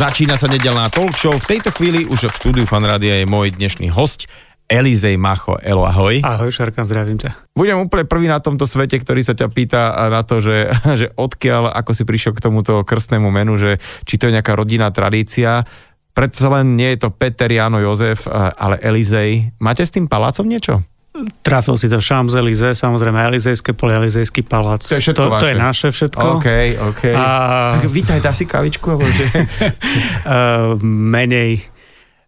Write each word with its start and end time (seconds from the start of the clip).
Začína 0.00 0.40
sa 0.40 0.48
nedelná 0.48 0.88
talk 0.88 1.12
show. 1.12 1.36
V 1.36 1.44
tejto 1.44 1.76
chvíli 1.76 2.08
už 2.08 2.32
v 2.32 2.36
štúdiu 2.40 2.64
Fanrádia 2.64 3.20
je 3.20 3.28
môj 3.28 3.52
dnešný 3.52 3.92
host, 3.92 4.32
Elizej 4.64 5.20
Macho. 5.20 5.60
Elo, 5.60 5.84
ahoj. 5.84 6.24
Ahoj, 6.24 6.48
Šarka, 6.48 6.88
zdravím 6.88 7.20
ťa. 7.20 7.52
Budem 7.52 7.76
úplne 7.76 8.08
prvý 8.08 8.24
na 8.24 8.40
tomto 8.40 8.64
svete, 8.64 8.96
ktorý 8.96 9.20
sa 9.20 9.36
ťa 9.36 9.52
pýta 9.52 9.92
na 10.08 10.24
to, 10.24 10.40
že, 10.40 10.72
že 11.04 11.12
odkiaľ, 11.20 11.76
ako 11.76 11.92
si 11.92 12.08
prišiel 12.08 12.32
k 12.32 12.40
tomuto 12.48 12.80
krstnému 12.80 13.28
menu, 13.28 13.60
že 13.60 13.76
či 14.08 14.16
to 14.16 14.32
je 14.32 14.40
nejaká 14.40 14.56
rodinná 14.56 14.88
tradícia. 14.88 15.68
Predsa 16.16 16.48
len 16.48 16.80
nie 16.80 16.96
je 16.96 17.04
to 17.04 17.12
Peter, 17.12 17.52
Jano, 17.52 17.76
Jozef, 17.76 18.24
ale 18.32 18.80
Elizej. 18.80 19.52
Máte 19.60 19.84
s 19.84 19.92
tým 19.92 20.08
palácom 20.08 20.48
niečo? 20.48 20.80
Trafil 21.42 21.74
si 21.74 21.90
to 21.90 21.98
Champs-Élysées, 21.98 22.78
samozrejme 22.78 23.18
Elizejské 23.34 23.74
pole, 23.74 23.98
Elizejský 23.98 24.46
palác. 24.46 24.86
To 24.86 24.94
je 24.94 25.02
všetko 25.10 25.26
to, 25.26 25.30
vaše. 25.34 25.42
to 25.42 25.46
je 25.50 25.56
naše 25.58 25.88
všetko. 25.90 26.26
OK, 26.38 26.48
OK. 26.86 27.02
A... 27.18 27.26
Tak 27.82 27.90
vítaj, 27.90 28.18
dá 28.22 28.30
si 28.30 28.46
kavičku? 28.46 28.86
Alebo 28.94 29.10
že... 29.10 29.26
menej, 31.18 31.66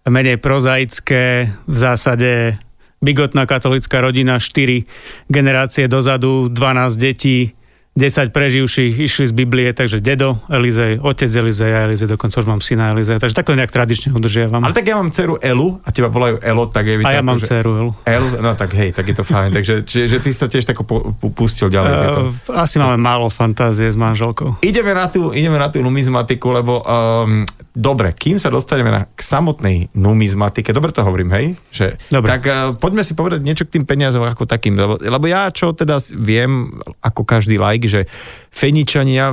menej 0.02 0.36
prozaické, 0.42 1.46
v 1.70 1.76
zásade 1.78 2.58
bigotná 2.98 3.46
katolická 3.46 4.02
rodina, 4.02 4.42
4 4.42 4.82
generácie 5.30 5.86
dozadu, 5.86 6.50
12 6.50 6.98
detí, 6.98 7.54
10 7.92 8.32
preživších 8.32 9.04
išli 9.04 9.28
z 9.28 9.32
Biblie, 9.36 9.68
takže 9.76 10.00
dedo 10.00 10.40
Elizej, 10.48 11.04
otec 11.04 11.28
Elizej 11.28 11.76
a 11.76 11.84
Elizej, 11.84 12.08
dokonca 12.08 12.40
už 12.40 12.48
mám 12.48 12.64
syna 12.64 12.88
Elizej, 12.96 13.20
takže 13.20 13.36
takto 13.36 13.52
nejak 13.52 13.68
tradične 13.68 14.16
udržiavam. 14.16 14.64
Ale 14.64 14.72
tak 14.72 14.88
ja 14.88 14.96
mám 14.96 15.12
dceru 15.12 15.36
Elu 15.36 15.76
a 15.84 15.92
teba 15.92 16.08
volajú 16.08 16.40
Elo, 16.40 16.72
tak 16.72 16.88
je 16.88 17.04
a 17.04 17.10
ja 17.12 17.20
mám 17.20 17.36
že... 17.36 17.52
dceru 17.52 17.70
Elu. 17.76 17.92
El, 18.08 18.24
no 18.40 18.56
tak 18.56 18.72
hej, 18.80 18.96
tak 18.96 19.12
je 19.12 19.16
to 19.20 19.28
fajn. 19.28 19.52
Takže 19.60 19.84
čiže, 19.84 20.06
že 20.08 20.18
ty 20.24 20.32
si 20.32 20.38
to 20.40 20.48
tiež 20.48 20.64
tako 20.64 20.88
pu- 20.88 21.04
pu- 21.20 21.32
pustil 21.36 21.68
ďalej. 21.68 21.92
tieto. 21.92 22.20
Uh, 22.48 22.64
asi 22.64 22.80
máme 22.80 22.96
málo 22.96 23.28
fantázie 23.28 23.92
s 23.92 23.96
manželkou. 24.00 24.64
Ideme 24.64 24.96
na 24.96 25.12
tú, 25.12 25.28
ideme 25.36 25.60
na 25.60 25.68
tú 25.68 25.84
numizmatiku, 25.84 26.48
lebo 26.48 26.80
um, 26.80 27.44
dobre, 27.76 28.16
kým 28.16 28.40
sa 28.40 28.48
dostaneme 28.48 28.88
na, 28.88 29.00
k 29.04 29.20
samotnej 29.20 29.92
numizmatike, 29.92 30.72
dobre 30.72 30.96
to 30.96 31.04
hovorím, 31.04 31.28
hej? 31.36 31.46
Že, 31.68 31.86
Dobre. 32.08 32.28
Tak 32.32 32.42
uh, 32.48 32.54
poďme 32.72 33.04
si 33.04 33.12
povedať 33.12 33.44
niečo 33.44 33.68
k 33.68 33.76
tým 33.76 33.84
peniazom 33.84 34.24
ako 34.24 34.48
takým, 34.48 34.80
lebo, 34.80 34.96
lebo 34.96 35.24
ja 35.28 35.52
čo 35.52 35.76
teda 35.76 36.00
viem, 36.16 36.72
ako 37.04 37.28
každý 37.28 37.60
like, 37.60 37.81
že 37.88 38.10
Feničania 38.52 39.32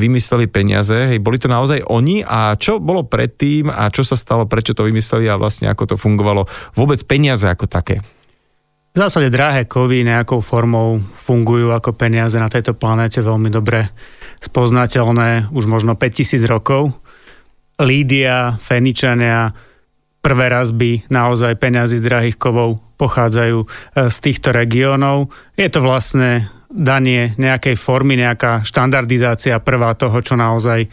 vymysleli 0.00 0.46
peniaze, 0.46 1.14
hej, 1.14 1.18
boli 1.18 1.40
to 1.40 1.50
naozaj 1.50 1.82
oni 1.88 2.22
a 2.22 2.54
čo 2.54 2.78
bolo 2.78 3.02
predtým 3.08 3.72
a 3.72 3.90
čo 3.90 4.06
sa 4.06 4.14
stalo, 4.14 4.46
prečo 4.46 4.76
to 4.76 4.86
vymysleli 4.86 5.26
a 5.26 5.40
vlastne 5.40 5.66
ako 5.66 5.94
to 5.94 5.96
fungovalo, 5.98 6.46
vôbec 6.76 7.02
peniaze 7.08 7.48
ako 7.48 7.66
také. 7.66 8.04
V 8.92 9.00
zásade 9.00 9.32
drahé 9.32 9.64
kovy 9.64 10.04
nejakou 10.04 10.44
formou 10.44 11.00
fungujú 11.16 11.72
ako 11.72 11.96
peniaze 11.96 12.36
na 12.36 12.52
tejto 12.52 12.76
planéte 12.76 13.24
veľmi 13.24 13.48
dobre 13.48 13.88
spoznateľné 14.44 15.48
už 15.48 15.64
možno 15.64 15.96
5000 15.96 16.44
rokov. 16.44 16.92
Lídia, 17.80 18.60
Feničania, 18.60 19.48
prvé 20.22 20.48
razby 20.48 21.02
naozaj 21.10 21.58
peniazy 21.58 21.98
z 21.98 22.06
drahých 22.06 22.38
kovov 22.38 22.78
pochádzajú 22.96 23.58
e, 23.58 23.66
z 24.06 24.16
týchto 24.22 24.54
regiónov. 24.54 25.28
Je 25.58 25.66
to 25.66 25.82
vlastne 25.82 26.46
danie 26.72 27.36
nejakej 27.36 27.76
formy, 27.76 28.16
nejaká 28.16 28.64
štandardizácia 28.64 29.60
prvá 29.60 29.92
toho, 29.92 30.14
čo 30.22 30.38
naozaj 30.38 30.80
e, 30.80 30.88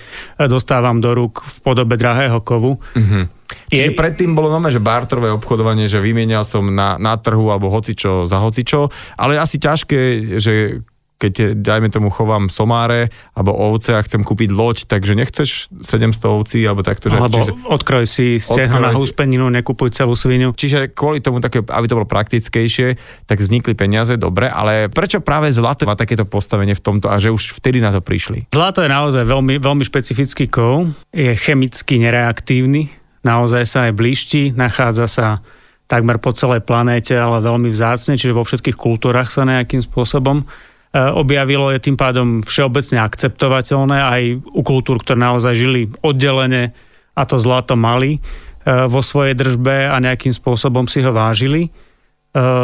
dostávam 0.49 0.97
do 0.99 1.13
rúk 1.16 1.45
v 1.45 1.58
podobe 1.61 1.95
drahého 1.95 2.41
kovu. 2.41 2.81
Mhm. 2.97 3.39
Čiže 3.69 3.94
Je- 3.94 3.97
predtým 3.97 4.33
bolo 4.33 4.49
nové, 4.49 4.69
že 4.69 4.81
bartrové 4.81 5.30
obchodovanie, 5.33 5.89
že 5.89 6.02
vymienial 6.02 6.45
som 6.45 6.69
na, 6.69 6.97
na 7.02 7.17
trhu 7.17 7.49
alebo 7.49 7.69
hocičo 7.69 8.25
za 8.25 8.38
hocičo, 8.41 8.89
ale 9.17 9.41
asi 9.41 9.58
ťažké, 9.58 10.02
že 10.38 10.83
keď, 11.20 11.59
dajme 11.59 11.92
tomu, 11.92 12.08
chovám 12.08 12.48
somáre 12.48 13.11
alebo 13.36 13.52
ovce 13.52 13.92
a 13.92 13.99
chcem 13.99 14.23
kúpiť 14.23 14.49
loď, 14.55 14.88
takže 14.88 15.20
nechceš 15.20 15.67
700 15.83 16.16
ovcí 16.32 16.64
alebo 16.64 16.80
takto. 16.80 17.11
Že, 17.11 17.20
Alebo 17.20 17.43
čiže, 17.43 17.54
odkroj 17.67 18.05
si 18.08 18.39
stehno 18.39 18.80
na 18.80 18.95
húspeninu, 18.95 19.52
nekupuj 19.52 19.92
celú 19.92 20.16
svinu. 20.16 20.55
čiže 20.55 20.95
kvôli 20.95 21.20
tomu, 21.20 21.43
také, 21.43 21.60
aby 21.60 21.86
to 21.92 21.99
bolo 21.99 22.08
praktickejšie, 22.08 22.95
tak 23.27 23.43
vznikli 23.43 23.76
peniaze, 23.76 24.16
dobre, 24.16 24.48
ale 24.48 24.88
prečo 24.88 25.20
práve 25.20 25.52
zlato 25.52 25.83
má 25.83 25.99
takéto 25.99 26.23
postavenie 26.23 26.71
v 26.71 26.82
tomto 26.82 27.11
a 27.11 27.20
že 27.20 27.36
už 27.36 27.60
vtedy 27.60 27.83
na 27.83 27.92
to 27.92 27.99
prišli? 27.99 28.48
Zlato 28.55 28.80
je 28.80 28.89
naozaj 28.89 29.27
veľmi, 29.27 29.60
veľmi 29.60 29.83
špecifický 29.83 30.48
kov, 30.48 30.88
je 31.11 31.36
chemicky 31.36 31.99
nereaktívny, 31.99 32.88
naozaj 33.27 33.64
sa 33.67 33.80
aj 33.92 33.93
blíšti, 33.99 34.55
nachádza 34.55 35.05
sa 35.11 35.27
takmer 35.89 36.22
po 36.22 36.30
celej 36.32 36.64
planéte, 36.64 37.17
ale 37.17 37.42
veľmi 37.42 37.73
vzácne, 37.73 38.16
čiže 38.16 38.38
vo 38.38 38.45
všetkých 38.45 38.77
kultúrach 38.77 39.33
sa 39.33 39.43
nejakým 39.43 39.82
spôsobom 39.82 40.45
objavilo, 40.94 41.70
je 41.70 41.80
tým 41.80 41.94
pádom 41.94 42.42
všeobecne 42.42 42.98
akceptovateľné 43.00 43.98
aj 44.00 44.22
u 44.42 44.61
kultúr, 44.66 44.98
ktoré 44.98 45.22
naozaj 45.22 45.54
žili 45.54 45.82
oddelene 46.02 46.73
a 47.14 47.22
to 47.30 47.38
zlato 47.38 47.77
mali 47.77 48.17
e, 48.17 48.20
vo 48.89 49.05
svojej 49.05 49.38
držbe 49.38 49.86
a 49.86 50.02
nejakým 50.02 50.33
spôsobom 50.33 50.89
si 50.89 51.05
ho 51.05 51.14
vážili. 51.14 51.70
E, 51.70 51.70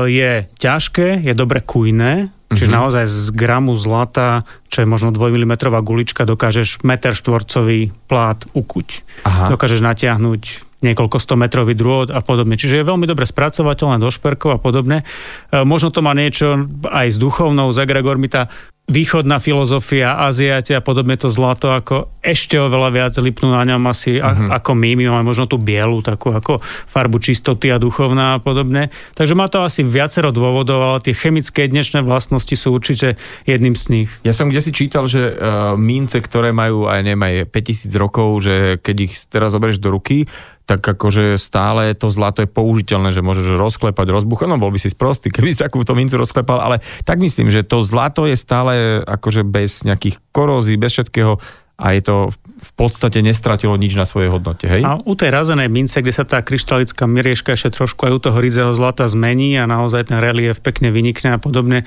Je 0.09 0.50
ťažké, 0.58 1.22
je 1.22 1.34
dobre 1.38 1.62
kujné, 1.62 2.34
čiže 2.50 2.74
Mhm. 2.74 2.78
naozaj 2.81 3.06
z 3.06 3.30
gramu 3.30 3.78
zlata, 3.78 4.41
čo 4.74 4.81
je 4.81 4.88
možno 4.90 5.14
2 5.14 5.30
mm 5.30 5.53
gulička, 5.85 6.25
dokážeš 6.25 6.81
meter 6.81 7.14
štvorcový 7.14 7.94
plát 8.09 8.41
ukuť. 8.58 9.06
Aha. 9.22 9.53
Dokážeš 9.53 9.85
natiahnuť 9.85 10.65
niekoľko 10.84 11.18
100 11.18 11.44
metrový 11.44 11.74
drôt 11.78 12.12
a 12.12 12.19
podobne. 12.19 12.59
Čiže 12.59 12.84
je 12.84 12.90
veľmi 12.90 13.08
dobre 13.08 13.24
spracovateľné 13.24 14.02
do 14.02 14.09
šperkov 14.12 14.58
a 14.58 14.59
podobne. 14.59 15.08
E, 15.52 15.63
Možno 15.63 15.94
to 15.94 16.03
má 16.03 16.12
niečo 16.12 16.68
aj 16.88 17.16
s 17.16 17.18
duchovnou, 17.18 17.72
z 17.72 17.88
Egregor 17.88 18.19
mi 18.19 18.28
tá 18.28 18.52
východná 18.85 19.41
filozofia, 19.41 20.14
Aziati 20.30 20.78
a 20.78 20.81
podobne 20.81 21.18
to 21.18 21.34
zlato, 21.34 21.74
ako 21.74 22.22
ešte 22.22 22.53
oveľa 22.53 22.90
viac 22.94 23.14
lipnú 23.18 23.50
na 23.50 23.66
ňom 23.66 23.81
asi 23.90 24.22
uh-huh. 24.22 24.53
ako 24.53 24.78
my. 24.78 24.94
My 24.94 25.03
máme 25.09 25.25
možno 25.25 25.50
tú 25.50 25.58
bielu, 25.58 26.06
takú 26.06 26.30
ako 26.30 26.62
farbu 26.62 27.18
čistoty 27.18 27.74
a 27.74 27.81
duchovná 27.81 28.38
a 28.38 28.41
podobne. 28.41 28.94
Takže 29.18 29.34
má 29.34 29.50
to 29.50 29.66
asi 29.66 29.81
viacero 29.81 30.30
dôvodov, 30.30 30.78
ale 30.85 30.97
tie 31.02 31.18
chemické 31.18 31.66
dnešné 31.66 32.06
vlastnosti 32.06 32.53
sú 32.53 32.78
určite 32.78 33.18
jedným 33.50 33.74
z 33.74 33.85
nich. 33.90 34.09
Ja 34.22 34.38
som 34.38 34.53
kde 34.53 34.62
si 34.62 34.69
čítal, 34.69 35.09
že 35.09 35.34
uh, 35.34 35.74
mince, 35.74 36.22
ktoré 36.22 36.53
majú 36.53 36.85
aj 36.85 37.02
neviem, 37.02 37.25
aj 37.25 37.34
5000 37.50 37.90
rokov, 37.97 38.46
že 38.46 38.78
keď 38.85 38.96
ich 39.09 39.14
teraz 39.25 39.58
zoberieš 39.58 39.81
do 39.81 39.90
ruky, 39.90 40.30
tak 40.66 40.81
akože 40.81 41.38
stále 41.38 41.94
to 41.94 42.09
zlato 42.09 42.42
je 42.42 42.50
použiteľné, 42.50 43.14
že 43.14 43.22
môžeš 43.22 43.53
rozklepať, 43.53 44.09
rozbuchať, 44.09 44.50
no 44.50 44.58
bol 44.58 44.74
by 44.74 44.81
si 44.81 44.90
sprostý, 44.90 45.30
keby 45.30 45.53
si 45.53 45.62
takúto 45.62 45.94
mincu 45.94 46.18
rozklepal, 46.18 46.58
ale 46.58 46.81
tak 47.06 47.22
myslím, 47.22 47.53
že 47.53 47.62
to 47.62 47.86
zlato 47.86 48.26
je 48.26 48.34
stále 48.34 49.06
akože 49.06 49.46
bez 49.46 49.86
nejakých 49.86 50.18
korózií, 50.34 50.76
bez 50.76 50.98
všetkého 50.98 51.38
a 51.76 51.92
je 51.92 52.02
to 52.08 52.18
v 52.56 52.72
podstate 52.80 53.20
nestratilo 53.20 53.76
nič 53.76 54.00
na 54.00 54.08
svojej 54.08 54.31
hodnote, 54.31 54.64
hej? 54.64 54.81
A 54.88 54.96
u 54.96 55.12
tej 55.12 55.28
razenej 55.28 55.68
mince, 55.68 56.00
kde 56.00 56.16
sa 56.16 56.24
tá 56.24 56.40
kryštalická 56.40 57.03
mirieška 57.03 57.52
ešte 57.52 57.84
trošku 57.84 58.08
aj 58.08 58.16
u 58.16 58.20
toho 58.24 58.38
rydzého 58.40 58.72
zlata 58.72 59.03
zmení 59.12 59.59
a 59.59 59.68
naozaj 59.68 60.08
ten 60.08 60.24
relief 60.24 60.64
pekne 60.64 60.88
vynikne 60.96 61.36
a 61.36 61.40
podobne, 61.40 61.84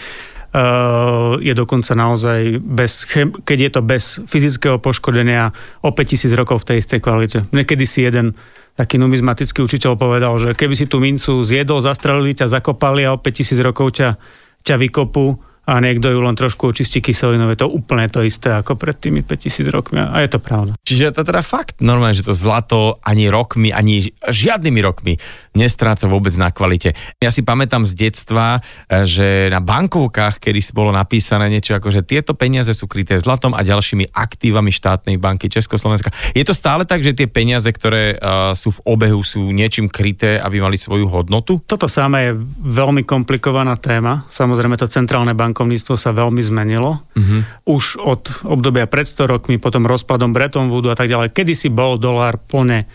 je 1.39 1.53
dokonca 1.53 1.93
naozaj 1.93 2.57
bez, 2.65 3.05
keď 3.45 3.59
je 3.59 3.71
to 3.71 3.81
bez 3.85 4.05
fyzického 4.25 4.81
poškodenia 4.81 5.53
o 5.85 5.93
5000 5.93 6.33
rokov 6.41 6.65
v 6.65 6.73
tej 6.73 6.77
istej 6.81 7.01
kvalite. 7.05 7.39
Niekedy 7.53 7.85
si 7.85 8.09
jeden 8.09 8.33
taký 8.79 8.97
numizmatický 8.97 9.61
učiteľ 9.61 9.99
povedal, 9.99 10.39
že 10.39 10.55
keby 10.55 10.75
si 10.79 10.87
tú 10.87 11.03
mincu 11.03 11.43
zjedol, 11.45 11.85
zastrelili 11.85 12.33
ťa, 12.33 12.49
zakopali 12.49 13.05
a 13.05 13.13
o 13.13 13.21
5000 13.21 13.61
rokov 13.61 13.99
ťa, 13.99 14.17
ťa 14.65 14.75
vykopú 14.79 15.48
a 15.69 15.77
niekto 15.85 16.09
ju 16.09 16.25
len 16.25 16.33
trošku 16.33 16.73
očistí 16.73 17.05
kyselinou, 17.05 17.53
je 17.53 17.61
to 17.61 17.69
úplne 17.69 18.09
to 18.09 18.25
isté 18.25 18.49
ako 18.57 18.81
pred 18.81 18.97
tými 18.97 19.21
5000 19.21 19.69
rokmi 19.69 20.01
a 20.01 20.17
je 20.25 20.33
to 20.33 20.41
pravda. 20.41 20.73
Čiže 20.81 21.13
to 21.13 21.29
teda 21.29 21.45
fakt 21.45 21.85
normálne, 21.85 22.17
že 22.17 22.25
to 22.25 22.33
zlato 22.33 22.97
ani 23.05 23.29
rokmi, 23.29 23.69
ani 23.69 24.09
žiadnymi 24.25 24.81
rokmi 24.81 25.21
nestráca 25.53 26.09
vôbec 26.09 26.33
na 26.41 26.49
kvalite. 26.49 26.97
Ja 27.21 27.29
si 27.29 27.45
pamätám 27.45 27.85
z 27.85 27.93
detstva, 27.93 28.65
eh, 28.89 29.05
že 29.05 29.53
na 29.53 29.61
bankovkách, 29.61 30.41
kedy 30.41 30.73
bolo 30.73 30.89
napísané 30.89 31.53
niečo 31.53 31.77
ako, 31.77 31.93
že 31.93 32.01
tieto 32.01 32.33
peniaze 32.33 32.73
sú 32.73 32.89
kryté 32.89 33.21
zlatom 33.21 33.53
a 33.53 33.61
ďalšími 33.61 34.15
aktívami 34.15 34.73
štátnej 34.73 35.21
banky 35.21 35.53
Československa. 35.53 36.09
Je 36.33 36.47
to 36.47 36.57
stále 36.57 36.89
tak, 36.89 37.05
že 37.05 37.13
tie 37.13 37.29
peniaze, 37.29 37.69
ktoré 37.69 38.17
uh, 38.17 38.55
sú 38.57 38.73
v 38.73 38.81
obehu, 38.89 39.21
sú 39.27 39.53
niečím 39.53 39.91
kryté, 39.91 40.39
aby 40.39 40.63
mali 40.63 40.79
svoju 40.79 41.11
hodnotu? 41.11 41.61
Toto 41.67 41.91
samé 41.91 42.31
je 42.31 42.39
veľmi 42.63 43.03
komplikovaná 43.03 43.75
téma. 43.77 44.25
Samozrejme 44.31 44.79
to 44.79 44.87
centrálne 44.87 45.35
bankovníctvo 45.59 45.99
sa 45.99 46.15
veľmi 46.15 46.39
zmenilo. 46.39 47.03
Mhm. 47.19 47.67
Už 47.67 47.99
od 47.99 48.47
obdobia 48.47 48.87
pred 48.87 49.11
100 49.11 49.27
rokmi, 49.27 49.59
potom 49.59 49.83
rozpadom 49.91 50.31
Bretton 50.31 50.71
Woodu 50.71 50.95
a 50.95 50.97
tak 50.97 51.11
ďalej. 51.11 51.35
Kedysi 51.35 51.67
bol 51.67 51.99
dolár 51.99 52.39
plne 52.39 52.87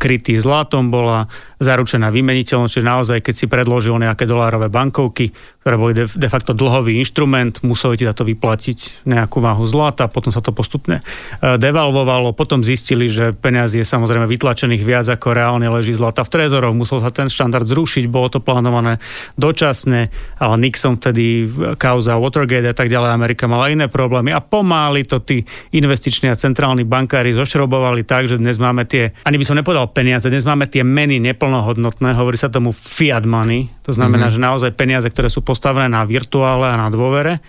krytý 0.00 0.40
zlatom, 0.40 0.88
bola 0.88 1.28
zaručená 1.60 2.08
vymeniteľnosť, 2.08 2.72
čiže 2.72 2.86
naozaj, 2.86 3.18
keď 3.20 3.34
si 3.36 3.44
predložil 3.44 4.00
nejaké 4.00 4.24
dolárové 4.24 4.72
bankovky, 4.72 5.36
ktoré 5.60 5.76
boli 5.76 5.92
de, 5.92 6.28
facto 6.32 6.56
dlhový 6.56 6.96
inštrument, 6.96 7.60
museli 7.60 8.00
ti 8.00 8.08
za 8.08 8.16
to 8.16 8.24
vyplatiť 8.24 9.04
nejakú 9.04 9.44
váhu 9.44 9.68
zlata, 9.68 10.08
potom 10.08 10.32
sa 10.32 10.40
to 10.40 10.56
postupne 10.56 11.04
e, 11.04 11.60
devalvovalo, 11.60 12.32
potom 12.32 12.64
zistili, 12.64 13.12
že 13.12 13.36
peniazy 13.36 13.84
je 13.84 13.86
samozrejme 13.86 14.24
vytlačených 14.24 14.80
viac 14.80 15.06
ako 15.12 15.36
reálne 15.36 15.68
leží 15.68 15.92
zlata 15.92 16.24
v 16.24 16.32
trezoroch, 16.32 16.72
musel 16.72 17.04
sa 17.04 17.12
ten 17.12 17.28
štandard 17.28 17.68
zrušiť, 17.68 18.08
bolo 18.08 18.32
to 18.32 18.40
plánované 18.40 18.96
dočasne, 19.36 20.08
ale 20.40 20.54
Nixon 20.56 20.96
vtedy 20.96 21.44
kauza 21.76 22.16
Watergate 22.16 22.72
a 22.72 22.76
tak 22.76 22.88
ďalej, 22.88 23.12
Amerika 23.12 23.44
mala 23.44 23.68
iné 23.68 23.92
problémy 23.92 24.32
a 24.32 24.40
pomáli 24.40 25.04
to 25.04 25.20
tí 25.20 25.44
investiční 25.76 26.32
a 26.32 26.40
centrálni 26.40 26.88
bankári 26.88 27.36
zošrobovali 27.36 28.08
tak, 28.08 28.32
že 28.32 28.40
dnes 28.40 28.56
máme 28.56 28.88
tie, 28.88 29.12
ani 29.28 29.36
by 29.36 29.44
som 29.50 29.58
nepovedal 29.58 29.90
peniaze, 29.90 30.30
dnes 30.30 30.46
máme 30.46 30.70
tie 30.70 30.86
meny 30.86 31.18
neplnohodnotné, 31.18 32.14
hovorí 32.14 32.38
sa 32.38 32.46
tomu 32.46 32.70
fiat 32.70 33.26
money, 33.26 33.66
to 33.82 33.90
znamená, 33.90 34.30
mm-hmm. 34.30 34.38
že 34.38 34.46
naozaj 34.46 34.70
peniaze, 34.78 35.10
ktoré 35.10 35.26
sú 35.26 35.42
postavené 35.42 35.90
na 35.90 36.06
virtuále 36.06 36.70
a 36.70 36.78
na 36.78 36.86
dôvere 36.86 37.42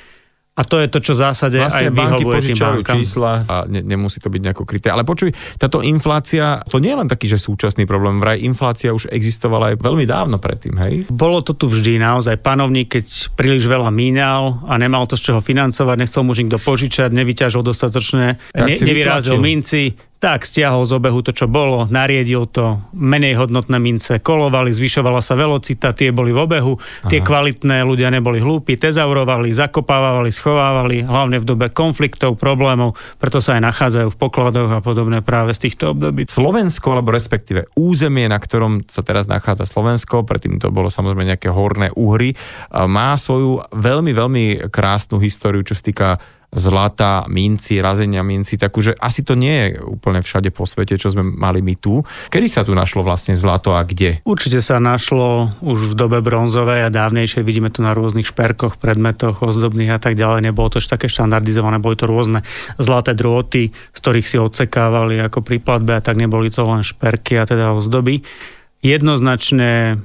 a 0.52 0.68
to 0.68 0.84
je 0.84 0.92
to, 0.92 1.00
čo 1.00 1.16
v 1.16 1.20
zásade 1.24 1.56
vlastne 1.64 1.90
aj 1.90 2.20
tým 2.20 2.60
bankám. 2.60 3.00
čísla 3.00 3.48
a 3.48 3.64
ne, 3.72 3.80
nemusí 3.80 4.20
to 4.20 4.28
byť 4.28 4.42
nejako 4.44 4.68
kryté. 4.68 4.92
Ale 4.92 5.08
počuj, 5.08 5.32
táto 5.56 5.80
inflácia, 5.80 6.60
to 6.68 6.84
nie 6.84 6.92
je 6.92 7.00
len 7.00 7.08
taký, 7.08 7.32
že 7.32 7.40
súčasný 7.40 7.88
problém, 7.88 8.20
vraj 8.20 8.44
inflácia 8.44 8.92
už 8.92 9.08
existovala 9.08 9.72
aj 9.72 9.76
veľmi 9.80 10.04
dávno 10.04 10.44
predtým, 10.44 10.76
hej? 10.76 10.94
Bolo 11.08 11.40
to 11.40 11.56
tu 11.56 11.72
vždy 11.72 12.04
naozaj. 12.04 12.36
Panovník, 12.44 13.00
keď 13.00 13.32
príliš 13.40 13.64
veľa 13.72 13.96
mínal 13.96 14.60
a 14.68 14.76
nemal 14.76 15.08
to 15.08 15.16
z 15.16 15.32
čoho 15.32 15.40
financovať, 15.40 15.96
nechcel 15.96 16.28
mu 16.28 16.36
nikto 16.36 16.60
požičať, 16.60 17.16
nevyťažil 17.16 17.64
dostatočne, 17.64 18.36
ne, 18.52 18.76
nevyrázil 18.76 19.40
minci, 19.40 19.96
tak 20.22 20.46
stiahol 20.46 20.86
z 20.86 21.02
obehu 21.02 21.26
to, 21.26 21.34
čo 21.34 21.50
bolo, 21.50 21.90
nariedil 21.90 22.46
to, 22.46 22.78
menej 22.94 23.42
hodnotné 23.42 23.82
mince 23.82 24.22
kolovali, 24.22 24.70
zvyšovala 24.70 25.18
sa 25.18 25.34
velocita, 25.34 25.98
tie 25.98 26.14
boli 26.14 26.30
v 26.30 26.46
obehu, 26.46 26.78
Aha. 26.78 27.10
tie 27.10 27.26
kvalitné 27.26 27.82
ľudia 27.82 28.14
neboli 28.14 28.38
hlúpi, 28.38 28.78
tezaurovali, 28.78 29.50
zakopávali, 29.50 30.30
schovávali, 30.30 31.10
hlavne 31.10 31.42
v 31.42 31.46
dobe 31.50 31.74
konfliktov, 31.74 32.38
problémov, 32.38 32.94
preto 33.18 33.42
sa 33.42 33.58
aj 33.58 33.66
nachádzajú 33.66 34.08
v 34.14 34.20
pokladoch 34.22 34.70
a 34.70 34.80
podobné 34.86 35.26
práve 35.26 35.58
z 35.58 35.66
týchto 35.66 35.98
období. 35.98 36.30
Slovensko, 36.30 36.94
alebo 36.94 37.10
respektíve 37.10 37.74
územie, 37.74 38.30
na 38.30 38.38
ktorom 38.38 38.86
sa 38.86 39.02
teraz 39.02 39.26
nachádza 39.26 39.66
Slovensko, 39.66 40.22
predtým 40.22 40.62
to 40.62 40.70
bolo 40.70 40.94
samozrejme 40.94 41.34
nejaké 41.34 41.50
horné 41.50 41.90
uhry, 41.98 42.38
má 42.70 43.18
svoju 43.18 43.74
veľmi, 43.74 44.14
veľmi 44.14 44.46
krásnu 44.70 45.18
históriu, 45.18 45.66
čo 45.66 45.74
sa 45.74 45.82
týka 45.82 46.10
zlata, 46.52 47.24
minci, 47.32 47.80
razenia 47.80 48.20
minci, 48.28 48.60
takže 48.60 48.92
asi 49.00 49.24
to 49.24 49.40
nie 49.40 49.72
je 49.72 49.80
úplne 49.80 50.20
všade 50.20 50.52
po 50.52 50.68
svete, 50.68 51.00
čo 51.00 51.08
sme 51.08 51.24
mali 51.24 51.64
my 51.64 51.80
tu. 51.80 52.04
Kedy 52.28 52.48
sa 52.52 52.68
tu 52.68 52.76
našlo 52.76 53.08
vlastne 53.08 53.40
zlato 53.40 53.72
a 53.72 53.88
kde? 53.88 54.20
Určite 54.28 54.60
sa 54.60 54.84
našlo 54.84 55.48
už 55.64 55.96
v 55.96 55.98
dobe 55.98 56.20
bronzovej 56.20 56.88
a 56.88 56.94
dávnejšej, 56.94 57.48
vidíme 57.48 57.72
to 57.72 57.80
na 57.80 57.96
rôznych 57.96 58.28
šperkoch, 58.28 58.76
predmetoch, 58.76 59.40
ozdobných 59.40 59.96
a 59.96 60.00
tak 60.04 60.20
ďalej. 60.20 60.52
Nebolo 60.52 60.68
to 60.68 60.84
také 60.84 61.08
štandardizované, 61.08 61.80
boli 61.80 61.96
to 61.96 62.04
rôzne 62.04 62.44
zlaté 62.76 63.16
drôty, 63.16 63.72
z 63.72 63.98
ktorých 64.04 64.28
si 64.28 64.36
odsekávali 64.36 65.24
ako 65.24 65.40
pri 65.40 65.64
platbe 65.64 65.96
a 65.96 66.04
tak 66.04 66.20
neboli 66.20 66.52
to 66.52 66.68
len 66.68 66.84
šperky 66.84 67.40
a 67.40 67.48
teda 67.48 67.72
ozdoby. 67.72 68.20
Jednoznačne 68.84 70.02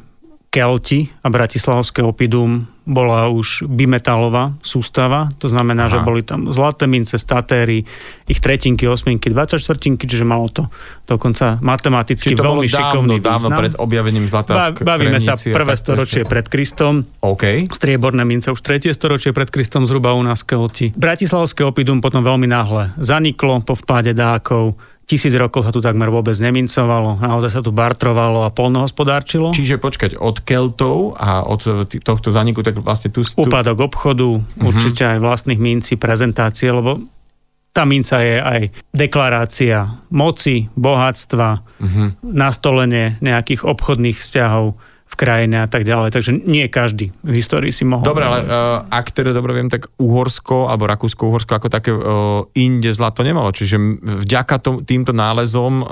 Kelti 0.50 1.10
a 1.20 1.28
Bratislavské 1.28 2.00
opidum 2.00 2.64
bola 2.86 3.26
už 3.26 3.66
bimetalová 3.66 4.54
sústava, 4.62 5.26
to 5.42 5.50
znamená, 5.50 5.90
Aha. 5.90 5.98
že 5.98 5.98
boli 6.06 6.22
tam 6.22 6.54
zlaté 6.54 6.86
mince, 6.86 7.18
statéry, 7.18 7.82
ich 8.30 8.38
tretinky, 8.38 8.86
osminky, 8.86 9.26
24, 9.26 9.58
čiže 9.98 10.22
malo 10.22 10.46
to 10.46 10.70
dokonca 11.10 11.58
matematicky 11.58 12.38
Čiže 12.38 12.38
to 12.38 12.46
veľmi 12.46 12.70
dávno, 12.70 12.78
šikovný 12.78 13.16
dávno 13.18 13.48
význam. 13.50 13.58
pred 13.58 13.72
objavením 13.74 14.26
zlata 14.30 14.52
ba, 14.54 14.66
Bavíme 14.70 15.18
sa 15.18 15.34
prvé 15.34 15.74
storočie 15.74 16.22
pred 16.22 16.46
Kristom. 16.46 17.02
Okay. 17.18 17.66
Strieborné 17.66 18.22
mince 18.22 18.54
už 18.54 18.62
tretie 18.62 18.94
storočie 18.94 19.34
pred 19.34 19.50
Kristom 19.50 19.82
zhruba 19.82 20.14
u 20.14 20.22
nás 20.22 20.46
Kelti. 20.46 20.94
Bratislavské 20.94 21.66
opidum 21.66 21.98
potom 21.98 22.22
veľmi 22.22 22.46
náhle 22.46 22.94
zaniklo 23.02 23.66
po 23.66 23.74
vpáde 23.74 24.14
dákov 24.14 24.78
Tisíc 25.06 25.30
rokov 25.38 25.62
sa 25.62 25.70
tu 25.70 25.78
takmer 25.78 26.10
vôbec 26.10 26.34
nemincovalo, 26.34 27.22
naozaj 27.22 27.54
sa 27.54 27.60
tu 27.62 27.70
bartrovalo 27.70 28.42
a 28.42 28.50
polnohospodárčilo. 28.50 29.54
Čiže 29.54 29.78
počkať, 29.78 30.18
od 30.18 30.42
Keltov 30.42 31.14
a 31.14 31.46
od 31.46 31.86
tohto 32.02 32.34
zaniku, 32.34 32.66
tak 32.66 32.82
vlastne 32.82 33.14
tu... 33.14 33.22
tu... 33.22 33.46
Úpadok 33.46 33.86
obchodu, 33.86 34.26
uh-huh. 34.26 34.66
určite 34.66 35.06
aj 35.06 35.22
vlastných 35.22 35.62
mincí, 35.62 35.94
prezentácie, 35.94 36.74
lebo 36.74 36.98
tá 37.70 37.86
minca 37.86 38.18
je 38.18 38.42
aj 38.42 38.60
deklarácia 38.90 39.94
moci, 40.10 40.66
bohatstva, 40.74 41.48
uh-huh. 41.54 42.08
nastolenie 42.26 43.14
nejakých 43.22 43.62
obchodných 43.62 44.18
vzťahov 44.18 44.74
v 45.06 45.14
krajine 45.14 45.62
a 45.64 45.68
tak 45.70 45.86
ďalej. 45.86 46.10
Takže 46.10 46.30
nie 46.44 46.66
každý 46.66 47.14
v 47.22 47.34
histórii 47.38 47.70
si 47.70 47.86
mohol. 47.86 48.02
Dobre, 48.02 48.26
ale 48.26 48.42
uh, 48.42 48.82
ak 48.90 49.14
teda 49.14 49.30
dobre 49.30 49.54
viem, 49.54 49.70
tak 49.70 49.86
Uhorsko 49.96 50.66
alebo 50.66 50.90
Rakúsko-Uhorsko 50.90 51.52
ako 51.56 51.68
také 51.70 51.94
uh, 51.94 52.42
inde 52.58 52.90
zlato 52.90 53.22
nemalo. 53.22 53.54
Čiže 53.54 53.78
vďaka 54.02 54.54
tom, 54.58 54.74
týmto 54.82 55.14
nálezom 55.14 55.72
uh, 55.80 55.86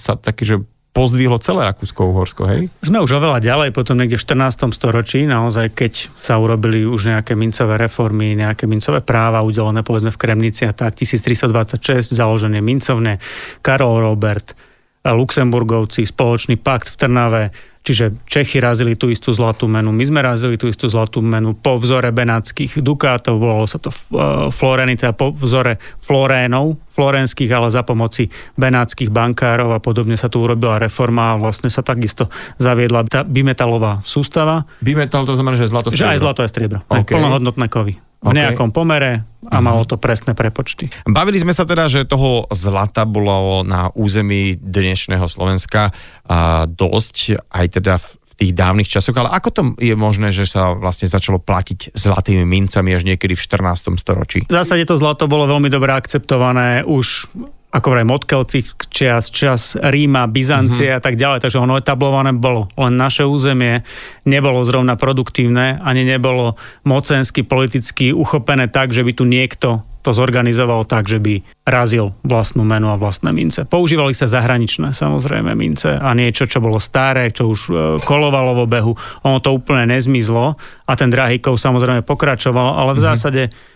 sa 0.00 0.16
také, 0.16 0.48
že 0.48 0.56
pozdvihlo 0.94 1.42
celé 1.42 1.66
Rakúsko-Uhorsko, 1.74 2.42
hej? 2.46 2.70
Sme 2.78 3.02
už 3.02 3.18
oveľa 3.18 3.42
ďalej, 3.42 3.74
potom 3.74 3.98
niekde 3.98 4.14
v 4.14 4.24
14. 4.30 4.70
storočí, 4.70 5.26
naozaj 5.26 5.74
keď 5.74 6.14
sa 6.14 6.38
urobili 6.38 6.86
už 6.86 7.18
nejaké 7.18 7.34
mincové 7.34 7.74
reformy, 7.82 8.38
nejaké 8.38 8.70
mincové 8.70 9.02
práva 9.02 9.42
udelené 9.42 9.82
povedzme 9.82 10.14
v 10.14 10.20
Kremnici 10.22 10.70
a 10.70 10.72
tak, 10.72 10.94
1326 10.94 12.14
založené 12.14 12.62
mincovne, 12.62 13.18
Karol 13.58 14.06
Robert, 14.06 14.54
Luxemburgovci, 15.02 16.06
spoločný 16.06 16.62
pakt 16.62 16.94
v 16.94 16.96
Trnave, 16.96 17.42
Čiže 17.84 18.16
Čechy 18.24 18.64
razili 18.64 18.96
tú 18.96 19.12
istú 19.12 19.36
zlatú 19.36 19.68
menu, 19.68 19.92
my 19.92 20.04
sme 20.08 20.24
razili 20.24 20.56
tú 20.56 20.72
istú 20.72 20.88
zlatú 20.88 21.20
menu 21.20 21.52
po 21.52 21.76
vzore 21.76 22.08
benátskych 22.16 22.80
dukátov, 22.80 23.36
volalo 23.36 23.68
sa 23.68 23.76
to 23.76 23.92
uh, 23.92 24.48
Floreny, 24.48 24.96
teda 24.96 25.12
po 25.12 25.36
vzore 25.36 25.76
Florénov, 26.00 26.80
florenských, 26.88 27.50
ale 27.52 27.68
za 27.68 27.84
pomoci 27.84 28.32
benátskych 28.56 29.12
bankárov 29.12 29.76
a 29.76 29.84
podobne 29.84 30.16
sa 30.16 30.32
tu 30.32 30.40
urobila 30.40 30.80
reforma 30.80 31.34
a 31.34 31.38
vlastne 31.38 31.68
sa 31.68 31.84
takisto 31.84 32.32
zaviedla 32.56 33.04
tá 33.04 33.20
bimetalová 33.20 34.00
sústava. 34.08 34.64
Bimetal 34.80 35.28
to 35.28 35.36
znamená, 35.36 35.60
že 35.60 35.68
zlato 35.68 35.92
striebro. 35.92 36.08
Že 36.08 36.12
aj 36.16 36.22
zlato 36.24 36.40
a 36.40 36.48
striebro. 36.48 36.78
Okay. 36.88 36.96
Aj 36.96 37.04
plnohodnotné 37.04 37.66
kovy 37.68 38.00
v 38.24 38.32
okay. 38.32 38.40
nejakom 38.40 38.72
pomere 38.72 39.28
a 39.52 39.60
malo 39.60 39.84
mhm. 39.84 39.88
to 39.92 39.96
presné 40.00 40.32
prepočty. 40.32 40.88
Bavili 41.04 41.36
sme 41.36 41.52
sa 41.52 41.68
teda, 41.68 41.92
že 41.92 42.08
toho 42.08 42.48
zlata 42.48 43.04
bolo 43.04 43.60
na 43.60 43.92
území 43.92 44.56
dnešného 44.56 45.28
Slovenska 45.28 45.92
a 46.24 46.64
dosť, 46.64 47.44
aj 47.52 47.66
teda 47.76 48.00
v 48.00 48.08
tých 48.34 48.52
dávnych 48.56 48.90
časoch, 48.90 49.14
ale 49.14 49.30
ako 49.30 49.48
to 49.52 49.62
je 49.78 49.94
možné, 49.94 50.34
že 50.34 50.50
sa 50.50 50.74
vlastne 50.74 51.06
začalo 51.06 51.38
platiť 51.38 51.94
zlatými 51.94 52.42
mincami 52.42 52.90
až 52.90 53.06
niekedy 53.06 53.38
v 53.38 53.42
14. 53.42 53.94
storočí? 53.94 54.42
V 54.50 54.54
zásade 54.58 54.82
to 54.90 54.98
zlato 54.98 55.30
bolo 55.30 55.46
veľmi 55.46 55.70
dobre 55.70 55.94
akceptované 55.94 56.82
už 56.82 57.30
ako 57.74 57.90
vraj 57.90 58.06
Motkelci, 58.06 58.62
čas, 58.86 59.34
čas 59.34 59.74
Ríma, 59.74 60.30
Byzancie 60.30 60.94
mm-hmm. 60.94 60.98
a 60.98 61.02
tak 61.02 61.18
ďalej, 61.18 61.42
takže 61.42 61.58
ono 61.58 61.74
etablované 61.74 62.30
bolo. 62.30 62.70
Len 62.78 62.94
naše 62.94 63.26
územie 63.26 63.82
nebolo 64.22 64.62
zrovna 64.62 64.94
produktívne, 64.94 65.82
ani 65.82 66.06
nebolo 66.06 66.54
mocensky, 66.86 67.42
politicky 67.42 68.14
uchopené 68.14 68.70
tak, 68.70 68.94
že 68.94 69.02
by 69.02 69.12
tu 69.18 69.26
niekto 69.26 69.82
to 70.04 70.12
zorganizoval 70.12 70.84
tak, 70.84 71.08
že 71.08 71.16
by 71.16 71.40
razil 71.64 72.12
vlastnú 72.28 72.60
menu 72.60 72.92
a 72.92 73.00
vlastné 73.00 73.32
mince. 73.32 73.64
Používali 73.64 74.12
sa 74.12 74.28
zahraničné 74.28 74.92
samozrejme 74.92 75.56
mince 75.56 75.96
a 75.96 76.12
niečo, 76.12 76.44
čo 76.44 76.60
bolo 76.60 76.76
staré, 76.76 77.32
čo 77.32 77.48
už 77.48 77.60
e, 77.72 77.74
kolovalo 78.04 78.52
v 78.52 78.62
obehu. 78.68 78.92
Ono 79.24 79.40
to 79.40 79.56
úplne 79.56 79.88
nezmizlo 79.88 80.60
a 80.84 80.92
ten 80.92 81.08
drahý 81.08 81.40
samozrejme 81.40 82.04
pokračoval, 82.04 82.84
ale 82.84 82.92
v 82.92 83.00
mm-hmm. 83.00 83.08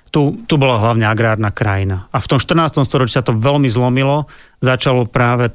Tu, 0.09 0.41
tu 0.49 0.55
bola 0.57 0.81
hlavne 0.81 1.05
agrárna 1.05 1.53
krajina. 1.53 2.09
A 2.13 2.19
v 2.19 2.29
tom 2.29 2.39
14. 2.41 2.83
storočí 2.85 3.17
sa 3.17 3.25
to 3.25 3.37
veľmi 3.37 3.69
zlomilo. 3.69 4.27
Začalo 4.61 5.09
práve 5.09 5.53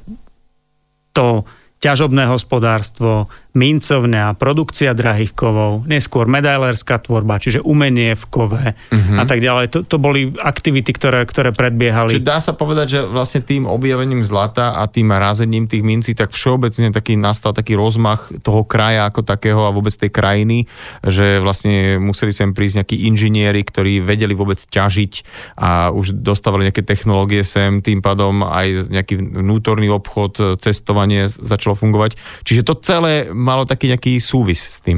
to 1.14 1.46
ťažobné 1.84 2.24
hospodárstvo, 2.26 3.28
mincovne 3.54 4.18
a 4.18 4.30
produkcia 4.34 4.90
drahých 4.98 5.30
kovov, 5.30 5.86
neskôr 5.86 6.26
medailerská 6.26 6.98
tvorba, 6.98 7.38
čiže 7.38 7.62
umenie 7.62 8.18
v 8.18 8.24
kove 8.26 8.64
uh-huh. 8.74 9.16
a 9.18 9.24
tak 9.24 9.38
ďalej. 9.38 9.70
To, 9.70 9.78
to 9.86 9.96
boli 10.02 10.34
aktivity, 10.34 10.90
ktoré, 10.90 11.22
ktoré 11.22 11.54
predbiehali. 11.54 12.18
Čiže 12.18 12.26
dá 12.26 12.42
sa 12.42 12.58
povedať, 12.58 12.86
že 12.98 13.00
vlastne 13.06 13.46
tým 13.46 13.70
objavením 13.70 14.26
zlata 14.26 14.74
a 14.74 14.90
tým 14.90 15.14
razením 15.14 15.70
tých 15.70 15.86
mincí, 15.86 16.18
tak 16.18 16.34
všeobecne 16.34 16.90
taký 16.90 17.14
nastal 17.14 17.54
taký 17.54 17.78
rozmach 17.78 18.34
toho 18.42 18.66
kraja 18.66 19.06
ako 19.06 19.22
takého 19.22 19.62
a 19.62 19.70
vôbec 19.70 19.94
tej 19.94 20.10
krajiny, 20.10 20.66
že 21.06 21.38
vlastne 21.38 22.02
museli 22.02 22.34
sem 22.34 22.50
prísť 22.50 22.82
nejakí 22.82 23.06
inžinieri, 23.06 23.62
ktorí 23.62 24.02
vedeli 24.02 24.34
vôbec 24.34 24.58
ťažiť 24.58 25.12
a 25.62 25.94
už 25.94 26.18
dostávali 26.26 26.66
nejaké 26.66 26.82
technológie 26.82 27.46
sem, 27.46 27.78
tým 27.78 28.02
pádom 28.02 28.42
aj 28.42 28.90
nejaký 28.90 29.14
vnútorný 29.38 29.86
obchod, 29.94 30.58
cestovanie 30.58 31.30
začalo 31.30 31.78
fungovať. 31.78 32.18
Čiže 32.42 32.66
to 32.66 32.74
celé 32.82 33.30
malo 33.44 33.68
taký 33.68 33.92
nejaký 33.92 34.16
súvis 34.16 34.58
s 34.58 34.80
tým. 34.80 34.96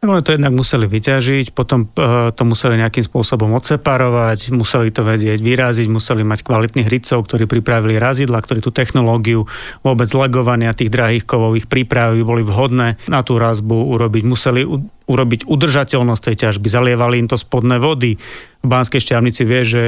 Tak 0.00 0.08
oni 0.08 0.24
to 0.24 0.32
jednak 0.32 0.56
museli 0.56 0.88
vyťažiť, 0.88 1.52
potom 1.52 1.84
uh, 1.84 2.32
to 2.32 2.48
museli 2.48 2.80
nejakým 2.80 3.04
spôsobom 3.04 3.52
odseparovať, 3.52 4.48
museli 4.48 4.88
to 4.88 5.04
vedieť 5.04 5.44
vyraziť, 5.44 5.92
museli 5.92 6.24
mať 6.24 6.40
kvalitných 6.40 6.88
hricov, 6.88 7.28
ktorí 7.28 7.44
pripravili 7.44 8.00
razidla, 8.00 8.40
ktorí 8.40 8.64
tú 8.64 8.72
technológiu 8.72 9.44
vôbec 9.84 10.08
legovania 10.16 10.72
tých 10.72 10.88
drahých 10.88 11.28
kovových 11.28 11.68
prípravy 11.68 12.24
boli 12.24 12.40
vhodné 12.40 12.96
na 13.12 13.20
tú 13.20 13.36
razbu 13.36 13.92
urobiť. 13.92 14.24
Museli 14.24 14.64
urobiť 15.04 15.44
udržateľnosť 15.44 16.22
tej 16.32 16.36
ťažby, 16.48 16.66
zalievali 16.72 17.20
im 17.20 17.28
to 17.28 17.36
spodné 17.36 17.76
vody. 17.76 18.16
V 18.64 18.66
Banskej 18.72 19.04
šťavnici 19.04 19.44
vie, 19.44 19.62
že 19.68 19.84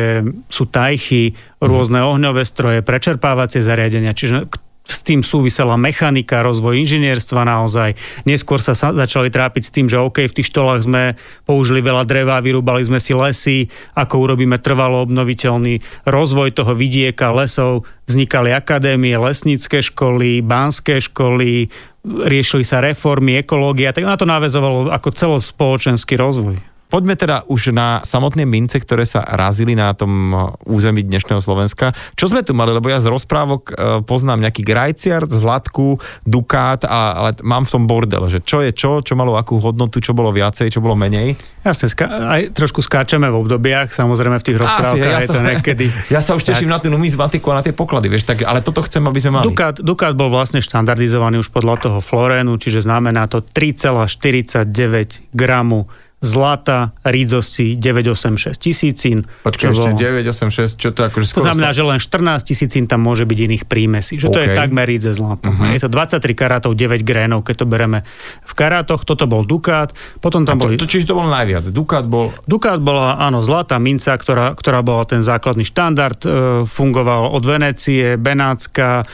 sú 0.52 0.68
tajchy, 0.68 1.32
rôzne 1.64 2.04
ohňové 2.04 2.44
stroje, 2.44 2.84
prečerpávacie 2.84 3.64
zariadenia, 3.64 4.12
čiže 4.12 4.44
s 4.82 5.06
tým 5.06 5.22
súvisela 5.22 5.78
mechanika, 5.78 6.42
rozvoj 6.42 6.78
inžinierstva 6.82 7.46
naozaj. 7.46 7.94
Neskôr 8.26 8.58
sa 8.58 8.74
začali 8.74 9.30
trápiť 9.30 9.62
s 9.62 9.74
tým, 9.74 9.86
že 9.86 9.98
OK, 9.98 10.26
v 10.26 10.36
tých 10.36 10.50
štolách 10.50 10.86
sme 10.86 11.02
použili 11.46 11.78
veľa 11.82 12.02
dreva, 12.02 12.42
vyrúbali 12.42 12.82
sme 12.82 12.98
si 12.98 13.14
lesy, 13.14 13.58
ako 13.94 14.30
urobíme 14.30 14.58
trvalo 14.58 15.06
obnoviteľný 15.06 16.06
rozvoj 16.06 16.54
toho 16.54 16.74
vidieka, 16.74 17.30
lesov. 17.30 17.86
Vznikali 18.10 18.50
akadémie, 18.50 19.14
lesnícke 19.14 19.78
školy, 19.78 20.42
banské 20.42 20.98
školy, 20.98 21.70
riešili 22.02 22.66
sa 22.66 22.82
reformy, 22.82 23.38
ekológia, 23.38 23.94
tak 23.94 24.02
na 24.02 24.18
to 24.18 24.26
navezovalo 24.26 24.90
ako 24.90 25.08
celospoločenský 25.14 26.18
rozvoj. 26.18 26.71
Poďme 26.92 27.16
teda 27.16 27.48
už 27.48 27.72
na 27.72 28.04
samotné 28.04 28.44
mince, 28.44 28.76
ktoré 28.76 29.08
sa 29.08 29.24
razili 29.24 29.72
na 29.72 29.96
tom 29.96 30.36
území 30.68 31.00
dnešného 31.00 31.40
Slovenska. 31.40 31.96
Čo 32.20 32.28
sme 32.28 32.44
tu 32.44 32.52
mali? 32.52 32.68
Lebo 32.68 32.92
ja 32.92 33.00
z 33.00 33.08
rozprávok 33.08 33.62
e, 33.64 34.04
poznám 34.04 34.44
nejaký 34.44 34.60
grajciar, 34.60 35.24
zlatku, 35.24 35.96
dukát, 36.28 36.84
a, 36.84 37.16
ale 37.16 37.40
mám 37.40 37.64
v 37.64 37.72
tom 37.72 37.88
bordel, 37.88 38.28
že 38.28 38.44
čo 38.44 38.60
je 38.60 38.76
čo, 38.76 39.00
čo 39.00 39.16
malo 39.16 39.40
akú 39.40 39.56
hodnotu, 39.56 40.04
čo 40.04 40.12
bolo 40.12 40.36
viacej, 40.36 40.68
čo 40.68 40.84
bolo 40.84 40.92
menej. 40.92 41.32
Jasne, 41.64 41.88
ska- 41.88 42.12
aj 42.12 42.52
trošku 42.52 42.84
skáčeme 42.84 43.32
v 43.32 43.40
obdobiach, 43.40 43.88
samozrejme 43.88 44.36
v 44.36 44.44
tých 44.52 44.60
rozprávkach 44.60 45.16
ja, 45.16 45.24
ja, 45.24 45.32
to 45.32 45.40
niekedy. 45.40 45.88
Ja 46.12 46.20
sa 46.20 46.36
už 46.36 46.44
teším 46.44 46.68
tak. 46.68 46.76
na 46.76 46.78
tú 46.84 46.88
numizmatiku 46.92 47.56
a 47.56 47.62
na 47.62 47.62
tie 47.64 47.72
poklady, 47.72 48.12
vieš, 48.12 48.28
tak, 48.28 48.44
ale 48.44 48.60
toto 48.60 48.84
chcem, 48.84 49.00
aby 49.00 49.16
sme 49.16 49.40
mali. 49.40 49.48
Dukát, 49.48 49.80
Dukát 49.80 50.12
bol 50.12 50.28
vlastne 50.28 50.60
štandardizovaný 50.60 51.40
už 51.40 51.48
podľa 51.56 51.88
toho 51.88 51.98
florénu, 52.04 52.60
čiže 52.60 52.84
znamená 52.84 53.32
to 53.32 53.40
3,49 53.40 55.32
gramu 55.32 55.88
zlata, 56.22 56.94
rídzosti 57.02 57.74
986 57.74 58.54
tisícin. 58.54 59.26
Počkaj, 59.42 59.74
ešte 59.74 59.90
986, 59.98 60.78
čo 60.78 60.94
to 60.94 61.02
akože 61.10 61.26
skoro... 61.26 61.42
To 61.42 61.46
znamená, 61.50 61.74
že 61.74 61.82
len 61.82 61.98
14 61.98 62.46
tisícin 62.46 62.86
tam 62.86 63.02
môže 63.02 63.26
byť 63.26 63.38
iných 63.50 63.64
prímesí, 63.66 64.22
že 64.22 64.30
okay. 64.30 64.34
to 64.34 64.40
je 64.46 64.48
takmer 64.54 64.86
rídze 64.86 65.18
zlato. 65.18 65.50
Uh-huh. 65.50 65.74
Je 65.74 65.82
to 65.82 65.90
23 65.90 66.22
karátov, 66.38 66.78
9 66.78 67.02
grénov, 67.02 67.42
keď 67.42 67.54
to 67.62 67.66
bereme 67.66 68.06
v 68.46 68.52
karátoch, 68.54 69.02
toto 69.02 69.26
bol 69.26 69.42
Dukát, 69.42 69.90
potom 70.22 70.46
tam 70.46 70.62
to, 70.62 70.70
boli... 70.70 70.78
To, 70.78 70.86
čiže 70.86 71.10
to 71.10 71.18
bol 71.18 71.26
najviac, 71.26 71.66
Dukát 71.74 72.06
bol... 72.06 72.30
Dukát 72.46 72.78
bola, 72.78 73.18
áno, 73.18 73.42
zlatá 73.42 73.82
minca, 73.82 74.14
ktorá, 74.14 74.54
ktorá 74.54 74.86
bola 74.86 75.02
ten 75.02 75.26
základný 75.26 75.66
štandard, 75.66 76.22
e, 76.22 76.28
fungoval 76.70 77.34
od 77.34 77.42
Venécie, 77.42 78.14
Benátska, 78.14 79.02
e, 79.02 79.04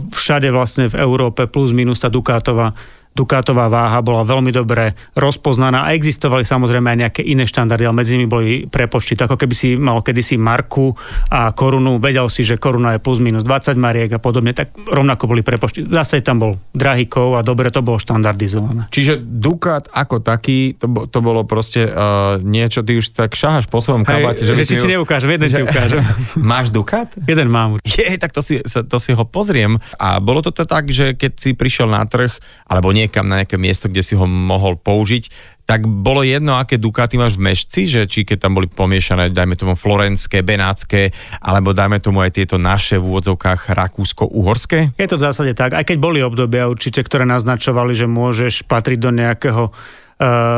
všade 0.00 0.48
vlastne 0.48 0.88
v 0.88 0.96
Európe 0.96 1.44
plus 1.44 1.76
minus 1.76 2.00
tá 2.00 2.08
Dukátová 2.08 2.72
Dukátová 3.16 3.66
váha 3.66 3.98
bola 3.98 4.22
veľmi 4.22 4.54
dobre 4.54 4.94
rozpoznaná 5.18 5.90
a 5.90 5.94
existovali 5.96 6.46
samozrejme 6.46 6.94
aj 6.94 6.98
nejaké 7.02 7.22
iné 7.26 7.44
štandardy, 7.44 7.82
ale 7.82 7.98
medzi 7.98 8.14
nimi 8.14 8.30
boli 8.30 8.64
prepočty. 8.70 9.18
To 9.18 9.26
ako 9.26 9.36
keby 9.36 9.54
si 9.58 9.74
mal 9.74 9.98
kedysi 10.00 10.38
marku 10.38 10.94
a 11.32 11.50
korunu, 11.50 11.98
vedel 11.98 12.30
si, 12.30 12.46
že 12.46 12.62
koruna 12.62 12.94
je 12.94 13.02
plus 13.02 13.18
minus 13.18 13.42
20 13.42 13.74
mariek 13.74 14.14
a 14.14 14.20
podobne, 14.22 14.54
tak 14.54 14.70
rovnako 14.86 15.34
boli 15.34 15.42
prepočty. 15.42 15.82
Zase 15.82 16.22
tam 16.22 16.38
bol 16.38 16.52
drahý 16.70 17.10
kov 17.10 17.34
a 17.34 17.42
dobre 17.42 17.74
to 17.74 17.82
bolo 17.82 17.98
štandardizované. 17.98 18.86
Čiže 18.94 19.18
Dukát 19.18 19.90
ako 19.90 20.22
taký, 20.22 20.78
to, 20.78 20.86
to 21.10 21.18
bolo 21.18 21.42
proste 21.42 21.90
uh, 21.90 22.38
niečo, 22.38 22.86
ty 22.86 23.02
už 23.02 23.10
tak 23.18 23.34
šaháš 23.34 23.66
po 23.66 23.82
svojom 23.82 24.06
kabáte. 24.06 24.46
Že, 24.46 24.62
že 24.62 24.64
si, 24.64 24.76
si 24.78 24.86
neukážem, 24.86 25.34
jeden 25.34 25.50
že, 25.50 25.56
ti 25.58 25.62
ukážem. 25.66 26.06
Máš 26.38 26.70
Dukát? 26.70 27.10
Jeden 27.26 27.50
mám. 27.50 27.82
Je, 27.82 28.14
tak 28.14 28.30
to 28.30 28.44
si, 28.44 28.62
to 28.62 28.96
si 29.02 29.10
ho 29.10 29.24
pozriem. 29.26 29.74
A 29.98 30.22
bolo 30.22 30.38
to 30.44 30.54
tak, 30.54 30.92
že 30.94 31.18
keď 31.18 31.32
si 31.34 31.50
prišiel 31.56 31.90
na 31.90 32.06
trh, 32.06 32.30
alebo 32.70 32.94
nie 32.94 33.07
niekam 33.08 33.24
na 33.24 33.40
nejaké 33.40 33.56
miesto, 33.56 33.88
kde 33.88 34.04
si 34.04 34.12
ho 34.12 34.28
mohol 34.28 34.76
použiť, 34.76 35.56
tak 35.64 35.84
bolo 35.84 36.24
jedno, 36.24 36.56
aké 36.56 36.80
Ducati 36.80 37.16
máš 37.16 37.36
v 37.36 37.52
mešci, 37.52 37.88
že 37.88 38.00
či 38.08 38.24
keď 38.24 38.44
tam 38.44 38.56
boli 38.56 38.68
pomiešané, 38.68 39.32
dajme 39.32 39.56
tomu 39.56 39.76
florenské, 39.76 40.44
benátske, 40.44 41.12
alebo 41.40 41.72
dajme 41.72 42.00
tomu 42.00 42.24
aj 42.24 42.36
tieto 42.36 42.56
naše 42.56 42.96
v 42.96 43.08
úvodzovkách 43.08 43.72
rakúsko-uhorské? 43.72 44.96
Je 44.96 45.08
to 45.08 45.20
v 45.20 45.24
zásade 45.28 45.52
tak, 45.56 45.76
aj 45.76 45.88
keď 45.88 45.96
boli 46.00 46.20
obdobia 46.24 46.68
určite, 46.68 47.04
ktoré 47.04 47.28
naznačovali, 47.28 47.92
že 47.96 48.08
môžeš 48.08 48.64
patriť 48.64 48.98
do 49.00 49.10
nejakého 49.12 49.72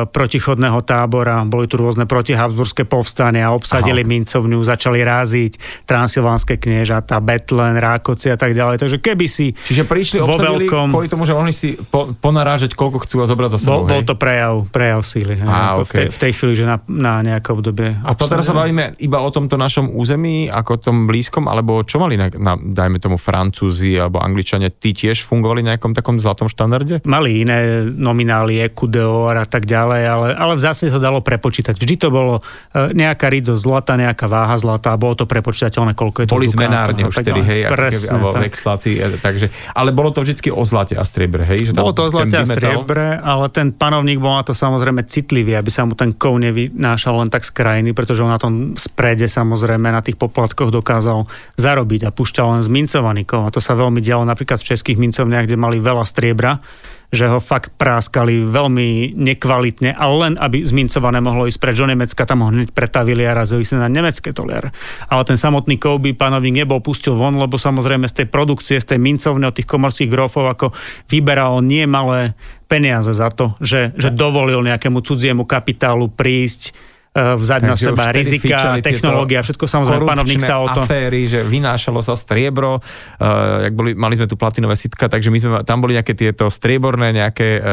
protichodného 0.08 0.80
tábora, 0.88 1.44
boli 1.44 1.68
tu 1.68 1.76
rôzne 1.76 2.08
protihabsburské 2.08 2.88
povstania, 2.88 3.52
obsadili 3.52 4.00
Aha. 4.00 4.08
mincovňu, 4.08 4.56
začali 4.64 5.04
ráziť 5.04 5.84
transylvánske 5.84 6.56
kniežata, 6.56 7.20
Betlen, 7.20 7.76
Rákoci 7.76 8.32
a 8.32 8.40
tak 8.40 8.56
ďalej. 8.56 8.80
Takže 8.80 8.96
keby 9.04 9.26
si 9.28 9.52
Čiže 9.52 9.84
prišli, 9.84 10.16
vo 10.24 10.40
veľkom, 10.40 10.88
kvôli 10.88 11.12
tomu, 11.12 11.28
že 11.28 11.36
mohli 11.36 11.52
si 11.52 11.76
po, 11.76 12.16
ponarážať, 12.16 12.72
koľko 12.72 13.04
chcú 13.04 13.20
a 13.20 13.28
zobrať 13.28 13.50
do 13.52 13.58
sebou, 13.60 13.84
bol, 13.84 14.00
bol 14.00 14.02
to 14.08 14.16
prejav, 14.16 14.64
prejav 14.72 15.04
síly. 15.04 15.36
Á, 15.44 15.76
okay. 15.76 15.84
v, 15.84 15.90
tej, 15.92 16.06
v 16.08 16.18
tej 16.24 16.32
chvíli, 16.40 16.52
že 16.56 16.64
na, 16.64 16.80
na 16.88 17.20
nejaké 17.20 17.52
obdobie. 17.52 18.00
A 18.00 18.16
to 18.16 18.32
teraz 18.32 18.48
sa 18.48 18.56
bavíme 18.56 18.96
iba 18.96 19.20
o 19.20 19.28
tomto 19.28 19.60
našom 19.60 19.92
území, 19.92 20.48
ako 20.48 20.80
tom 20.80 21.04
blízkom, 21.04 21.44
alebo 21.52 21.84
čo 21.84 22.00
mali, 22.00 22.16
na, 22.16 22.32
na, 22.32 22.56
dajme 22.56 22.96
tomu, 22.96 23.20
Francúzi 23.20 24.00
alebo 24.00 24.24
Angličania, 24.24 24.72
tí 24.72 24.96
tiež 24.96 25.28
fungovali 25.28 25.60
na 25.60 25.76
nejakom 25.76 25.92
takom 25.92 26.16
zlatom 26.16 26.48
štandarde? 26.48 27.04
Mali 27.04 27.44
iné 27.44 27.84
nominály, 27.84 28.64
Ecudeor 28.64 29.36
a 29.36 29.49
tak 29.50 29.66
ďalej, 29.66 30.02
ale, 30.06 30.28
ale 30.38 30.52
v 30.54 30.62
zásade 30.62 30.94
to 30.94 31.02
dalo 31.02 31.18
prepočítať. 31.18 31.74
Vždy 31.74 31.94
to 31.98 32.08
bolo 32.14 32.38
e, 32.70 32.94
nejaká 32.94 33.26
rizo 33.26 33.58
zlata, 33.58 33.98
nejaká 33.98 34.30
váha 34.30 34.54
zlata 34.54 34.94
a 34.94 34.96
bolo 34.96 35.18
to 35.18 35.26
prepočítateľné, 35.26 35.98
koľko 35.98 36.22
je 36.22 36.26
to 36.30 36.34
Boli 36.38 36.46
zmenárne 36.46 37.02
už 37.10 37.18
tedy, 37.18 37.42
hej, 37.42 37.66
Presne, 37.66 38.22
alebo 38.22 38.30
tak. 38.30 38.46
vexlácii, 38.46 38.94
e, 39.02 39.18
takže, 39.18 39.46
ale 39.74 39.90
bolo 39.90 40.14
to 40.14 40.22
vždy 40.22 40.54
o 40.54 40.62
zlate 40.62 40.94
a 40.94 41.02
striebre, 41.02 41.42
hej? 41.42 41.70
Že 41.70 41.82
bolo 41.82 41.90
to 41.90 42.06
o 42.06 42.10
zlate 42.14 42.38
a 42.38 42.46
striebre, 42.46 43.18
ale 43.18 43.50
ten 43.50 43.74
panovník 43.74 44.22
bol 44.22 44.38
na 44.38 44.46
to 44.46 44.54
samozrejme 44.54 45.02
citlivý, 45.10 45.58
aby 45.58 45.70
sa 45.74 45.82
mu 45.82 45.98
ten 45.98 46.14
kov 46.14 46.38
nevynášal 46.38 47.18
len 47.18 47.28
tak 47.28 47.42
z 47.42 47.50
krajiny, 47.50 47.90
pretože 47.90 48.22
on 48.22 48.30
na 48.30 48.38
tom 48.38 48.78
sprede 48.78 49.26
samozrejme 49.26 49.90
na 49.90 50.04
tých 50.04 50.14
poplatkoch 50.14 50.70
dokázal 50.70 51.26
zarobiť 51.58 52.06
a 52.06 52.14
pušťal 52.14 52.46
len 52.54 52.62
zmincovaný 52.62 53.26
kov. 53.26 53.48
A 53.48 53.50
to 53.50 53.58
sa 53.58 53.74
veľmi 53.74 53.98
dialo 53.98 54.22
napríklad 54.22 54.62
v 54.62 54.68
českých 54.76 55.00
mincovniach, 55.00 55.50
kde 55.50 55.58
mali 55.58 55.82
veľa 55.82 56.04
striebra 56.06 56.62
že 57.10 57.26
ho 57.26 57.42
fakt 57.42 57.74
práskali 57.74 58.46
veľmi 58.46 59.18
nekvalitne, 59.18 59.98
ale 59.98 60.14
len 60.22 60.34
aby 60.38 60.62
zmincované 60.62 61.18
mohlo 61.18 61.50
ísť 61.50 61.58
preč 61.58 61.76
do 61.82 61.90
Nemecka, 61.90 62.22
tam 62.22 62.46
ho 62.46 62.54
hneď 62.54 62.70
pretavili 62.70 63.26
a 63.26 63.34
razili 63.34 63.66
sa 63.66 63.82
na 63.82 63.90
nemecké 63.90 64.30
toliare. 64.30 64.70
Ale 65.10 65.26
ten 65.26 65.34
samotný 65.34 65.74
Kobe 65.82 66.14
panovník 66.14 66.62
nebol 66.62 66.78
pustil 66.78 67.18
von, 67.18 67.34
lebo 67.34 67.58
samozrejme 67.58 68.06
z 68.06 68.22
tej 68.22 68.26
produkcie, 68.30 68.78
z 68.78 68.94
tej 68.94 69.02
mincovne 69.02 69.50
od 69.50 69.56
tých 69.58 69.66
komorských 69.66 70.06
grofov, 70.06 70.46
ako 70.54 70.66
vyberal 71.10 71.58
nie 71.66 71.82
malé 71.90 72.38
peniaze 72.70 73.10
za 73.10 73.34
to, 73.34 73.58
že, 73.58 73.90
že 73.98 74.14
dovolil 74.14 74.62
nejakému 74.62 75.02
cudziemu 75.02 75.42
kapitálu 75.42 76.06
prísť 76.06 76.70
vzať 77.10 77.60
Takže 77.66 77.70
na 77.70 77.74
seba 77.74 78.04
rizika, 78.14 78.58
technológia, 78.78 79.42
všetko 79.42 79.66
samozrejme, 79.66 80.06
panovník 80.06 80.38
sa 80.38 80.62
o 80.62 80.70
to... 80.70 80.86
aféry, 80.86 81.26
že 81.26 81.42
vynášalo 81.42 81.98
sa 82.06 82.14
striebro, 82.14 82.78
uh, 82.78 83.66
jak 83.66 83.74
boli, 83.74 83.98
mali 83.98 84.14
sme 84.14 84.30
tu 84.30 84.38
platinové 84.38 84.78
sitka, 84.78 85.10
takže 85.10 85.26
my 85.34 85.38
sme, 85.42 85.50
tam 85.66 85.82
boli 85.82 85.98
nejaké 85.98 86.14
tieto 86.14 86.46
strieborné, 86.46 87.10
nejaké 87.10 87.58
uh, 87.58 87.64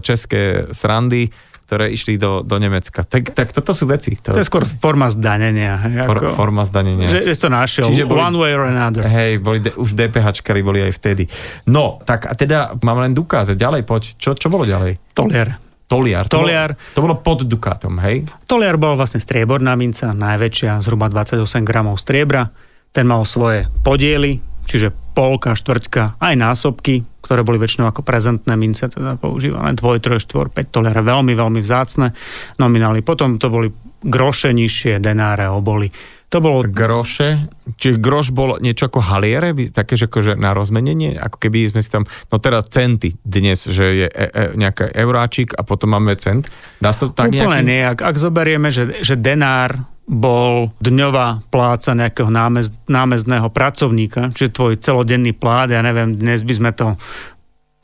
české 0.00 0.72
srandy, 0.72 1.28
ktoré 1.66 1.90
išli 1.90 2.14
do, 2.16 2.46
do 2.46 2.56
Nemecka. 2.62 3.02
Tak, 3.02 3.34
tak 3.34 3.50
toto 3.50 3.74
sú 3.74 3.90
veci. 3.90 4.14
To, 4.22 4.32
to 4.32 4.40
je 4.40 4.46
skôr 4.46 4.62
forma 4.62 5.10
zdanenia. 5.10 5.74
For, 6.06 6.30
forma 6.32 6.62
zdanenia. 6.62 7.10
Že, 7.10 7.20
že 7.26 7.34
to 7.42 7.48
našiel. 7.50 7.90
Čiže 7.90 8.06
boli, 8.06 8.22
One 8.22 8.38
way 8.38 8.54
or 8.54 8.70
another. 8.70 9.02
Hej, 9.02 9.42
boli 9.42 9.58
de, 9.58 9.74
už 9.74 9.98
DPHčkari 9.98 10.62
boli 10.62 10.86
aj 10.86 10.94
vtedy. 10.94 11.26
No, 11.66 11.98
tak 12.06 12.30
a 12.30 12.38
teda 12.38 12.78
mám 12.86 13.02
len 13.02 13.18
Dukát. 13.18 13.50
Ďalej 13.50 13.82
poď. 13.82 14.14
Čo, 14.14 14.38
čo 14.38 14.46
bolo 14.46 14.62
ďalej? 14.62 15.10
Toliar. 15.10 15.65
Toliar. 15.86 16.26
To 16.26 16.42
Toliar. 16.42 16.74
Bolo, 16.74 16.94
to 16.94 17.00
bolo 17.02 17.16
pod 17.22 17.38
Dukátom, 17.46 18.02
hej? 18.02 18.26
Toliar 18.50 18.74
bol 18.74 18.98
vlastne 18.98 19.22
strieborná 19.22 19.78
minca, 19.78 20.10
najväčšia, 20.10 20.82
zhruba 20.82 21.06
28 21.06 21.62
gramov 21.62 22.02
striebra. 22.02 22.50
Ten 22.90 23.06
mal 23.06 23.22
svoje 23.22 23.70
podiely, 23.86 24.42
čiže 24.66 24.90
polka, 25.14 25.54
štvrťka, 25.54 26.18
aj 26.18 26.34
násobky, 26.34 27.06
ktoré 27.22 27.46
boli 27.46 27.62
väčšinou 27.62 27.86
ako 27.90 28.02
prezentné 28.02 28.58
mince, 28.58 28.90
teda 28.90 29.14
používané 29.16 29.78
2, 29.78 30.02
3, 30.02 30.18
4, 30.18 30.50
5 30.52 30.74
toliara, 30.74 31.00
veľmi, 31.06 31.32
veľmi 31.38 31.60
vzácne 31.62 32.10
nominály. 32.58 33.06
Potom 33.06 33.38
to 33.38 33.46
boli 33.46 33.70
groše 34.02 34.50
nižšie, 34.50 34.98
denáre, 34.98 35.46
oboly 35.50 35.90
to 36.26 36.42
bolo... 36.42 36.66
Groše? 36.66 37.46
Čiže 37.78 38.02
groš 38.02 38.34
bol 38.34 38.58
niečo 38.58 38.90
ako 38.90 38.98
haliere? 38.98 39.54
Také, 39.70 39.94
že 39.94 40.10
akože 40.10 40.34
na 40.34 40.50
rozmenenie? 40.50 41.14
Ako 41.14 41.38
keby 41.38 41.70
sme 41.70 41.80
si 41.82 41.90
tam... 41.90 42.02
No 42.34 42.42
teraz 42.42 42.66
centy 42.66 43.14
dnes, 43.22 43.62
že 43.62 44.06
je 44.06 44.08
e, 44.10 44.26
e, 44.26 44.42
nejaký 44.58 44.90
euráčik 44.90 45.54
a 45.54 45.62
potom 45.62 45.94
máme 45.94 46.18
cent. 46.18 46.50
Dá 46.82 46.90
sa 46.90 47.06
to 47.06 47.14
tak 47.14 47.30
Úplne 47.30 47.62
nejaký... 47.62 47.70
nie. 47.70 47.82
Ak, 47.86 47.98
ak 48.02 48.16
zoberieme, 48.18 48.74
že, 48.74 48.98
že 49.06 49.14
denár 49.14 49.86
bol 50.06 50.70
dňová 50.78 51.50
pláca 51.50 51.94
nejakého 51.94 52.30
námez, 52.30 52.70
námezného 52.86 53.50
pracovníka, 53.50 54.30
čiže 54.30 54.54
tvoj 54.54 54.74
celodenný 54.78 55.34
plát, 55.34 55.70
ja 55.74 55.82
neviem, 55.82 56.14
dnes 56.14 56.46
by 56.46 56.54
sme 56.54 56.70
to 56.70 56.94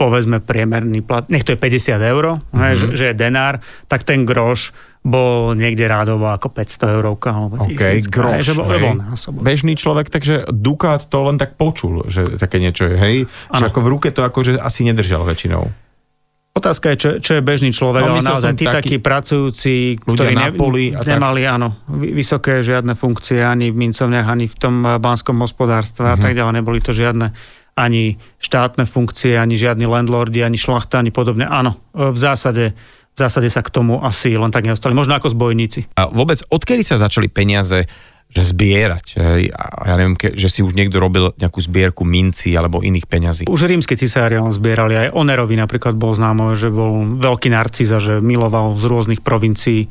povedzme 0.03 0.43
priemerný 0.43 1.07
plat, 1.07 1.23
nech 1.31 1.47
to 1.47 1.55
je 1.55 1.59
50 1.63 1.95
eur, 2.03 2.43
mm-hmm. 2.43 2.75
že, 2.75 2.87
že 2.99 3.05
je 3.11 3.15
denár, 3.15 3.63
tak 3.87 4.03
ten 4.03 4.27
groš 4.27 4.75
bol 5.03 5.55
niekde 5.55 5.87
rádovo 5.87 6.31
ako 6.31 6.51
500 6.51 6.95
eurovka 6.99 7.35
alebo 7.35 7.59
okay, 7.59 8.03
groš, 8.03 8.51
že 8.51 8.55
bol, 8.55 8.67
bol 8.67 8.99
násobok. 8.99 9.43
Bežný 9.43 9.75
človek, 9.75 10.11
takže 10.11 10.47
Dukát 10.51 11.07
to 11.07 11.27
len 11.27 11.39
tak 11.39 11.55
počul, 11.59 12.07
že 12.11 12.39
také 12.39 12.59
niečo 12.59 12.87
je, 12.91 12.95
hej? 12.99 13.17
Že 13.51 13.65
ako 13.71 13.81
v 13.83 13.89
ruke 13.91 14.09
to 14.15 14.23
akože 14.27 14.59
asi 14.59 14.87
nedržal 14.87 15.27
väčšinou. 15.27 15.71
Otázka 16.53 16.93
je, 16.93 16.97
čo, 17.01 17.11
čo 17.17 17.33
je 17.41 17.43
bežný 17.43 17.73
človek, 17.73 18.05
no, 18.05 18.13
ale 18.13 18.29
naozaj 18.29 18.53
tí 18.61 18.69
takí 18.69 19.01
pracujúci, 19.01 19.97
ktorí 20.05 20.37
ne, 20.37 20.53
poli 20.53 20.93
a 20.93 21.01
nemali 21.01 21.49
tak. 21.49 21.55
áno, 21.57 21.69
vysoké 21.89 22.61
žiadne 22.61 22.93
funkcie 22.93 23.41
ani 23.41 23.73
v 23.73 23.89
mincovniach, 23.89 24.29
ani 24.29 24.53
v 24.53 24.57
tom 24.61 24.85
banskom 24.85 25.41
hospodárstve 25.41 26.05
uh-huh. 26.05 26.15
a 26.15 26.21
mhm. 26.21 26.23
tak 26.23 26.33
ďalej, 26.37 26.53
neboli 26.61 26.79
to 26.85 26.93
žiadne 26.93 27.33
ani 27.73 28.21
štátne 28.39 28.85
funkcie, 28.85 29.37
ani 29.41 29.57
žiadni 29.57 29.89
landlordi, 29.89 30.45
ani 30.45 30.61
šlachta, 30.61 31.01
ani 31.01 31.09
podobne. 31.09 31.49
Áno, 31.49 31.81
v 31.93 32.19
zásade 32.19 32.77
v 33.13 33.19
zásade 33.21 33.53
sa 33.53 33.61
k 33.61 33.69
tomu 33.69 34.01
asi 34.01 34.33
len 34.33 34.49
tak 34.49 34.65
nedostali. 34.65 34.97
Možno 34.97 35.13
ako 35.13 35.29
zbojníci. 35.29 35.93
A 36.01 36.09
vôbec 36.09 36.41
odkedy 36.49 36.81
sa 36.81 36.97
začali 36.97 37.29
peniaze 37.29 37.85
že 38.33 38.49
zbierať. 38.49 39.21
Ja 39.85 39.95
neviem, 40.01 40.17
že 40.17 40.49
si 40.49 40.65
už 40.65 40.73
niekto 40.73 40.97
robil 40.97 41.37
nejakú 41.37 41.61
zbierku 41.61 42.01
minci 42.09 42.57
alebo 42.57 42.81
iných 42.81 43.05
peňazí. 43.05 43.45
Už 43.45 43.69
rímske 43.69 43.93
cisári 43.93 44.41
on 44.41 44.49
zbierali, 44.49 44.97
aj 44.97 45.13
Onerovi 45.13 45.53
napríklad 45.61 46.01
bol 46.01 46.17
známo, 46.17 46.57
že 46.57 46.73
bol 46.73 47.21
veľký 47.21 47.53
narciza, 47.53 48.01
že 48.01 48.25
miloval 48.25 48.73
z 48.81 48.85
rôznych 48.89 49.21
provincií 49.21 49.85
e, 49.85 49.89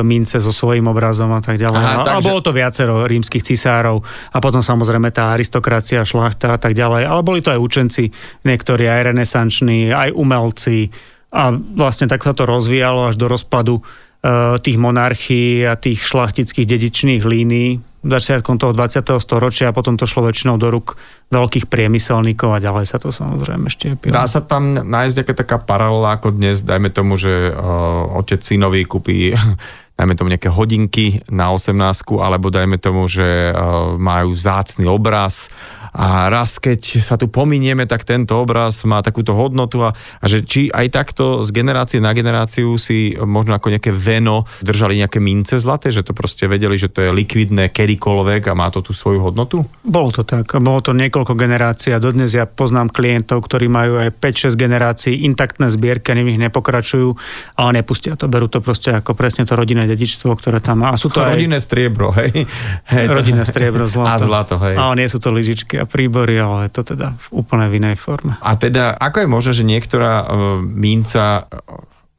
mince 0.00 0.40
so 0.40 0.48
svojím 0.48 0.88
obrazom 0.88 1.28
a 1.36 1.44
tak 1.44 1.60
ďalej. 1.60 1.82
Aha, 1.84 2.02
takže... 2.04 2.24
bolo 2.24 2.40
to 2.40 2.56
viacero 2.56 3.04
rímskych 3.04 3.44
cisárov 3.44 4.00
a 4.32 4.36
potom 4.40 4.64
samozrejme 4.64 5.12
tá 5.12 5.36
aristokracia, 5.36 6.08
šlachta 6.08 6.56
a 6.56 6.58
tak 6.58 6.72
ďalej. 6.72 7.04
Ale 7.04 7.20
boli 7.20 7.44
to 7.44 7.52
aj 7.52 7.60
učenci, 7.60 8.08
niektorí 8.48 8.88
aj 8.88 9.12
renesanční, 9.12 9.92
aj 9.92 10.16
umelci 10.16 10.88
a 11.34 11.52
vlastne 11.52 12.08
tak 12.08 12.24
sa 12.24 12.32
to 12.32 12.48
rozvíjalo 12.48 13.12
až 13.12 13.20
do 13.20 13.26
rozpadu 13.28 13.84
Eh, 14.24 14.56
tých 14.64 14.80
monarchií 14.80 15.68
a 15.68 15.76
tých 15.76 16.00
šlachtických 16.00 16.64
dedičných 16.64 17.28
línií 17.28 17.76
začiatkom 18.04 18.60
toho 18.60 18.76
20. 18.76 19.00
storočia 19.18 19.72
a 19.72 19.76
potom 19.76 19.96
to 19.96 20.04
šlo 20.04 20.28
väčšinou 20.28 20.60
do 20.60 20.68
rúk 20.68 21.00
veľkých 21.32 21.66
priemyselníkov 21.72 22.52
a 22.52 22.58
ďalej 22.60 22.86
sa 22.86 23.00
to 23.00 23.08
samozrejme 23.10 23.66
štiepilo. 23.72 24.12
Dá 24.12 24.28
sa 24.28 24.44
tam 24.44 24.76
nájsť 24.76 25.14
nejaká 25.16 25.34
taká 25.34 25.56
paralela 25.56 26.20
ako 26.20 26.36
dnes, 26.36 26.60
dajme 26.60 26.92
tomu, 26.92 27.16
že 27.16 27.50
uh, 27.50 28.20
otec 28.20 28.44
synovi 28.44 28.84
kúpi 28.84 29.32
dajme 29.98 30.14
tomu 30.18 30.34
nejaké 30.34 30.50
hodinky 30.50 31.22
na 31.30 31.54
18 31.54 31.74
alebo 32.18 32.50
dajme 32.50 32.76
tomu, 32.82 33.06
že 33.06 33.54
uh, 33.54 33.94
majú 33.94 34.34
zácný 34.34 34.90
obraz 34.90 35.48
a 35.94 36.26
raz 36.26 36.58
keď 36.58 36.98
sa 37.06 37.14
tu 37.14 37.30
pominieme, 37.30 37.86
tak 37.86 38.02
tento 38.02 38.34
obraz 38.42 38.82
má 38.82 38.98
takúto 38.98 39.30
hodnotu 39.30 39.86
a, 39.86 39.94
a 39.94 40.24
že 40.26 40.42
či 40.42 40.66
aj 40.74 40.90
takto 40.90 41.46
z 41.46 41.54
generácie 41.54 42.02
na 42.02 42.10
generáciu 42.10 42.74
si 42.82 43.14
možno 43.14 43.54
ako 43.54 43.70
nejaké 43.70 43.94
veno 43.94 44.42
držali 44.58 44.98
nejaké 44.98 45.22
mince 45.22 45.54
zlaté, 45.62 45.94
že 45.94 46.02
to 46.02 46.10
proste 46.10 46.50
vedeli, 46.50 46.74
že 46.74 46.90
to 46.90 46.98
je 46.98 47.14
likvidné 47.14 47.70
kedykoľvek 47.70 48.50
a 48.50 48.58
má 48.58 48.74
to 48.74 48.82
tú 48.82 48.90
svoju 48.90 49.22
hodnotu? 49.22 49.62
Bolo 49.86 50.10
to 50.10 50.26
tak. 50.26 50.50
Bolo 50.58 50.82
to 50.82 50.90
niekoľko 50.90 51.38
generácií 51.38 51.94
a 51.94 52.02
dodnes 52.02 52.34
ja 52.34 52.50
poznám 52.50 52.90
klientov, 52.90 53.46
ktorí 53.46 53.70
majú 53.70 54.02
aj 54.02 54.18
5-6 54.18 54.58
generácií 54.58 55.14
intaktné 55.22 55.70
zbierky 55.70 56.10
a 56.10 56.18
nimi 56.18 56.34
ich 56.34 56.42
nepokračujú, 56.42 57.14
ale 57.54 57.70
nepustia 57.78 58.18
to. 58.18 58.26
Berú 58.26 58.50
to 58.50 58.58
proste 58.58 58.98
ako 58.98 59.14
presne 59.14 59.46
to 59.46 59.54
rodinné 59.54 59.86
dedičstvo, 59.86 60.34
ktoré 60.34 60.58
tam 60.58 60.82
má. 60.82 60.90
A 60.90 60.98
sú 60.98 61.06
to 61.06 61.22
rodinné 61.22 61.62
aj... 61.62 61.64
striebro, 61.70 62.10
hej? 62.18 62.50
hej 62.90 63.04
rodinné 63.06 63.46
striebro, 63.46 63.86
zlato. 63.94 64.10
A 64.10 64.16
zlato, 64.18 64.54
hej. 64.58 64.74
A 64.74 64.90
nie 64.98 65.06
sú 65.06 65.22
to 65.22 65.30
lyžičky 65.30 65.83
príbory, 65.86 66.40
ale 66.40 66.72
to 66.72 66.84
teda 66.84 67.16
v 67.16 67.26
úplne 67.44 67.66
v 67.68 67.78
inej 67.80 67.96
forme. 68.00 68.36
A 68.40 68.56
teda, 68.58 68.96
ako 68.96 69.24
je 69.24 69.28
možné, 69.28 69.52
že 69.56 69.64
niektorá 69.64 70.12
uh, 70.24 70.26
minca 70.60 71.44
e, 71.44 71.64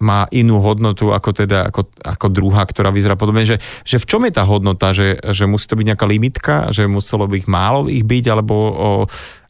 má 0.04 0.28
inú 0.30 0.60
hodnotu 0.60 1.16
ako 1.16 1.30
teda 1.32 1.72
ako, 1.72 1.88
ako 2.04 2.28
druhá, 2.30 2.68
ktorá 2.68 2.92
vyzerá 2.92 3.16
podobne, 3.16 3.48
že, 3.48 3.58
že 3.88 3.98
v 3.98 4.06
čom 4.06 4.22
je 4.28 4.34
tá 4.36 4.44
hodnota, 4.44 4.92
že, 4.92 5.18
že 5.32 5.48
musí 5.48 5.66
to 5.66 5.80
byť 5.80 5.88
nejaká 5.94 6.06
limitka, 6.06 6.56
že 6.76 6.86
muselo 6.86 7.26
by 7.26 7.42
ich 7.42 7.48
málo 7.48 7.88
ich 7.88 8.04
byť, 8.04 8.26
alebo 8.28 8.56
o, 8.56 8.74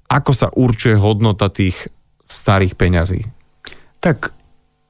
ako 0.05 0.31
sa 0.31 0.47
určuje 0.53 0.95
hodnota 0.95 1.49
tých 1.49 1.89
starých 2.29 2.77
peňazí? 2.77 3.21
Tak 4.01 4.29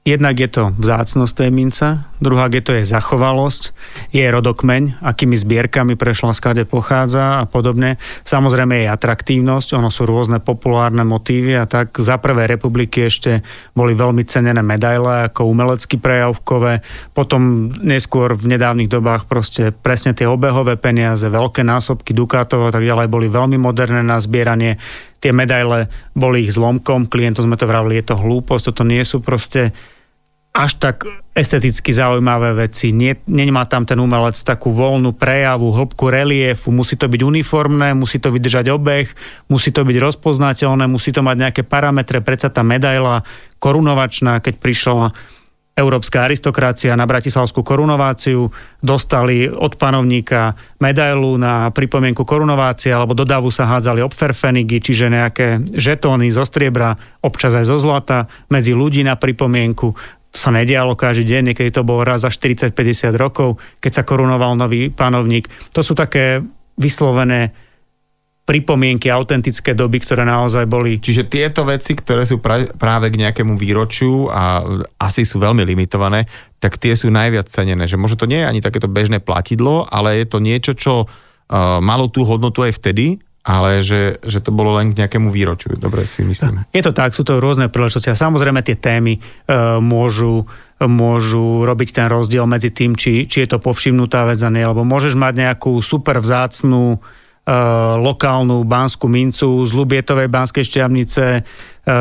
Jednak 0.06 0.38
je 0.38 0.46
to 0.46 0.70
vzácnosť 0.78 1.34
tej 1.34 1.50
mince, 1.50 1.98
druhá 2.22 2.46
je 2.46 2.62
to 2.62 2.78
je 2.78 2.86
zachovalosť, 2.86 3.74
je 4.14 4.22
rodokmeň, 4.22 5.02
akými 5.02 5.34
zbierkami 5.34 5.98
prešla, 5.98 6.30
skade 6.30 6.62
pochádza 6.62 7.42
a 7.42 7.44
podobne. 7.50 7.98
Samozrejme 8.22 8.86
je 8.86 8.94
atraktívnosť, 8.94 9.74
ono 9.74 9.90
sú 9.90 10.06
rôzne 10.06 10.38
populárne 10.38 11.02
motívy 11.02 11.58
a 11.58 11.66
tak. 11.66 11.98
Za 11.98 12.22
prvé 12.22 12.46
republiky 12.46 13.10
ešte 13.10 13.42
boli 13.74 13.98
veľmi 13.98 14.22
cenené 14.30 14.62
medaile 14.62 15.26
ako 15.26 15.50
umelecky 15.50 15.98
prejavkové, 15.98 16.86
potom 17.10 17.74
neskôr 17.82 18.38
v 18.38 18.54
nedávnych 18.54 18.86
dobách 18.86 19.26
proste 19.26 19.74
presne 19.74 20.14
tie 20.14 20.30
obehové 20.30 20.78
peniaze, 20.78 21.26
veľké 21.26 21.66
násobky 21.66 22.14
dukátov 22.14 22.70
a 22.70 22.70
tak 22.70 22.86
ďalej 22.86 23.10
boli 23.10 23.26
veľmi 23.26 23.58
moderné 23.58 24.06
na 24.06 24.22
zbieranie. 24.22 24.78
Tie 25.18 25.34
medaile 25.34 25.90
boli 26.14 26.46
ich 26.46 26.54
zlomkom, 26.54 27.10
klientom 27.10 27.50
sme 27.50 27.58
to 27.58 27.66
vravili, 27.66 27.98
je 27.98 28.14
to 28.14 28.20
hlúposť, 28.22 28.70
toto 28.70 28.86
nie 28.86 29.02
sú 29.02 29.18
proste 29.18 29.74
až 30.56 30.80
tak 30.80 31.04
esteticky 31.36 31.92
zaujímavé 31.92 32.56
veci. 32.64 32.88
Nie, 32.88 33.20
nemá 33.28 33.68
tam 33.68 33.84
ten 33.84 34.00
umelec 34.00 34.40
takú 34.40 34.72
voľnú 34.72 35.12
prejavu, 35.12 35.68
hĺbku 35.68 36.08
reliefu, 36.08 36.72
musí 36.72 36.96
to 36.96 37.12
byť 37.12 37.20
uniformné, 37.20 37.92
musí 37.92 38.16
to 38.16 38.32
vydržať 38.32 38.72
obeh, 38.72 39.04
musí 39.52 39.68
to 39.68 39.84
byť 39.84 39.96
rozpoznateľné, 40.00 40.88
musí 40.88 41.12
to 41.12 41.20
mať 41.20 41.36
nejaké 41.36 41.62
parametre, 41.68 42.24
predsa 42.24 42.48
tá 42.48 42.64
medaila 42.64 43.20
korunovačná, 43.60 44.40
keď 44.40 44.54
prišla 44.56 45.12
európska 45.76 46.24
aristokracia 46.24 46.96
na 46.96 47.04
bratislavskú 47.04 47.60
korunováciu, 47.60 48.48
dostali 48.80 49.44
od 49.44 49.76
panovníka 49.76 50.56
medailu 50.80 51.36
na 51.36 51.68
pripomienku 51.68 52.24
korunovácie, 52.24 52.96
alebo 52.96 53.12
do 53.12 53.28
davu 53.28 53.52
sa 53.52 53.68
hádzali 53.68 54.00
obferfenigy, 54.00 54.80
čiže 54.80 55.12
nejaké 55.12 55.60
žetóny 55.76 56.32
zo 56.32 56.48
striebra, 56.48 56.96
občas 57.20 57.52
aj 57.52 57.68
zo 57.68 57.76
zlata, 57.76 58.24
medzi 58.48 58.72
ľudí 58.72 59.04
na 59.04 59.20
pripomienku 59.20 59.92
sa 60.36 60.52
nedialo 60.52 60.94
každý 60.94 61.24
deň, 61.32 61.42
niekedy 61.52 61.72
to 61.72 61.82
bolo 61.82 62.04
raz 62.04 62.22
za 62.22 62.30
40-50 62.30 63.16
rokov, 63.16 63.56
keď 63.80 63.92
sa 63.98 64.02
korunoval 64.04 64.54
nový 64.54 64.92
panovník. 64.92 65.48
To 65.72 65.80
sú 65.80 65.96
také 65.96 66.44
vyslovené 66.76 67.56
pripomienky, 68.46 69.10
autentické 69.10 69.74
doby, 69.74 69.98
ktoré 69.98 70.22
naozaj 70.22 70.70
boli. 70.70 71.02
Čiže 71.02 71.26
tieto 71.26 71.66
veci, 71.66 71.98
ktoré 71.98 72.22
sú 72.22 72.38
pra- 72.38 72.70
práve 72.78 73.10
k 73.10 73.18
nejakému 73.18 73.58
výročiu 73.58 74.30
a 74.30 74.62
asi 75.02 75.26
sú 75.26 75.42
veľmi 75.42 75.66
limitované, 75.66 76.30
tak 76.62 76.78
tie 76.78 76.94
sú 76.94 77.10
najviac 77.10 77.50
cenené. 77.50 77.90
Že 77.90 77.98
možno 77.98 78.22
to 78.22 78.30
nie 78.30 78.38
je 78.38 78.46
ani 78.46 78.62
takéto 78.62 78.86
bežné 78.86 79.18
platidlo, 79.18 79.90
ale 79.90 80.22
je 80.22 80.26
to 80.30 80.38
niečo, 80.38 80.78
čo 80.78 80.94
uh, 81.02 81.82
malo 81.82 82.06
tú 82.06 82.22
hodnotu 82.22 82.62
aj 82.62 82.78
vtedy 82.78 83.18
ale 83.46 83.86
že, 83.86 84.18
že 84.26 84.42
to 84.42 84.50
bolo 84.50 84.74
len 84.74 84.90
k 84.90 85.06
nejakému 85.06 85.30
výročiu. 85.30 85.78
Dobre 85.78 86.02
si 86.10 86.26
myslím. 86.26 86.66
Je 86.74 86.82
to 86.82 86.90
tak, 86.90 87.14
sú 87.14 87.22
to 87.22 87.38
rôzne 87.38 87.70
príležitosti 87.70 88.10
a 88.10 88.18
samozrejme 88.18 88.58
tie 88.66 88.74
témy 88.74 89.16
e, 89.16 89.20
môžu 89.78 90.50
môžu 90.76 91.64
robiť 91.64 91.88
ten 91.88 92.06
rozdiel 92.12 92.44
medzi 92.44 92.68
tým, 92.68 93.00
či, 93.00 93.24
či 93.24 93.46
je 93.46 93.56
to 93.56 93.64
povšimnutá 93.64 94.28
vec 94.28 94.36
a 94.44 94.52
nie, 94.52 94.60
lebo 94.60 94.84
môžeš 94.84 95.16
mať 95.16 95.48
nejakú 95.48 95.80
super 95.80 96.20
vzácnú 96.20 96.92
e, 96.92 96.98
lokálnu 97.96 98.60
banskú 98.68 99.08
mincu 99.08 99.64
z 99.64 99.70
Lubietovej 99.72 100.28
banskej 100.28 100.68
šťavnice, 100.68 101.24
e, 101.32 101.42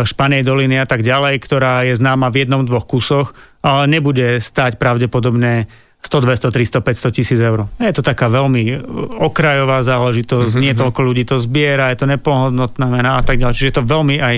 Španej 0.04 0.44
doliny 0.44 0.76
a 0.76 0.84
tak 0.84 1.08
ďalej, 1.08 1.40
ktorá 1.40 1.88
je 1.88 1.96
známa 1.96 2.28
v 2.28 2.44
jednom, 2.44 2.68
dvoch 2.68 2.84
kusoch, 2.84 3.32
ale 3.64 3.88
nebude 3.88 4.44
stať 4.44 4.76
pravdepodobne 4.76 5.72
100, 6.06 6.22
200, 6.22 6.54
300, 6.54 6.86
500 6.86 7.18
tisíc 7.18 7.40
eur. 7.42 7.66
Je 7.82 7.90
to 7.90 8.06
taká 8.06 8.30
veľmi 8.30 8.78
okrajová 9.18 9.82
záležitosť, 9.82 10.52
mm-hmm. 10.54 10.64
nie 10.64 10.74
mhm. 10.78 10.80
toľko 10.86 11.02
ľudí 11.02 11.24
to 11.26 11.42
zbiera, 11.42 11.90
je 11.90 12.06
to 12.06 12.08
neplnohodnotná 12.08 12.86
mena 12.94 13.18
a 13.18 13.24
tak 13.26 13.42
ďalej. 13.42 13.56
Čiže 13.58 13.70
je 13.74 13.78
to 13.82 13.90
veľmi 13.90 14.16
aj 14.22 14.36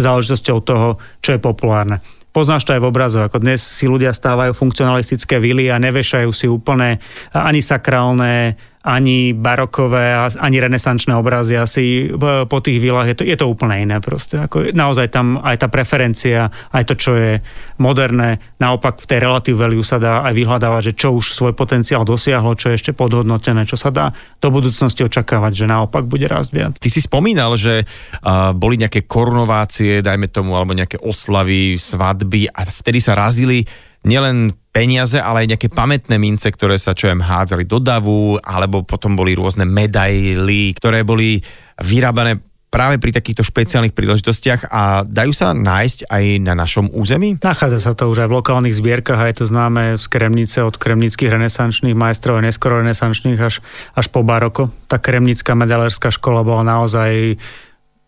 záležitosťou 0.00 0.56
toho, 0.64 0.96
čo 1.20 1.36
je 1.36 1.40
populárne. 1.40 2.00
Poznáš 2.30 2.62
to 2.62 2.78
aj 2.78 2.80
v 2.80 2.88
obrazoch, 2.94 3.26
ako 3.26 3.42
dnes 3.42 3.58
si 3.58 3.90
ľudia 3.90 4.14
stávajú 4.14 4.54
funkcionalistické 4.54 5.42
vily 5.42 5.66
a 5.66 5.82
nevešajú 5.82 6.30
si 6.30 6.46
úplne 6.46 7.02
ani 7.34 7.58
sakrálne 7.58 8.54
ani 8.80 9.36
barokové, 9.36 10.16
ani 10.16 10.56
renesančné 10.56 11.12
obrazy 11.12 11.52
asi 11.60 12.08
po 12.48 12.58
tých 12.64 12.80
vilách 12.80 13.12
je 13.12 13.16
to, 13.20 13.24
je 13.28 13.36
to 13.36 13.44
úplne 13.44 13.76
iné 13.84 14.00
proste. 14.00 14.40
Ako 14.40 14.72
naozaj 14.72 15.12
tam 15.12 15.36
aj 15.36 15.60
tá 15.60 15.68
preferencia, 15.68 16.48
aj 16.72 16.88
to, 16.88 16.94
čo 16.96 17.12
je 17.12 17.32
moderné, 17.76 18.40
naopak 18.56 19.04
v 19.04 19.08
tej 19.08 19.18
relative 19.20 19.60
value 19.60 19.84
sa 19.84 20.00
dá 20.00 20.24
aj 20.24 20.32
vyhľadávať, 20.32 20.82
že 20.92 20.96
čo 20.96 21.12
už 21.12 21.36
svoj 21.36 21.52
potenciál 21.52 22.08
dosiahlo, 22.08 22.56
čo 22.56 22.72
je 22.72 22.80
ešte 22.80 22.96
podhodnotené, 22.96 23.68
čo 23.68 23.76
sa 23.76 23.92
dá 23.92 24.16
do 24.40 24.48
budúcnosti 24.48 25.04
očakávať, 25.04 25.52
že 25.60 25.66
naopak 25.68 26.08
bude 26.08 26.24
rásť 26.24 26.50
viac. 26.56 26.72
Ty 26.80 26.88
si 26.88 27.04
spomínal, 27.04 27.60
že 27.60 27.84
uh, 27.84 28.56
boli 28.56 28.80
nejaké 28.80 29.04
korunovácie, 29.04 30.00
dajme 30.00 30.32
tomu, 30.32 30.56
alebo 30.56 30.72
nejaké 30.72 30.96
oslavy, 31.04 31.76
svadby 31.76 32.48
a 32.48 32.64
vtedy 32.64 33.04
sa 33.04 33.12
razili 33.12 33.68
nielen 34.06 34.54
peniaze, 34.70 35.18
ale 35.18 35.44
aj 35.44 35.50
nejaké 35.56 35.68
pamätné 35.68 36.16
mince, 36.16 36.46
ktoré 36.46 36.78
sa 36.78 36.94
čo 36.94 37.10
jem 37.10 37.20
hádzali 37.20 37.66
do 37.66 37.82
davu, 37.82 38.38
alebo 38.38 38.86
potom 38.86 39.18
boli 39.18 39.34
rôzne 39.34 39.66
medaily, 39.66 40.72
ktoré 40.78 41.02
boli 41.02 41.42
vyrábané 41.82 42.38
práve 42.70 43.02
pri 43.02 43.10
takýchto 43.10 43.42
špeciálnych 43.42 43.98
príležitostiach 43.98 44.70
a 44.70 45.02
dajú 45.02 45.34
sa 45.34 45.50
nájsť 45.50 46.06
aj 46.06 46.24
na 46.38 46.54
našom 46.54 46.86
území? 46.94 47.42
Nachádza 47.42 47.82
sa 47.82 47.92
to 47.98 48.06
už 48.06 48.24
aj 48.24 48.28
v 48.30 48.36
lokálnych 48.38 48.78
zbierkach 48.78 49.18
a 49.18 49.26
je 49.26 49.42
to 49.42 49.50
známe 49.50 49.98
z 49.98 50.06
Kremnice 50.06 50.62
od 50.62 50.78
kremnických 50.78 51.34
renesančných 51.34 51.98
majstrov 51.98 52.38
a 52.38 52.46
neskoro 52.46 52.78
renesančných 52.78 53.42
až, 53.42 53.58
až 53.98 54.06
po 54.14 54.22
baroko. 54.22 54.70
Tá 54.86 55.02
kremnická 55.02 55.58
medalérska 55.58 56.14
škola 56.14 56.46
bola 56.46 56.62
naozaj 56.62 57.42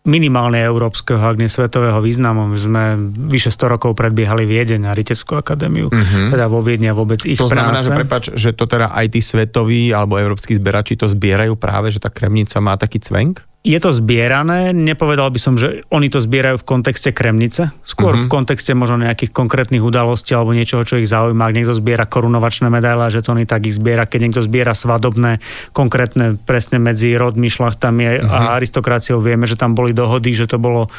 minimálne 0.03 0.59
európskeho, 0.59 1.19
ak 1.19 1.39
nie 1.39 1.47
svetového 1.47 2.03
významu. 2.03 2.51
My 2.51 2.59
sme 2.59 2.83
vyše 3.31 3.55
100 3.55 3.73
rokov 3.79 3.95
predbiehali 3.95 4.43
Viedeň 4.43 4.91
a 4.91 4.91
Riteckú 4.91 5.39
akadémiu, 5.39 5.87
uh-huh. 5.87 6.27
teda 6.27 6.51
vo 6.51 6.59
Viedni 6.59 6.91
a 6.91 6.95
vôbec 6.95 7.23
ich 7.23 7.39
To 7.39 7.47
znamená, 7.47 7.79
práce. 7.79 7.87
že 7.87 7.95
prepač, 7.95 8.23
že 8.35 8.49
to 8.51 8.67
teda 8.67 8.91
aj 8.91 9.15
tí 9.15 9.23
svetoví 9.23 9.95
alebo 9.95 10.19
európsky 10.19 10.59
zberači 10.59 10.99
to 10.99 11.07
zbierajú 11.07 11.55
práve, 11.55 11.95
že 11.95 12.03
tá 12.03 12.11
kremnica 12.11 12.59
má 12.59 12.75
taký 12.75 12.99
cvenk? 12.99 13.47
Je 13.63 13.79
to 13.79 13.95
zbierané, 13.95 14.75
nepovedal 14.75 15.31
by 15.31 15.39
som, 15.39 15.55
že 15.55 15.87
oni 15.87 16.11
to 16.11 16.19
zbierajú 16.19 16.59
v 16.59 16.67
kontexte 16.67 17.15
Kremnice, 17.15 17.71
skôr 17.87 18.11
uh-huh. 18.11 18.27
v 18.27 18.31
kontexte 18.31 18.75
možno 18.75 19.07
nejakých 19.07 19.31
konkrétnych 19.31 19.79
udalostí 19.79 20.35
alebo 20.35 20.51
niečoho, 20.51 20.83
čo 20.83 20.99
ich 20.99 21.07
zaujíma. 21.07 21.47
Ak 21.47 21.55
niekto 21.55 21.71
zbiera 21.71 22.03
korunovačné 22.03 22.67
medaile 22.67 23.07
a 23.07 23.13
žetóny, 23.15 23.47
tak 23.47 23.63
ich 23.63 23.79
zbiera. 23.79 24.03
Keď 24.03 24.19
niekto 24.19 24.43
zbiera 24.43 24.75
svadobné, 24.75 25.39
konkrétne 25.71 26.35
presne 26.43 26.75
medzi 26.75 27.15
rodmi, 27.15 27.47
šlachtami 27.47 28.03
uh-huh. 28.03 28.27
a 28.27 28.37
mhm. 28.43 28.49
aristokraciou, 28.59 29.23
vieme, 29.23 29.47
že 29.47 29.55
tam 29.55 29.79
boli 29.79 29.95
dohody, 29.95 30.35
že 30.35 30.51
to 30.51 30.59
bolo 30.59 30.91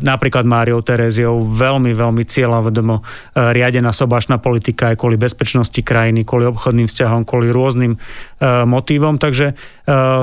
napríklad 0.00 0.48
Máriou 0.48 0.80
Teréziou 0.80 1.40
veľmi, 1.42 1.92
veľmi 1.92 2.24
cieľavedomo 2.24 2.96
eh, 2.98 3.04
riadená 3.52 3.92
sobášna 3.92 4.40
politika 4.40 4.94
aj 4.94 4.96
kvôli 5.00 5.20
bezpečnosti 5.20 5.80
krajiny, 5.80 6.24
kvôli 6.24 6.48
obchodným 6.48 6.88
vzťahom, 6.88 7.28
kvôli 7.28 7.52
rôznym 7.52 7.96
eh, 7.96 8.64
motívom, 8.64 9.20
takže 9.20 9.56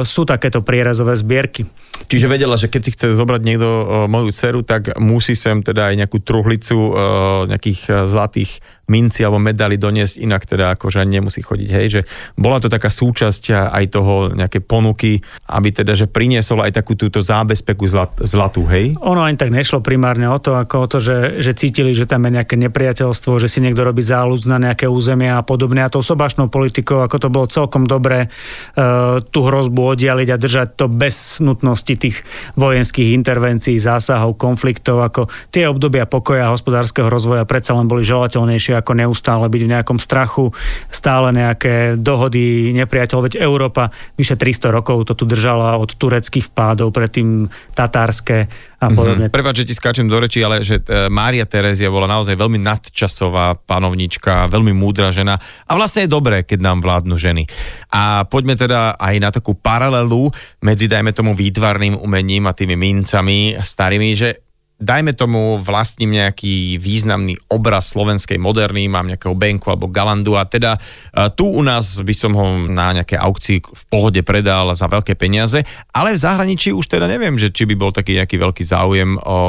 sú 0.06 0.30
takéto 0.30 0.62
prierezové 0.62 1.18
zbierky. 1.18 1.66
Čiže 2.06 2.30
vedela, 2.30 2.60
že 2.60 2.70
keď 2.70 2.82
si 2.86 2.94
chce 2.94 3.08
zobrať 3.18 3.42
niekto 3.42 3.70
moju 4.06 4.30
dceru, 4.30 4.62
tak 4.62 5.00
musí 5.02 5.34
sem 5.34 5.64
teda 5.66 5.90
aj 5.90 6.06
nejakú 6.06 6.22
truhlicu 6.22 6.94
nejakých 7.50 8.06
zlatých 8.06 8.62
minci 8.86 9.26
alebo 9.26 9.42
medaily 9.42 9.82
doniesť, 9.82 10.22
inak 10.22 10.46
teda 10.46 10.78
akože 10.78 11.02
nemusí 11.10 11.42
chodiť. 11.42 11.70
Hej, 11.74 11.88
že 11.90 12.02
bola 12.38 12.62
to 12.62 12.70
taká 12.70 12.94
súčasť 12.94 13.74
aj 13.74 13.86
toho 13.90 14.30
nejaké 14.38 14.62
ponuky, 14.62 15.26
aby 15.50 15.74
teda, 15.74 15.98
že 15.98 16.06
priniesol 16.06 16.62
aj 16.62 16.78
takú 16.78 16.94
túto 16.94 17.26
zábezpeku 17.26 17.90
zlat, 17.90 18.14
zlatú, 18.22 18.70
hej? 18.70 18.94
Ono 19.02 19.26
ani 19.26 19.42
tak 19.42 19.50
nešlo 19.50 19.82
primárne 19.82 20.30
o 20.30 20.38
to, 20.38 20.54
ako 20.54 20.76
o 20.86 20.88
to, 20.88 20.98
že, 21.02 21.42
že 21.42 21.58
cítili, 21.58 21.98
že 21.98 22.06
tam 22.06 22.30
je 22.30 22.38
nejaké 22.38 22.56
nepriateľstvo, 22.62 23.42
že 23.42 23.50
si 23.50 23.58
niekto 23.66 23.82
robí 23.82 24.06
záľud 24.06 24.46
na 24.46 24.62
nejaké 24.62 24.86
územia 24.86 25.42
a 25.42 25.44
podobne. 25.44 25.82
A 25.82 25.90
tou 25.90 26.06
sobášnou 26.06 26.54
politikou, 26.54 27.02
ako 27.02 27.18
to 27.18 27.34
bolo 27.34 27.50
celkom 27.50 27.90
dobré, 27.90 28.30
uh, 28.30 29.18
tú 29.34 29.50
hrozbu 29.50 29.98
oddialiť 29.98 30.30
a 30.30 30.38
držať 30.38 30.68
to 30.78 30.86
bez 30.86 31.42
nutnosti 31.42 31.85
tých 31.94 32.26
vojenských 32.58 33.14
intervencií, 33.14 33.78
zásahov, 33.78 34.34
konfliktov, 34.42 35.06
ako 35.06 35.30
tie 35.54 35.70
obdobia 35.70 36.10
pokoja 36.10 36.50
a 36.50 36.54
hospodárskeho 36.58 37.06
rozvoja 37.06 37.46
predsa 37.46 37.78
len 37.78 37.86
boli 37.86 38.02
želateľnejšie 38.02 38.82
ako 38.82 38.98
neustále 38.98 39.46
byť 39.46 39.62
v 39.62 39.72
nejakom 39.78 40.02
strachu, 40.02 40.50
stále 40.90 41.30
nejaké 41.30 42.02
dohody 42.02 42.74
nepriateľ, 42.74 43.30
veď 43.30 43.34
Európa 43.38 43.94
vyše 44.18 44.34
300 44.34 44.74
rokov 44.74 45.06
to 45.06 45.14
tu 45.14 45.30
držala 45.30 45.78
od 45.78 45.94
tureckých 45.94 46.50
vpádov, 46.50 46.90
predtým 46.90 47.46
tatárske 47.78 48.50
a 48.80 48.86
mhm. 48.92 48.96
podobne. 48.96 49.26
Mm-hmm. 49.28 49.36
Prepač, 49.36 49.64
že 49.64 49.68
ti 49.68 49.74
skáčem 49.74 50.08
do 50.08 50.18
reči, 50.20 50.44
ale 50.44 50.62
že 50.62 50.84
e, 50.84 51.08
Mária 51.08 51.48
Terezia 51.48 51.90
bola 51.90 52.06
naozaj 52.06 52.36
veľmi 52.36 52.60
nadčasová 52.62 53.58
panovnička, 53.66 54.52
veľmi 54.52 54.76
múdra 54.76 55.10
žena 55.10 55.40
a 55.66 55.72
vlastne 55.74 56.06
je 56.06 56.14
dobré, 56.14 56.44
keď 56.44 56.60
nám 56.62 56.84
vládnu 56.84 57.16
ženy. 57.16 57.44
A 57.92 58.28
poďme 58.28 58.60
teda 58.60 59.00
aj 59.00 59.16
na 59.18 59.30
takú 59.32 59.56
paralelu 59.56 60.30
medzi, 60.62 60.86
dajme 60.86 61.16
tomu, 61.16 61.34
výtvarným 61.34 61.98
umením 61.98 62.46
a 62.46 62.54
tými 62.54 62.76
mincami 62.76 63.56
starými, 63.58 64.10
že 64.14 64.45
dajme 64.76 65.16
tomu 65.16 65.56
vlastním 65.62 66.20
nejaký 66.20 66.76
významný 66.78 67.40
obraz 67.48 67.96
slovenskej 67.96 68.36
moderny, 68.36 68.92
mám 68.92 69.08
nejakého 69.08 69.32
Benku 69.32 69.72
alebo 69.72 69.88
Galandu 69.88 70.36
a 70.36 70.44
teda 70.44 70.76
uh, 70.76 71.32
tu 71.32 71.48
u 71.48 71.64
nás 71.64 72.04
by 72.04 72.16
som 72.16 72.36
ho 72.36 72.68
na 72.68 72.92
nejaké 72.92 73.16
aukcii 73.16 73.64
v 73.64 73.84
pohode 73.88 74.20
predal 74.28 74.76
za 74.76 74.92
veľké 74.92 75.16
peniaze, 75.16 75.64
ale 75.96 76.12
v 76.12 76.20
zahraničí 76.20 76.76
už 76.76 76.92
teda 76.92 77.08
neviem, 77.08 77.40
že 77.40 77.56
či 77.56 77.64
by 77.64 77.76
bol 77.80 77.96
taký 77.96 78.20
nejaký 78.20 78.36
veľký 78.36 78.64
záujem 78.68 79.16
o, 79.16 79.40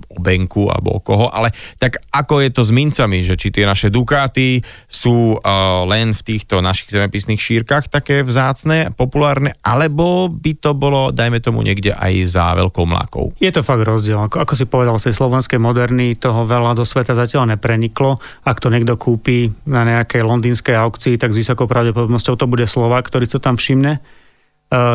o 0.00 0.18
Benku 0.18 0.72
alebo 0.72 0.96
o 0.96 1.00
koho, 1.04 1.28
ale 1.28 1.52
tak 1.76 2.00
ako 2.08 2.40
je 2.40 2.50
to 2.50 2.62
s 2.64 2.72
mincami, 2.72 3.20
že 3.20 3.36
či 3.36 3.52
tie 3.52 3.68
naše 3.68 3.92
Dukáty 3.92 4.64
sú 4.88 5.36
uh, 5.36 5.84
len 5.84 6.16
v 6.16 6.22
týchto 6.24 6.64
našich 6.64 6.88
zemepisných 6.88 7.40
šírkach 7.40 7.92
také 7.92 8.24
vzácne, 8.24 8.96
populárne, 8.96 9.52
alebo 9.60 10.32
by 10.32 10.52
to 10.56 10.72
bolo, 10.72 11.12
dajme 11.12 11.42
tomu, 11.44 11.60
niekde 11.60 11.92
aj 11.92 12.12
za 12.32 12.56
veľkou 12.56 12.84
mlákou. 12.88 13.36
Je 13.42 13.52
to 13.52 13.60
fakt 13.60 13.84
rozdiel, 13.84 14.24
ako, 14.24 14.40
ako 14.40 14.54
si 14.56 14.64
povedal, 14.70 14.96
z 15.02 15.10
tej 15.10 15.18
slovenskej 15.18 15.58
moderny 15.58 16.14
toho 16.14 16.46
veľa 16.46 16.78
do 16.78 16.86
sveta 16.86 17.18
zatiaľ 17.18 17.58
nepreniklo. 17.58 18.22
Ak 18.46 18.62
to 18.62 18.70
niekto 18.70 18.94
kúpi 18.94 19.50
na 19.66 19.82
nejakej 19.82 20.22
londýnskej 20.22 20.78
aukcii, 20.78 21.18
tak 21.18 21.34
s 21.34 21.42
vysokou 21.42 21.66
pravdepodobnosťou 21.66 22.38
to 22.38 22.46
bude 22.46 22.64
Slovak, 22.70 23.10
ktorý 23.10 23.26
to 23.26 23.42
tam 23.42 23.58
všimne. 23.58 23.98
E, 23.98 24.00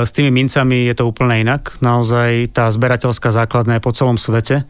s 0.07 0.15
tými 0.15 0.31
mincami 0.31 0.87
je 0.87 0.95
to 0.95 1.03
úplne 1.11 1.43
inak. 1.43 1.75
Naozaj 1.83 2.55
tá 2.55 2.71
zberateľská 2.71 3.35
základná 3.35 3.77
je 3.77 3.85
po 3.85 3.91
celom 3.91 4.15
svete 4.15 4.63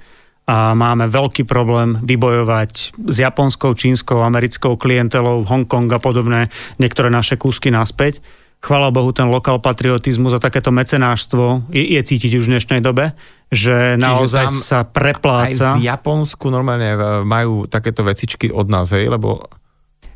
a 0.50 0.74
máme 0.74 1.06
veľký 1.06 1.46
problém 1.46 2.02
vybojovať 2.02 2.74
s 2.98 3.16
japonskou, 3.22 3.78
čínskou, 3.78 4.26
americkou 4.26 4.74
klientelou, 4.78 5.46
Hongkong 5.46 5.90
a 5.94 6.02
podobné 6.02 6.50
niektoré 6.82 7.14
naše 7.14 7.38
kúsky 7.38 7.70
naspäť 7.70 8.26
chvála 8.66 8.90
Bohu, 8.90 9.14
ten 9.14 9.30
lokál 9.30 9.62
patriotizmus 9.62 10.34
a 10.34 10.42
takéto 10.42 10.74
mecenáštvo 10.74 11.70
je, 11.70 11.84
je 11.94 12.02
cítiť 12.02 12.42
už 12.42 12.50
v 12.50 12.52
dnešnej 12.58 12.82
dobe, 12.82 13.14
že 13.54 13.96
naozaj 13.96 14.50
sa 14.50 14.84
prepláca. 14.84 15.78
Aj 15.78 15.80
v 15.80 15.86
Japonsku 15.86 16.50
normálne 16.50 16.98
majú 17.24 17.70
takéto 17.70 18.02
vecičky 18.02 18.50
od 18.50 18.68
nás, 18.68 18.90
hej, 18.92 19.08
lebo 19.08 19.46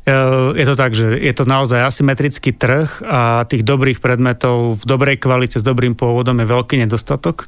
e, 0.02 0.14
je 0.58 0.66
to 0.66 0.74
tak, 0.74 0.92
že 0.92 1.14
je 1.14 1.34
to 1.34 1.46
naozaj 1.46 1.86
asymetrický 1.86 2.50
trh 2.54 3.02
a 3.06 3.46
tých 3.46 3.62
dobrých 3.62 4.02
predmetov 4.02 4.82
v 4.82 4.84
dobrej 4.84 5.22
kvalite 5.22 5.62
s 5.62 5.64
dobrým 5.64 5.94
pôvodom 5.94 6.36
je 6.42 6.46
veľký 6.46 6.82
nedostatok 6.82 7.46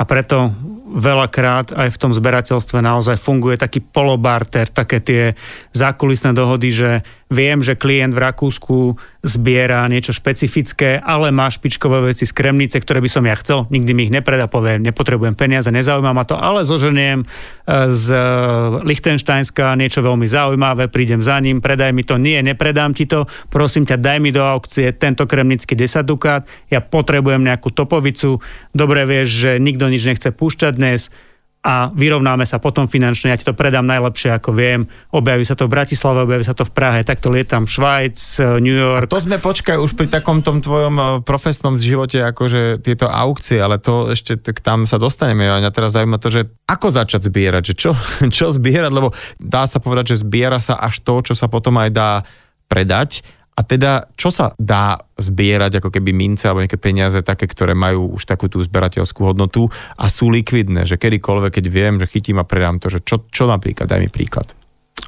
a 0.00 0.08
preto 0.08 0.50
veľakrát 0.92 1.72
aj 1.72 1.88
v 1.94 2.00
tom 2.00 2.12
zberateľstve 2.16 2.82
naozaj 2.82 3.22
funguje 3.22 3.60
taký 3.60 3.84
polobarter, 3.84 4.66
také 4.66 4.98
tie 4.98 5.22
zákulisné 5.76 6.34
dohody, 6.34 6.74
že 6.74 6.90
viem, 7.32 7.64
že 7.64 7.74
klient 7.74 8.12
v 8.12 8.20
Rakúsku 8.20 9.00
zbiera 9.24 9.88
niečo 9.88 10.12
špecifické, 10.12 11.00
ale 11.00 11.32
má 11.32 11.48
špičkové 11.48 12.12
veci 12.12 12.28
z 12.28 12.32
Kremnice, 12.36 12.76
ktoré 12.76 13.00
by 13.00 13.08
som 13.08 13.24
ja 13.24 13.32
chcel, 13.40 13.64
nikdy 13.72 13.90
mi 13.96 14.00
ich 14.06 14.14
nepredá, 14.14 14.46
poviem, 14.46 14.84
nepotrebujem 14.84 15.32
peniaze, 15.32 15.72
nezaujíma 15.72 16.12
ma 16.12 16.28
to, 16.28 16.36
ale 16.36 16.68
zoženiem 16.68 17.24
e, 17.24 17.26
z 17.88 18.06
Lichtensteinska 18.84 19.72
niečo 19.80 20.04
veľmi 20.04 20.28
zaujímavé, 20.28 20.92
prídem 20.92 21.24
za 21.24 21.40
ním, 21.40 21.64
predaj 21.64 21.96
mi 21.96 22.04
to, 22.04 22.20
nie, 22.20 22.36
nepredám 22.44 22.92
ti 22.92 23.08
to, 23.08 23.24
prosím 23.48 23.88
ťa, 23.88 23.96
daj 23.96 24.18
mi 24.20 24.30
do 24.30 24.44
aukcie 24.44 24.92
tento 24.92 25.24
kremnický 25.24 25.72
10 25.72 26.04
dukát, 26.04 26.44
ja 26.68 26.84
potrebujem 26.84 27.40
nejakú 27.40 27.72
topovicu, 27.72 28.44
dobre 28.76 29.08
vieš, 29.08 29.48
že 29.48 29.50
nikto 29.56 29.88
nič 29.88 30.04
nechce 30.04 30.28
púšťať 30.34 30.74
dnes, 30.76 31.08
a 31.62 31.94
vyrovnáme 31.94 32.42
sa 32.42 32.58
potom 32.58 32.90
finančne, 32.90 33.30
ja 33.30 33.38
ti 33.38 33.46
to 33.46 33.54
predám 33.54 33.86
najlepšie 33.86 34.34
ako 34.34 34.50
viem, 34.50 34.82
objaví 35.14 35.46
sa 35.46 35.54
to 35.54 35.70
v 35.70 35.78
Bratislave, 35.78 36.26
objaví 36.26 36.42
sa 36.42 36.58
to 36.58 36.66
v 36.66 36.74
Prahe, 36.74 37.06
takto 37.06 37.30
lietam. 37.30 37.70
Švajc, 37.70 38.18
New 38.58 38.74
York. 38.74 39.06
A 39.06 39.10
to 39.10 39.22
sme, 39.22 39.38
počkaj, 39.38 39.78
už 39.78 39.94
pri 39.94 40.10
takom 40.10 40.42
tom 40.42 40.58
tvojom 40.58 40.94
eh, 40.98 41.06
profesnom 41.22 41.78
živote, 41.78 42.18
akože 42.18 42.82
tieto 42.82 43.06
aukcie, 43.06 43.62
ale 43.62 43.78
to 43.78 44.10
ešte 44.10 44.42
k 44.42 44.58
tam 44.58 44.90
sa 44.90 44.98
dostaneme. 44.98 45.46
A 45.46 45.62
teraz 45.70 45.94
zaujíma 45.94 46.18
to, 46.18 46.34
že 46.34 46.50
ako 46.66 46.90
začať 46.90 47.30
zbierať, 47.30 47.62
že 47.70 47.74
čo, 47.78 47.90
čo 48.36 48.50
zbierať, 48.50 48.90
lebo 48.90 49.14
dá 49.38 49.62
sa 49.70 49.78
povedať, 49.78 50.18
že 50.18 50.26
zbiera 50.26 50.58
sa 50.58 50.74
až 50.82 50.98
to, 51.06 51.22
čo 51.30 51.38
sa 51.38 51.46
potom 51.46 51.78
aj 51.78 51.90
dá 51.94 52.10
predať 52.66 53.22
a 53.52 53.60
teda, 53.60 54.08
čo 54.16 54.32
sa 54.32 54.56
dá 54.56 54.96
zbierať 55.20 55.84
ako 55.84 55.92
keby 55.92 56.16
mince 56.16 56.48
alebo 56.48 56.64
nejaké 56.64 56.80
peniaze 56.80 57.20
také, 57.20 57.44
ktoré 57.44 57.76
majú 57.76 58.16
už 58.16 58.24
takú 58.24 58.48
tú 58.48 58.64
zberateľskú 58.64 59.28
hodnotu 59.28 59.68
a 60.00 60.08
sú 60.08 60.32
likvidné, 60.32 60.88
že 60.88 60.96
kedykoľvek, 60.96 61.60
keď 61.60 61.66
viem, 61.68 61.94
že 62.00 62.08
chytím 62.08 62.40
a 62.40 62.48
predám 62.48 62.80
to, 62.80 62.88
že 62.88 63.04
čo, 63.04 63.28
čo 63.28 63.44
napríklad, 63.44 63.84
daj 63.84 64.00
mi 64.00 64.08
príklad. 64.08 64.48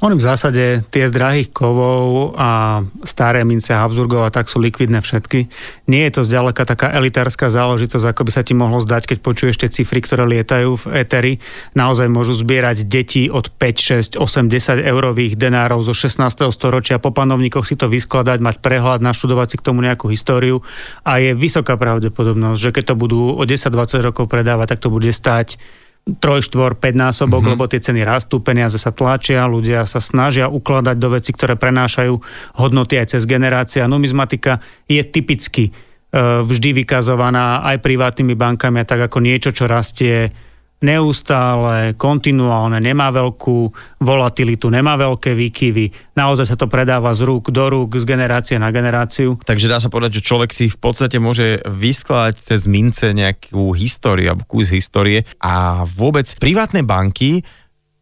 Oni 0.03 0.19
v 0.19 0.27
zásade 0.27 0.83
tie 0.91 1.07
z 1.07 1.13
drahých 1.15 1.55
kovov 1.55 2.35
a 2.35 2.83
staré 3.07 3.47
mince 3.47 3.71
Habsburgov 3.71 4.27
a 4.27 4.33
tak 4.33 4.51
sú 4.51 4.59
likvidné 4.59 4.99
všetky. 4.99 5.47
Nie 5.87 6.11
je 6.11 6.19
to 6.19 6.27
zďaleka 6.27 6.67
taká 6.67 6.91
elitárska 6.91 7.47
záležitosť, 7.47 8.11
ako 8.11 8.27
by 8.27 8.31
sa 8.35 8.43
ti 8.43 8.51
mohlo 8.51 8.83
zdať, 8.83 9.07
keď 9.07 9.17
počuješ 9.23 9.55
tie 9.55 9.71
cifry, 9.71 10.03
ktoré 10.03 10.27
lietajú 10.27 10.83
v 10.83 10.85
éteri. 10.99 11.33
Naozaj 11.79 12.11
môžu 12.11 12.35
zbierať 12.35 12.83
deti 12.83 13.31
od 13.31 13.47
5, 13.55 14.19
6, 14.19 14.19
8, 14.19 14.51
10 14.51 14.83
eurových 14.83 15.39
denárov 15.39 15.79
zo 15.79 15.95
16. 15.95 16.43
storočia. 16.51 16.99
Po 16.99 17.15
panovníkoch 17.15 17.63
si 17.63 17.79
to 17.79 17.87
vyskladať, 17.87 18.43
mať 18.43 18.59
prehľad, 18.59 18.99
naštudovať 18.99 19.47
si 19.47 19.57
k 19.63 19.65
tomu 19.71 19.79
nejakú 19.79 20.11
históriu. 20.11 20.59
A 21.07 21.23
je 21.23 21.31
vysoká 21.31 21.79
pravdepodobnosť, 21.79 22.59
že 22.59 22.73
keď 22.75 22.83
to 22.91 22.95
budú 22.99 23.31
o 23.31 23.43
10-20 23.47 24.03
rokov 24.03 24.27
predávať, 24.27 24.75
tak 24.75 24.83
to 24.83 24.91
bude 24.91 25.07
stať 25.15 25.55
troj, 26.05 26.45
štvor, 26.45 26.77
5 26.77 26.93
násobok, 26.93 27.41
mm-hmm. 27.41 27.53
lebo 27.57 27.65
tie 27.65 27.81
ceny 27.81 28.05
rastú, 28.05 28.37
peniaze 28.37 28.77
sa 28.77 28.93
tlačia, 28.93 29.49
ľudia 29.49 29.89
sa 29.89 29.97
snažia 29.97 30.45
ukladať 30.45 30.95
do 31.01 31.09
veci, 31.17 31.33
ktoré 31.33 31.57
prenášajú 31.57 32.13
hodnoty 32.61 33.01
aj 33.01 33.17
cez 33.17 33.25
generácie. 33.25 33.81
A 33.81 33.89
numizmatika 33.89 34.61
je 34.85 35.01
typicky 35.01 35.69
e, 35.69 35.71
vždy 36.45 36.85
vykazovaná 36.85 37.65
aj 37.65 37.81
privátnymi 37.81 38.37
bankami 38.37 38.85
tak 38.85 39.09
ako 39.09 39.17
niečo, 39.17 39.49
čo 39.49 39.65
rastie 39.65 40.29
neustále, 40.85 41.97
kontinuálne, 41.97 42.77
nemá 42.77 43.09
veľkú 43.09 43.73
volatilitu, 44.05 44.69
nemá 44.69 44.93
veľké 44.93 45.33
výkyvy, 45.33 46.13
naozaj 46.13 46.53
sa 46.53 46.55
to 46.55 46.69
predáva 46.69 47.09
z 47.17 47.25
rúk 47.25 47.49
do 47.49 47.65
rúk, 47.65 47.97
z 47.97 48.05
generácie 48.05 48.61
na 48.61 48.69
generáciu. 48.69 49.41
Takže 49.41 49.65
dá 49.65 49.81
sa 49.81 49.89
povedať, 49.89 50.21
že 50.21 50.27
človek 50.29 50.53
si 50.53 50.69
v 50.69 50.77
podstate 50.77 51.17
môže 51.17 51.65
vyskladať 51.65 52.37
cez 52.37 52.69
mince 52.69 53.09
nejakú 53.09 53.73
históriu 53.73 54.31
alebo 54.31 54.45
kus 54.45 54.69
histórie 54.69 55.25
a 55.41 55.83
vôbec 55.89 56.29
privátne 56.37 56.85
banky 56.85 57.41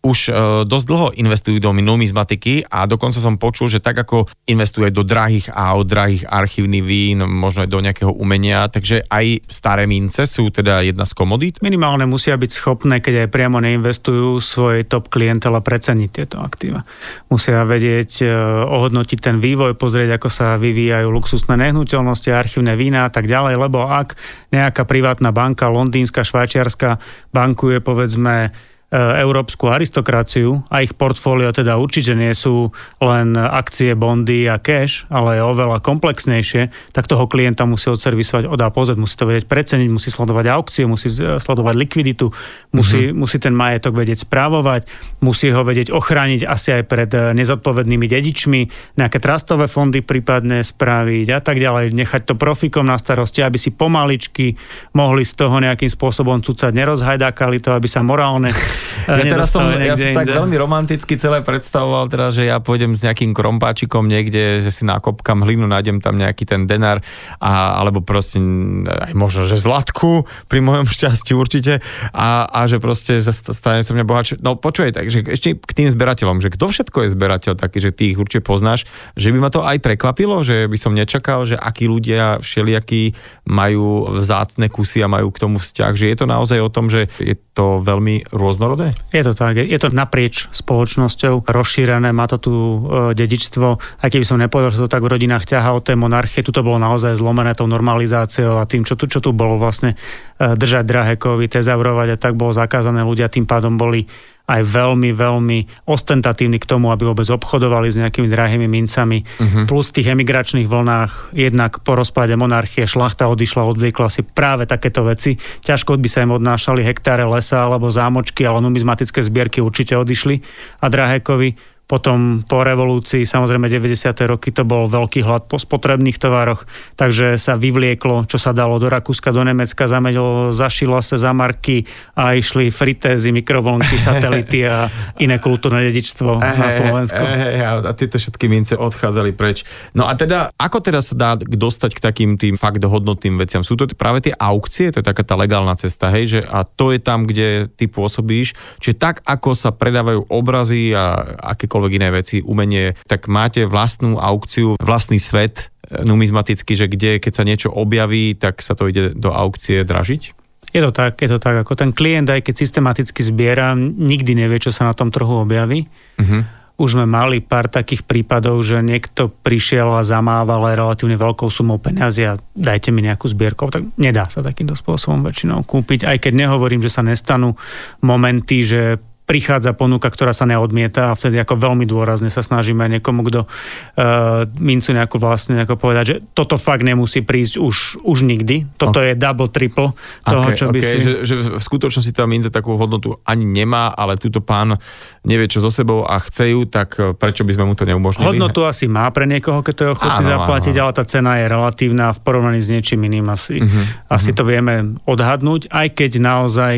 už 0.04 0.20
uh, 0.28 0.36
dosť 0.68 0.86
dlho 0.86 1.08
investujú 1.16 1.64
do 1.64 1.72
numizmatiky 1.72 2.68
a 2.68 2.84
dokonca 2.84 3.24
som 3.24 3.40
počul, 3.40 3.72
že 3.72 3.80
tak 3.80 4.04
ako 4.04 4.28
investuje 4.52 4.92
do 4.92 5.08
drahých 5.08 5.48
aut, 5.56 5.88
drahých 5.88 6.28
archívnych 6.28 6.84
vín, 6.84 7.24
možno 7.24 7.64
aj 7.64 7.72
do 7.72 7.80
nejakého 7.80 8.12
umenia, 8.12 8.68
takže 8.68 9.08
aj 9.08 9.48
staré 9.48 9.88
mince 9.88 10.28
sú 10.28 10.52
teda 10.52 10.84
jedna 10.84 11.08
z 11.08 11.16
komodít? 11.16 11.64
Minimálne 11.64 12.04
musia 12.04 12.36
byť 12.36 12.52
schopné, 12.52 13.00
keď 13.00 13.26
aj 13.26 13.30
priamo 13.32 13.64
neinvestujú 13.64 14.44
svojej 14.44 14.84
top 14.84 15.08
klientela 15.08 15.64
preceniť 15.64 16.10
tieto 16.12 16.44
aktíva. 16.44 16.84
Musia 17.32 17.64
vedieť, 17.64 18.12
uh, 18.28 18.30
ohodnotiť 18.68 19.20
ten 19.24 19.40
vývoj, 19.40 19.80
pozrieť, 19.80 20.20
ako 20.20 20.28
sa 20.28 20.60
vyvíjajú 20.60 21.08
luxusné 21.08 21.56
nehnuteľnosti, 21.56 22.28
archívne 22.28 22.76
vína 22.76 23.08
a 23.08 23.12
tak 23.12 23.32
ďalej, 23.32 23.56
lebo 23.56 23.88
ak 23.88 24.20
nejaká 24.52 24.84
privátna 24.84 25.32
banka, 25.32 25.72
londýnska, 25.72 26.28
švajčiarska, 26.28 27.00
bankuje 27.32 27.80
povedzme 27.80 28.52
E, 28.52 28.73
európsku 28.94 29.74
aristokraciu 29.74 30.62
a 30.70 30.86
ich 30.86 30.94
portfólio 30.94 31.50
teda 31.50 31.82
určite 31.82 32.14
nie 32.14 32.30
sú 32.38 32.70
len 33.02 33.34
akcie, 33.34 33.98
bondy 33.98 34.46
a 34.46 34.62
cash, 34.62 35.10
ale 35.10 35.42
je 35.42 35.44
oveľa 35.44 35.82
komplexnejšie, 35.82 36.94
tak 36.94 37.10
toho 37.10 37.26
klienta 37.26 37.66
musí 37.66 37.90
odservisovať 37.90 38.46
od 38.46 38.60
A 38.62 38.70
po 38.70 38.86
Z, 38.86 38.94
musí 39.02 39.18
to 39.18 39.26
vedieť 39.26 39.50
preceniť, 39.50 39.90
musí 39.90 40.14
sledovať 40.14 40.46
aukcie, 40.54 40.86
musí 40.86 41.10
sledovať 41.10 41.74
likviditu, 41.74 42.30
musí, 42.70 43.10
mm-hmm. 43.10 43.18
musí 43.18 43.38
ten 43.42 43.58
majetok 43.58 43.98
vedieť 43.98 44.30
správovať, 44.30 44.86
musí 45.26 45.50
ho 45.50 45.66
vedieť 45.66 45.90
ochrániť 45.90 46.46
asi 46.46 46.70
aj 46.78 46.84
pred 46.86 47.10
e, 47.10 47.34
nezodpovednými 47.34 48.06
dedičmi, 48.06 48.62
nejaké 49.02 49.18
trastové 49.18 49.66
fondy 49.66 50.06
prípadne 50.06 50.62
spraviť 50.62 51.28
a 51.34 51.40
tak 51.42 51.58
ďalej, 51.58 51.98
nechať 51.98 52.22
to 52.30 52.38
profikom 52.38 52.86
na 52.86 53.02
starosti, 53.02 53.42
aby 53.42 53.58
si 53.58 53.74
pomaličky 53.74 54.54
mohli 54.94 55.26
z 55.26 55.34
toho 55.34 55.58
nejakým 55.58 55.90
spôsobom 55.90 56.46
cucať, 56.46 56.70
nerozhajdákali 56.70 57.58
to, 57.58 57.74
aby 57.74 57.88
sa 57.90 58.06
morálne 58.06 58.54
Ja 59.08 59.24
teraz 59.24 59.52
som, 59.52 59.68
ja 59.74 59.96
som 59.96 60.12
tak 60.16 60.28
veľmi 60.32 60.56
romanticky 60.56 61.20
celé 61.20 61.44
predstavoval, 61.44 62.08
teda, 62.08 62.32
že 62.32 62.48
ja 62.48 62.58
pôjdem 62.64 62.96
s 62.96 63.04
nejakým 63.04 63.36
krompáčikom 63.36 64.08
niekde, 64.08 64.64
že 64.64 64.72
si 64.72 64.84
nakopkam 64.88 65.44
hlinu, 65.44 65.68
nájdem 65.68 66.00
tam 66.00 66.16
nejaký 66.16 66.48
ten 66.48 66.66
denár, 66.66 67.04
a, 67.44 67.80
alebo 67.80 68.00
proste 68.04 68.40
aj 68.88 69.14
možno, 69.14 69.46
že 69.48 69.60
zlatku 69.60 70.26
pri 70.48 70.60
mojom 70.64 70.88
šťastí 70.96 71.36
určite 71.36 71.84
a, 72.16 72.48
a 72.48 72.60
že 72.66 72.80
proste 72.80 73.20
stane 73.24 73.84
sa 73.84 73.92
mňa 73.94 74.06
bohač. 74.08 74.28
No 74.40 74.56
počuj, 74.56 74.96
takže 74.96 75.24
ešte 75.28 75.56
k 75.60 75.72
tým 75.72 75.90
zberateľom, 75.92 76.40
že 76.40 76.52
kto 76.54 76.72
všetko 76.72 77.08
je 77.08 77.14
zberateľ 77.14 77.54
taký, 77.60 77.78
že 77.84 77.92
ty 77.92 78.16
ich 78.16 78.20
určite 78.20 78.44
poznáš, 78.44 78.88
že 79.14 79.30
by 79.30 79.38
ma 79.40 79.50
to 79.52 79.62
aj 79.62 79.78
prekvapilo, 79.80 80.42
že 80.42 80.66
by 80.68 80.78
som 80.80 80.98
nečakal, 80.98 81.46
že 81.46 81.60
akí 81.60 81.86
ľudia 81.86 82.42
všelijakí 82.42 83.16
majú 83.48 84.10
vzácne 84.18 84.72
kusy 84.72 85.06
a 85.06 85.12
majú 85.12 85.30
k 85.30 85.42
tomu 85.42 85.58
vzťah, 85.62 85.94
že 85.94 86.10
je 86.10 86.18
to 86.18 86.26
naozaj 86.26 86.60
o 86.60 86.74
tom, 86.74 86.90
že 86.90 87.12
je 87.22 87.38
to 87.54 87.86
veľmi 87.86 88.34
rôznorodé 88.34 88.73
národné? 88.74 88.98
Je 89.14 89.24
to 89.24 89.34
tak, 89.38 89.56
je 89.62 89.80
to 89.80 89.90
naprieč 89.94 90.50
spoločnosťou 90.50 91.46
rozšírené, 91.46 92.10
má 92.10 92.26
to 92.26 92.38
tu 92.42 92.54
e, 92.54 92.78
dedičstvo, 93.14 93.68
aj 94.02 94.10
keby 94.10 94.26
som 94.26 94.42
nepovedal, 94.42 94.74
že 94.74 94.82
to 94.82 94.90
tak 94.92 95.06
v 95.06 95.12
rodinách 95.14 95.46
ťaha 95.46 95.78
od 95.78 95.84
tej 95.86 95.98
monarchie, 95.98 96.42
tu 96.42 96.50
to 96.50 96.66
bolo 96.66 96.82
naozaj 96.82 97.14
zlomené 97.14 97.54
tou 97.54 97.70
normalizáciou 97.70 98.58
a 98.58 98.68
tým, 98.68 98.84
čo 98.84 98.98
tu, 98.98 99.06
čo 99.06 99.22
tu 99.22 99.32
bolo 99.32 99.62
vlastne 99.62 99.94
e, 99.94 100.58
držať 100.58 100.84
drahé 100.84 101.14
kovy, 101.22 101.46
tezaurovať 101.48 102.18
a 102.18 102.20
tak 102.20 102.34
bolo 102.34 102.52
zakázané, 102.52 103.06
ľudia 103.06 103.30
tým 103.30 103.46
pádom 103.46 103.78
boli 103.78 104.10
aj 104.44 104.62
veľmi, 104.68 105.16
veľmi 105.16 105.88
ostentatívni 105.88 106.60
k 106.60 106.68
tomu, 106.68 106.92
aby 106.92 107.08
vôbec 107.08 107.24
obchodovali 107.32 107.88
s 107.88 107.96
nejakými 107.96 108.28
drahými 108.28 108.68
mincami. 108.68 109.24
Uh-huh. 109.24 109.64
Plus 109.64 109.88
v 109.88 110.04
tých 110.04 110.12
emigračných 110.12 110.68
vlnách, 110.68 111.32
jednak 111.32 111.80
po 111.80 111.96
rozpade 111.96 112.36
monarchie, 112.36 112.84
šlachta 112.84 113.32
odišla, 113.32 113.64
odvykla 113.64 114.12
si 114.12 114.28
práve 114.28 114.68
takéto 114.68 115.08
veci. 115.08 115.40
Ťažko 115.40 115.96
by 115.96 116.10
sa 116.12 116.28
im 116.28 116.36
odnášali 116.36 116.84
hektáre 116.84 117.24
lesa 117.24 117.64
alebo 117.64 117.88
zámočky, 117.88 118.44
ale 118.44 118.60
numizmatické 118.60 119.24
zbierky 119.24 119.64
určite 119.64 119.96
odišli 119.96 120.44
a 120.84 120.92
drahé 120.92 121.24
kovy 121.24 121.56
potom 121.84 122.48
po 122.48 122.64
revolúcii, 122.64 123.28
samozrejme 123.28 123.68
90. 123.68 124.16
roky, 124.24 124.56
to 124.56 124.64
bol 124.64 124.88
veľký 124.88 125.20
hlad 125.20 125.52
po 125.52 125.60
spotrebných 125.60 126.16
tovaroch, 126.16 126.64
takže 126.96 127.36
sa 127.36 127.60
vyvlieklo, 127.60 128.24
čo 128.24 128.40
sa 128.40 128.56
dalo 128.56 128.80
do 128.80 128.88
Rakúska, 128.88 129.36
do 129.36 129.44
Nemecka, 129.44 129.84
zameďlo, 129.84 130.56
zašila 130.56 131.04
sa 131.04 131.20
za 131.20 131.36
marky 131.36 131.84
a 132.16 132.40
išli 132.40 132.72
fritézy, 132.72 133.36
mikrovlnky, 133.36 134.00
satelity 134.00 134.64
a 134.64 134.88
iné 135.20 135.44
kultúrne 135.44 135.84
dedičstvo 135.84 136.40
e, 136.40 136.42
na 136.56 136.72
Slovensku. 136.72 137.20
E, 137.20 137.60
a 137.60 137.92
tieto 137.92 138.16
všetky 138.16 138.48
mince 138.48 138.80
odchádzali 138.80 139.36
preč. 139.36 139.68
No 139.92 140.08
a 140.08 140.16
teda, 140.16 140.56
ako 140.56 140.80
teda 140.80 141.04
sa 141.04 141.14
dá 141.20 141.32
dostať 141.36 142.00
k 142.00 142.04
takým 142.04 142.32
tým 142.40 142.56
fakt 142.56 142.80
hodnotným 142.80 143.36
veciam? 143.36 143.60
Sú 143.60 143.76
to 143.76 143.92
práve 143.92 144.24
tie 144.24 144.34
aukcie, 144.40 144.88
to 144.96 145.04
je 145.04 145.06
taká 145.06 145.28
tá 145.28 145.36
legálna 145.36 145.76
cesta, 145.76 146.08
hej, 146.16 146.40
že 146.40 146.40
a 146.48 146.64
to 146.64 146.96
je 146.96 147.04
tam, 147.04 147.28
kde 147.28 147.68
ty 147.76 147.92
pôsobíš, 147.92 148.56
čiže 148.80 148.96
tak, 148.96 149.20
ako 149.28 149.52
sa 149.52 149.76
predávajú 149.76 150.32
obrazy 150.32 150.96
a 150.96 151.20
aké 151.54 151.73
akékoľvek 151.74 151.98
iné 151.98 152.10
veci, 152.14 152.38
umenie, 152.46 152.94
tak 153.10 153.26
máte 153.26 153.66
vlastnú 153.66 154.22
aukciu, 154.22 154.78
vlastný 154.78 155.18
svet 155.18 155.74
e, 155.90 156.06
numizmatický, 156.06 156.78
že 156.78 156.86
kde, 156.86 157.18
keď 157.18 157.34
sa 157.34 157.42
niečo 157.42 157.74
objaví, 157.74 158.38
tak 158.38 158.62
sa 158.62 158.78
to 158.78 158.86
ide 158.86 159.18
do 159.18 159.34
aukcie 159.34 159.82
dražiť? 159.82 160.38
Je 160.70 160.82
to 160.86 160.94
tak, 160.94 161.18
je 161.18 161.30
to 161.34 161.42
tak. 161.42 161.66
Ako 161.66 161.74
ten 161.74 161.90
klient, 161.90 162.30
aj 162.30 162.46
keď 162.46 162.62
systematicky 162.62 163.26
zbiera, 163.26 163.74
nikdy 163.74 164.38
nevie, 164.38 164.62
čo 164.62 164.70
sa 164.70 164.86
na 164.86 164.94
tom 164.94 165.10
trhu 165.10 165.42
objaví. 165.46 165.90
Uh-huh. 166.18 166.46
Už 166.82 166.98
sme 166.98 167.06
mali 167.06 167.46
pár 167.46 167.70
takých 167.70 168.02
prípadov, 168.02 168.58
že 168.66 168.82
niekto 168.82 169.30
prišiel 169.30 169.94
a 169.94 170.02
zamával 170.02 170.74
aj 170.74 170.76
relatívne 170.82 171.14
veľkou 171.14 171.46
sumou 171.54 171.78
peniazy 171.78 172.26
a 172.26 172.42
dajte 172.58 172.90
mi 172.90 173.06
nejakú 173.06 173.30
zbierku. 173.30 173.70
Tak 173.70 174.02
nedá 174.02 174.26
sa 174.34 174.42
takýmto 174.42 174.74
spôsobom 174.74 175.22
väčšinou 175.22 175.62
kúpiť. 175.62 176.10
Aj 176.10 176.18
keď 176.18 176.34
nehovorím, 176.50 176.82
že 176.82 176.90
sa 176.90 177.06
nestanú 177.06 177.54
momenty, 178.02 178.66
že 178.66 178.98
prichádza 179.24 179.72
ponuka, 179.72 180.12
ktorá 180.12 180.36
sa 180.36 180.44
neodmieta 180.44 181.12
a 181.12 181.18
vtedy 181.18 181.40
ako 181.40 181.56
veľmi 181.56 181.88
dôrazne 181.88 182.28
sa 182.28 182.44
snažíme 182.44 182.84
niekomu, 183.00 183.24
kto 183.24 183.48
uh, 183.48 184.44
mincu 184.60 184.90
nejakú 184.92 185.16
vlastne 185.16 185.64
ako 185.64 185.80
povedať, 185.80 186.04
že 186.04 186.16
toto 186.36 186.60
fakt 186.60 186.84
nemusí 186.84 187.24
prísť 187.24 187.56
už, 187.64 188.04
už 188.04 188.28
nikdy. 188.28 188.68
Toto 188.76 189.00
okay. 189.00 189.16
je 189.16 189.20
double, 189.20 189.48
triple 189.48 189.96
toho, 190.28 190.48
okay, 190.52 190.60
čo 190.60 190.66
by 190.70 190.80
okay. 190.84 190.90
si... 190.90 190.98
Že, 191.00 191.14
že 191.24 191.36
v 191.56 191.64
skutočnosti 191.64 192.12
tá 192.12 192.28
mince 192.28 192.52
takú 192.52 192.76
hodnotu 192.76 193.16
ani 193.24 193.48
nemá, 193.48 193.96
ale 193.96 194.20
túto 194.20 194.44
pán 194.44 194.76
nevie 195.24 195.48
čo 195.48 195.64
so 195.64 195.72
sebou 195.72 196.04
a 196.04 196.20
chce 196.20 196.52
ju, 196.52 196.68
tak 196.68 197.00
eh, 197.00 197.16
prečo 197.16 197.48
by 197.48 197.52
sme 197.56 197.64
mu 197.64 197.74
to 197.80 197.88
neumožnili? 197.88 198.28
Hodnotu 198.28 198.68
asi 198.68 198.92
má 198.92 199.08
pre 199.16 199.24
niekoho, 199.24 199.64
keď 199.64 199.74
to 199.74 199.84
je 199.88 199.94
ochotný 199.96 200.26
áno, 200.28 200.34
zaplatiť, 200.36 200.76
áno. 200.76 200.84
ale 200.84 200.92
tá 200.92 201.04
cena 201.08 201.32
je 201.40 201.46
relatívna 201.48 202.12
v 202.12 202.20
porovnaní 202.20 202.60
s 202.60 202.68
niečím 202.68 203.08
iným 203.08 203.32
asi. 203.32 203.64
Uh-huh, 203.64 203.88
asi 204.12 204.36
uh-huh. 204.36 204.38
to 204.38 204.44
vieme 204.44 204.74
odhadnúť, 205.08 205.72
aj 205.72 205.88
keď 205.96 206.12
naozaj 206.20 206.74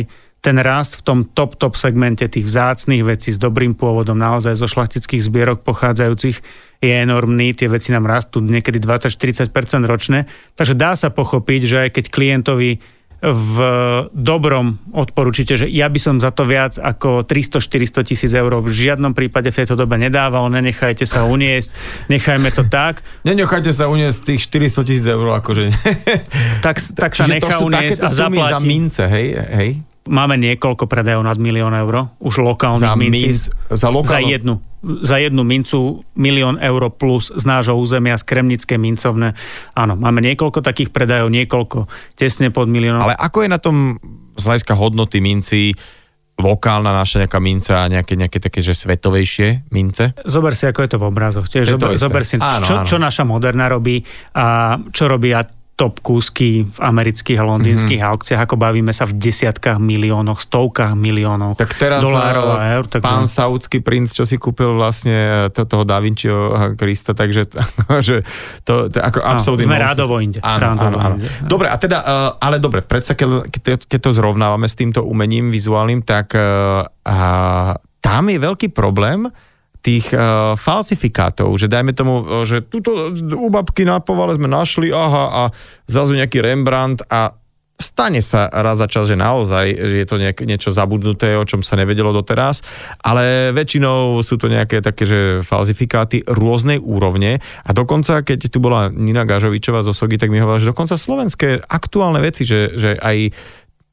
ten 0.46 0.62
rast 0.62 1.02
v 1.02 1.02
tom 1.02 1.20
top, 1.26 1.58
top 1.58 1.74
segmente 1.74 2.22
tých 2.30 2.46
vzácných 2.46 3.02
vecí 3.02 3.34
s 3.34 3.42
dobrým 3.42 3.74
pôvodom, 3.74 4.14
naozaj 4.14 4.54
zo 4.54 4.70
šlachtických 4.70 5.26
zbierok 5.26 5.66
pochádzajúcich, 5.66 6.38
je 6.86 6.94
enormný, 7.02 7.58
tie 7.58 7.66
veci 7.66 7.90
nám 7.90 8.06
rastú 8.06 8.46
niekedy 8.46 8.78
20-40% 8.78 9.50
ročne, 9.90 10.30
takže 10.54 10.78
dá 10.78 10.94
sa 10.94 11.10
pochopiť, 11.10 11.62
že 11.66 11.78
aj 11.82 11.90
keď 11.98 12.06
klientovi 12.14 12.78
v 13.26 13.58
dobrom 14.14 14.78
odporúčite, 14.94 15.58
že 15.58 15.66
ja 15.66 15.90
by 15.90 15.98
som 15.98 16.16
za 16.22 16.30
to 16.30 16.46
viac 16.46 16.78
ako 16.78 17.26
300-400 17.26 18.06
tisíc 18.06 18.30
eur 18.38 18.62
v 18.62 18.70
žiadnom 18.70 19.18
prípade 19.18 19.50
v 19.50 19.66
tejto 19.66 19.74
dobe 19.74 19.98
nedával, 19.98 20.46
nenechajte 20.54 21.10
sa 21.10 21.26
uniesť, 21.26 21.74
nechajme 22.06 22.54
to 22.54 22.70
tak. 22.70 23.02
Nenechajte 23.26 23.74
sa 23.74 23.90
uniesť 23.90 24.36
tých 24.36 24.46
400 24.46 24.86
tisíc 24.86 25.08
eur, 25.10 25.26
akože. 25.42 25.74
tak, 26.66 26.78
tak 26.78 27.12
sa 27.18 27.26
nechá 27.26 27.66
uniesť 27.66 28.06
a 28.06 28.10
zaplatí. 28.14 28.54
za 28.54 28.60
mince, 28.62 29.04
hej, 29.10 29.28
hej? 29.58 29.72
Máme 30.06 30.38
niekoľko 30.38 30.86
predajov 30.86 31.26
nad 31.26 31.38
milión 31.42 31.74
eur, 31.74 32.14
už 32.22 32.46
lokálnych 32.46 32.94
za 32.94 32.98
mincí. 32.98 33.26
Minc, 33.26 33.42
za, 33.74 33.90
lokálno... 33.90 34.14
za 34.14 34.20
jednu 34.22 34.56
za 34.86 35.18
jednu 35.18 35.42
mincu 35.42 36.06
milión 36.14 36.62
eur 36.62 36.94
plus 36.94 37.34
z 37.34 37.42
nášho 37.42 37.74
územia 37.74 38.14
z 38.22 38.24
Kremnické 38.30 38.78
mincovne. 38.78 39.34
Áno, 39.74 39.98
máme 39.98 40.22
niekoľko 40.22 40.62
takých 40.62 40.94
predajov, 40.94 41.34
niekoľko 41.34 41.90
tesne 42.14 42.54
pod 42.54 42.70
miliónom. 42.70 43.02
Ale 43.02 43.18
ako 43.18 43.38
je 43.42 43.50
na 43.50 43.58
tom 43.58 43.98
z 44.38 44.44
hľadiska 44.46 44.78
hodnoty 44.78 45.26
minci 45.26 45.74
lokálna 46.36 46.92
naša 46.92 47.24
nejaká 47.24 47.40
minca 47.40 47.74
a 47.82 47.86
nejaké, 47.88 48.20
nejaké 48.20 48.44
také, 48.44 48.60
že 48.60 48.76
svetovejšie 48.76 49.72
mince? 49.72 50.12
Zober 50.28 50.52
si, 50.52 50.68
ako 50.68 50.84
je 50.84 50.90
to 50.92 50.98
v 51.00 51.06
obrazoch. 51.08 51.48
Tiež 51.48 51.80
zober, 51.80 51.96
zober 51.96 52.28
si, 52.28 52.36
áno, 52.36 52.68
čo, 52.68 52.76
áno. 52.84 52.88
čo 52.88 53.00
naša 53.00 53.24
Moderna 53.24 53.72
robí 53.72 54.04
a 54.36 54.76
čo 54.92 55.08
robí 55.08 55.32
top 55.76 56.00
kúsky 56.00 56.64
v 56.64 56.80
amerických 56.80 57.36
a 57.36 57.44
londýnskych 57.44 58.00
mm-hmm. 58.00 58.16
aukciách, 58.16 58.42
ako 58.48 58.56
bavíme 58.56 58.96
sa 58.96 59.04
v 59.04 59.20
desiatkách 59.20 59.76
miliónoch, 59.76 60.40
stovkách 60.40 60.96
miliónov 60.96 61.60
tak 61.60 61.76
teraz 61.76 62.00
dolárov 62.00 62.56
a 62.56 62.80
eur. 62.80 62.88
Takže... 62.88 63.04
Pán 63.04 63.28
saudský 63.28 63.84
princ, 63.84 64.16
čo 64.16 64.24
si 64.24 64.40
kúpil 64.40 64.72
vlastne 64.72 65.52
to, 65.52 65.68
toho 65.68 65.84
Da 65.84 66.00
Vinciho 66.00 66.72
Krista, 66.80 67.12
takže 67.12 67.52
že 68.08 68.24
to, 68.64 68.88
to 68.88 69.04
ako 69.04 69.20
absolútne... 69.20 69.68
Sme 69.68 69.84
rádovo 69.84 70.24
inde. 70.24 70.40
Áno, 70.40 70.80
rádovo 70.80 70.96
áno, 70.96 70.98
áno. 71.04 71.16
Inde. 71.20 71.28
Dobre, 71.44 71.68
a 71.68 71.76
teda, 71.76 71.98
ale 72.40 72.64
dobre, 72.64 72.80
predsa 72.80 73.12
keď, 73.20 73.84
keď 73.84 74.00
to 74.00 74.16
zrovnávame 74.16 74.72
s 74.72 74.80
týmto 74.80 75.04
umením 75.04 75.52
vizuálnym, 75.52 76.08
tak 76.08 76.40
uh, 76.40 76.88
tam 78.00 78.24
je 78.32 78.40
veľký 78.40 78.72
problém, 78.72 79.28
tých 79.86 80.10
uh, 80.10 80.58
falsifikátov, 80.58 81.54
že 81.62 81.70
dajme 81.70 81.94
tomu, 81.94 82.26
uh, 82.26 82.42
že 82.42 82.66
túto 82.66 83.14
u 83.14 83.48
babky 83.54 83.86
na 83.86 84.02
povale 84.02 84.34
sme 84.34 84.50
našli, 84.50 84.90
aha, 84.90 85.26
a 85.30 85.42
zrazu 85.86 86.18
nejaký 86.18 86.42
Rembrandt 86.42 87.06
a 87.06 87.38
stane 87.76 88.24
sa 88.24 88.48
raz 88.48 88.80
za 88.80 88.88
čas, 88.88 89.12
že 89.12 89.20
naozaj 89.20 89.68
že 89.76 89.96
je 90.00 90.08
to 90.08 90.16
nejak, 90.16 90.40
niečo 90.48 90.72
zabudnuté, 90.72 91.36
o 91.36 91.44
čom 91.44 91.60
sa 91.60 91.76
nevedelo 91.76 92.16
doteraz, 92.16 92.64
ale 93.04 93.52
väčšinou 93.52 94.24
sú 94.24 94.40
to 94.40 94.48
nejaké 94.48 94.80
také, 94.80 95.04
že 95.04 95.20
falzifikáty 95.44 96.24
rôznej 96.24 96.80
úrovne 96.80 97.44
a 97.68 97.70
dokonca, 97.76 98.24
keď 98.24 98.48
tu 98.48 98.64
bola 98.64 98.88
Nina 98.88 99.28
Gažovičová 99.28 99.84
zo 99.84 99.92
Sogy, 99.92 100.16
tak 100.16 100.32
mi 100.32 100.40
hovorila, 100.40 100.64
že 100.64 100.72
dokonca 100.72 100.96
slovenské 100.96 101.68
aktuálne 101.68 102.24
veci, 102.24 102.48
že, 102.48 102.80
že 102.80 102.96
aj 102.96 103.36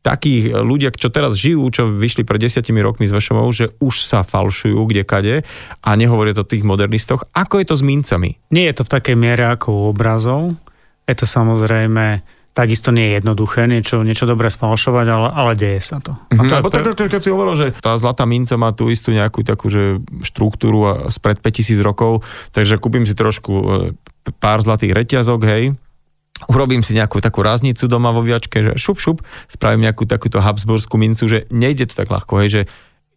takí 0.03 0.51
ľudia, 0.51 0.91
čo 0.91 1.09
teraz 1.09 1.39
žijú, 1.39 1.63
čo 1.71 1.87
vyšli 1.87 2.27
pred 2.27 2.43
desiatimi 2.43 2.83
rokmi 2.83 3.07
z 3.07 3.15
VŠMO, 3.15 3.47
že 3.55 3.71
už 3.79 4.03
sa 4.03 4.27
falšujú 4.27 4.83
kde 4.83 5.03
kade 5.07 5.37
a 5.79 5.91
nehovoria 5.95 6.35
to 6.35 6.43
o 6.43 6.51
tých 6.51 6.67
modernistoch. 6.67 7.31
Ako 7.33 7.63
je 7.63 7.67
to 7.71 7.79
s 7.79 7.87
mincami? 7.87 8.35
Nie 8.51 8.75
je 8.75 8.83
to 8.83 8.87
v 8.91 8.93
takej 8.99 9.17
miere 9.17 9.47
ako 9.55 9.69
u 9.71 9.83
obrazov. 9.95 10.59
Je 11.07 11.15
to 11.15 11.27
samozrejme 11.27 12.21
takisto 12.53 12.93
nie 12.93 13.09
je 13.09 13.13
jednoduché 13.25 13.65
niečo, 13.65 14.05
niečo 14.05 14.29
dobre 14.29 14.53
sfalšovať, 14.53 15.07
ale, 15.09 15.29
ale 15.33 15.53
deje 15.57 15.81
sa 15.81 16.05
to. 16.05 16.13
Mm-hmm. 16.13 16.41
A 16.41 16.43
to 16.45 16.53
je 16.53 16.95
pre... 17.01 17.09
keď 17.09 17.21
si 17.25 17.33
hovoril, 17.33 17.55
že 17.57 17.67
tá 17.81 17.97
zlatá 17.97 18.29
minca 18.29 18.61
má 18.61 18.77
tú 18.77 18.93
istú 18.93 19.09
nejakú 19.09 19.41
takú 19.41 19.73
že 19.73 20.05
štruktúru 20.21 20.85
a 20.85 20.93
spred 21.09 21.41
5000 21.41 21.81
rokov, 21.81 22.21
takže 22.53 22.77
kúpim 22.77 23.09
si 23.09 23.17
trošku 23.17 23.53
e, 23.57 23.65
pár 24.37 24.61
zlatých 24.61 24.93
reťazok, 24.93 25.41
hej, 25.49 25.73
urobím 26.51 26.83
si 26.83 26.97
nejakú 26.97 27.23
takú 27.23 27.45
ráznicu 27.45 27.87
doma 27.87 28.11
vo 28.11 28.25
viačke, 28.25 28.63
že 28.63 28.73
šup, 28.79 28.99
šup, 28.99 29.19
spravím 29.47 29.87
nejakú 29.87 30.09
takúto 30.09 30.43
habsburskú 30.43 30.99
mincu, 30.99 31.29
že 31.29 31.39
nejde 31.53 31.91
to 31.91 31.95
tak 31.95 32.09
ľahko, 32.09 32.43
hej, 32.43 32.49
že 32.49 32.63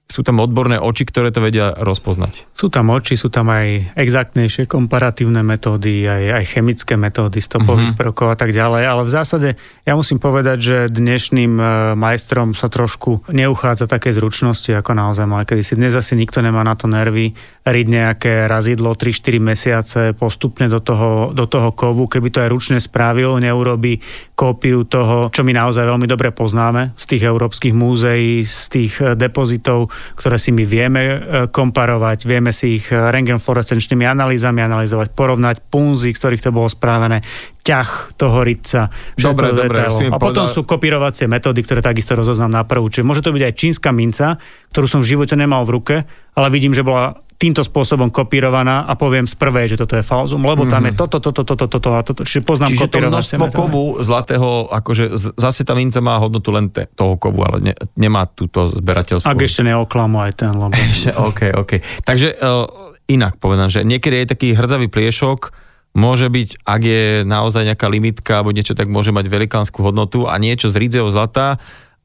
sú 0.05 0.21
tam 0.21 0.37
odborné 0.37 0.77
oči, 0.77 1.01
ktoré 1.01 1.33
to 1.33 1.41
vedia 1.41 1.73
rozpoznať. 1.73 2.45
Sú 2.53 2.69
tam 2.69 2.93
oči, 2.93 3.17
sú 3.17 3.33
tam 3.33 3.49
aj 3.49 3.97
exaktnejšie 3.97 4.69
komparatívne 4.69 5.41
metódy, 5.41 6.05
aj, 6.05 6.23
aj 6.41 6.43
chemické 6.45 6.93
metódy 6.93 7.41
stopových 7.41 7.97
mm-hmm. 7.97 8.01
prvkov 8.05 8.27
a 8.29 8.37
tak 8.37 8.53
ďalej, 8.53 8.83
ale 8.85 9.01
v 9.01 9.11
zásade 9.11 9.49
ja 9.81 9.93
musím 9.97 10.21
povedať, 10.21 10.57
že 10.61 10.77
dnešným 10.93 11.53
e, 11.57 11.63
majstrom 11.97 12.53
sa 12.53 12.69
trošku 12.69 13.25
neuchádza 13.33 13.89
také 13.89 14.13
zručnosti, 14.13 14.69
ako 14.77 14.93
naozaj 14.93 15.25
mal 15.25 15.41
kedy 15.41 15.65
si. 15.65 15.73
Dnes 15.73 15.97
asi 15.97 16.13
nikto 16.13 16.45
nemá 16.45 16.61
na 16.61 16.77
to 16.77 16.85
nervy 16.85 17.33
riť 17.65 17.87
nejaké 17.89 18.33
razidlo 18.45 18.93
3-4 18.93 19.41
mesiace 19.41 20.01
postupne 20.13 20.69
do 20.69 20.77
toho, 20.85 21.33
do 21.33 21.49
toho 21.49 21.73
kovu, 21.73 22.05
keby 22.05 22.29
to 22.29 22.45
aj 22.45 22.53
ručne 22.53 22.77
spravil, 22.77 23.41
neurobi 23.41 24.05
kópiu 24.37 24.85
toho, 24.85 25.33
čo 25.33 25.41
my 25.41 25.49
naozaj 25.49 25.81
veľmi 25.81 26.05
dobre 26.05 26.29
poznáme 26.29 26.93
z 26.93 27.05
tých 27.09 27.23
európskych 27.25 27.73
múzeí, 27.73 28.45
z 28.45 28.61
tých 28.69 28.93
e, 29.01 29.17
depozitov, 29.17 29.94
ktoré 30.15 30.37
si 30.37 30.53
my 30.55 30.63
vieme 30.63 31.01
e, 31.01 31.17
komparovať, 31.49 32.29
vieme 32.29 32.55
si 32.55 32.79
ich 32.79 32.87
e, 32.89 32.97
rengenfluorescenčnými 32.97 34.05
analýzami 34.05 34.61
analyzovať, 34.63 35.11
porovnať 35.11 35.55
punzy, 35.67 36.13
z 36.13 36.19
ktorých 36.21 36.43
to 36.45 36.51
bolo 36.53 36.69
správené, 36.69 37.25
ťah 37.65 38.13
toho 38.13 38.45
rytca. 38.45 38.93
Dobre, 39.17 39.49
dobre. 39.51 39.89
A 39.89 40.21
potom 40.21 40.45
povedal... 40.45 40.53
sú 40.53 40.61
kopírovacie 40.69 41.25
metódy, 41.25 41.65
ktoré 41.65 41.81
takisto 41.81 42.13
rozoznám 42.13 42.61
na 42.61 42.63
prvú. 42.63 42.93
Čiže 42.93 43.07
môže 43.07 43.25
to 43.25 43.33
byť 43.33 43.43
aj 43.43 43.53
čínska 43.57 43.89
minca, 43.89 44.37
ktorú 44.69 44.85
som 44.85 44.99
v 45.01 45.17
živote 45.17 45.33
nemal 45.33 45.65
v 45.65 45.73
ruke, 45.73 45.95
ale 46.37 46.47
vidím, 46.53 46.77
že 46.77 46.85
bola 46.85 47.24
týmto 47.35 47.61
spôsobom 47.61 48.07
kopírovaná 48.07 48.87
a 48.87 48.95
poviem 48.95 49.27
z 49.27 49.35
prvej, 49.35 49.75
že 49.75 49.77
toto 49.83 49.99
je 49.99 50.03
falzum, 50.03 50.39
lebo 50.47 50.63
mm-hmm. 50.63 50.73
tam 50.73 50.83
je 50.87 50.93
mhm. 50.95 50.99
toto, 50.99 51.17
toto, 51.19 51.41
toto, 51.43 51.65
toto 51.67 51.89
a 51.91 52.01
toto. 52.01 52.21
Čiže 52.23 52.41
poznám 52.47 52.69
Čiže 52.71 52.87
to 52.87 52.97
množstvo 53.03 53.45
kovu 53.51 53.83
zlatého, 53.99 54.71
akože 54.71 55.35
zase 55.35 55.67
tá 55.67 55.75
minca 55.75 55.99
má 55.99 56.15
hodnotu 56.19 56.49
len 56.55 56.71
te, 56.71 56.87
toho 56.95 57.19
kovu, 57.19 57.43
ale 57.43 57.71
ne, 57.71 57.73
nemá 57.99 58.23
túto 58.27 58.71
zberateľskú. 58.71 59.27
Ak 59.27 59.39
ešte 59.43 59.67
neoklamu 59.67 60.23
aj 60.23 60.31
ten, 60.39 60.53
lebo... 60.55 60.71
Ešte, 60.95 61.11
OK, 61.11 61.41
OK. 61.59 61.71
Takže 62.07 62.39
uh, 62.39 62.65
inak 63.11 63.35
povedám, 63.37 63.67
že 63.67 63.83
niekedy 63.83 64.23
je 64.23 64.31
taký 64.31 64.47
hrdzavý 64.55 64.87
pliešok, 64.87 65.51
môže 65.95 66.27
byť, 66.27 66.67
ak 66.67 66.81
je 66.83 67.03
naozaj 67.23 67.63
nejaká 67.71 67.87
limitka 67.87 68.39
alebo 68.39 68.51
niečo, 68.51 68.75
tak 68.75 68.91
môže 68.91 69.15
mať 69.15 69.31
velikánsku 69.31 69.79
hodnotu 69.79 70.27
a 70.27 70.35
niečo 70.35 70.67
z 70.67 70.75
ridzeho 70.75 71.07
zlata 71.11 71.59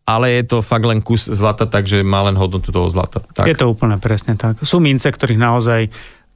ale 0.05 0.41
je 0.41 0.43
to 0.47 0.57
fakt 0.65 0.87
len 0.87 1.05
kus 1.05 1.31
zlata, 1.31 1.69
takže 1.69 2.03
má 2.03 2.27
len 2.27 2.35
hodnotu 2.35 2.75
toho 2.75 2.91
zlata. 2.91 3.23
Tak. 3.35 3.47
Je 3.47 3.57
to 3.57 3.71
úplne 3.71 4.01
presne 4.03 4.35
tak. 4.35 4.59
Sú 4.65 4.83
mince, 4.83 5.07
ktorých 5.07 5.39
naozaj 5.39 5.81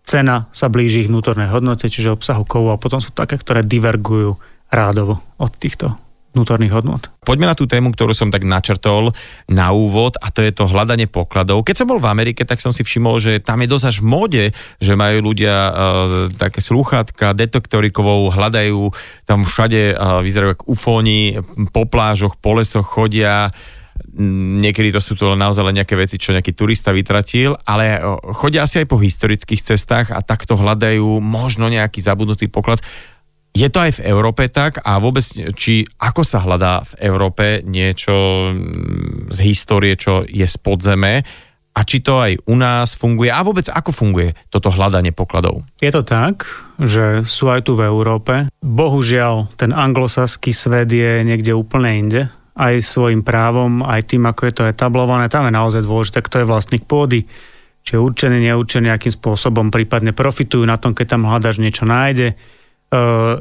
cena 0.04 0.46
sa 0.52 0.68
blíži 0.68 1.04
ich 1.04 1.10
vnútornej 1.10 1.48
hodnote, 1.48 1.88
čiže 1.88 2.12
obsahu 2.12 2.44
kovu 2.44 2.70
a 2.70 2.78
potom 2.78 3.00
sú 3.00 3.10
také, 3.10 3.40
ktoré 3.40 3.64
divergujú 3.64 4.36
rádovo 4.68 5.24
od 5.40 5.52
týchto 5.56 5.96
vnútorných 6.34 6.74
hodnot. 6.74 7.08
Poďme 7.22 7.48
na 7.48 7.56
tú 7.56 7.64
tému, 7.64 7.94
ktorú 7.94 8.12
som 8.12 8.28
tak 8.28 8.44
načrtol 8.44 9.14
na 9.48 9.72
úvod 9.72 10.18
a 10.20 10.28
to 10.34 10.42
je 10.42 10.52
to 10.52 10.68
hľadanie 10.68 11.08
pokladov. 11.08 11.64
Keď 11.64 11.82
som 11.82 11.88
bol 11.88 12.02
v 12.02 12.10
Amerike, 12.10 12.44
tak 12.44 12.60
som 12.60 12.74
si 12.74 12.84
všimol, 12.84 13.22
že 13.22 13.40
tam 13.40 13.62
je 13.64 13.70
dosť 13.70 13.86
až 13.88 13.96
v 14.02 14.06
móde, 14.10 14.44
že 14.82 14.92
majú 14.98 15.32
ľudia 15.32 15.54
uh, 15.54 15.72
také 16.34 16.60
slúchatka, 16.60 17.32
detektorikovou, 17.32 18.28
hľadajú 18.34 18.92
tam 19.24 19.46
všade, 19.46 19.94
uh, 19.94 20.20
vyzerajú 20.20 20.60
ako 20.60 20.64
ufóni, 20.68 21.38
po 21.72 21.88
plážoch, 21.88 22.36
po 22.36 22.58
lesoch 22.58 22.84
chodia, 22.84 23.54
niekedy 24.14 24.94
to 24.94 25.00
sú 25.02 25.18
to 25.18 25.34
naozaj 25.34 25.66
len 25.66 25.82
nejaké 25.82 25.98
veci, 25.98 26.18
čo 26.18 26.34
nejaký 26.34 26.54
turista 26.54 26.94
vytratil, 26.94 27.58
ale 27.66 27.98
chodia 28.38 28.66
asi 28.66 28.82
aj 28.82 28.90
po 28.90 28.98
historických 28.98 29.74
cestách 29.74 30.14
a 30.14 30.22
takto 30.22 30.54
hľadajú 30.54 31.18
možno 31.18 31.66
nejaký 31.66 31.98
zabudnutý 31.98 32.46
poklad. 32.46 32.82
Je 33.54 33.70
to 33.70 33.86
aj 33.86 34.02
v 34.02 34.10
Európe 34.10 34.50
tak 34.50 34.82
a 34.82 34.98
vôbec, 34.98 35.22
či 35.54 35.86
ako 36.02 36.26
sa 36.26 36.42
hľadá 36.42 36.82
v 36.82 37.06
Európe 37.06 37.62
niečo 37.62 38.50
mm, 38.50 39.30
z 39.30 39.38
histórie, 39.46 39.94
čo 39.94 40.26
je 40.26 40.42
z 40.42 40.56
podzeme 40.58 41.22
a 41.74 41.80
či 41.86 42.02
to 42.02 42.18
aj 42.18 42.34
u 42.50 42.54
nás 42.58 42.98
funguje 42.98 43.30
a 43.30 43.46
vôbec 43.46 43.70
ako 43.70 43.94
funguje 43.94 44.34
toto 44.50 44.74
hľadanie 44.74 45.14
pokladov? 45.14 45.62
Je 45.78 45.94
to 45.94 46.02
tak, 46.02 46.50
že 46.82 47.22
sú 47.22 47.46
aj 47.46 47.70
tu 47.70 47.78
v 47.78 47.86
Európe. 47.86 48.50
Bohužiaľ, 48.58 49.54
ten 49.54 49.70
anglosaský 49.70 50.50
svet 50.50 50.90
je 50.90 51.22
niekde 51.22 51.54
úplne 51.54 51.90
inde 51.94 52.22
aj 52.58 52.82
svojim 52.82 53.22
právom, 53.22 53.86
aj 53.86 54.14
tým, 54.14 54.26
ako 54.30 54.50
je 54.50 54.54
to 54.54 54.64
etablované. 54.66 55.30
Tam 55.30 55.46
je 55.46 55.54
naozaj 55.54 55.86
dôležité, 55.86 56.26
kto 56.26 56.42
je 56.42 56.50
vlastník 56.50 56.86
pôdy, 56.86 57.26
či 57.86 57.90
je 57.94 58.02
určený, 58.02 58.50
neurčený, 58.50 58.90
akým 58.90 59.14
spôsobom 59.14 59.74
prípadne 59.74 60.10
profitujú 60.10 60.66
na 60.66 60.78
tom, 60.78 60.90
keď 60.90 61.18
tam 61.18 61.26
hľadaš 61.26 61.62
niečo 61.62 61.86
nájde 61.86 62.34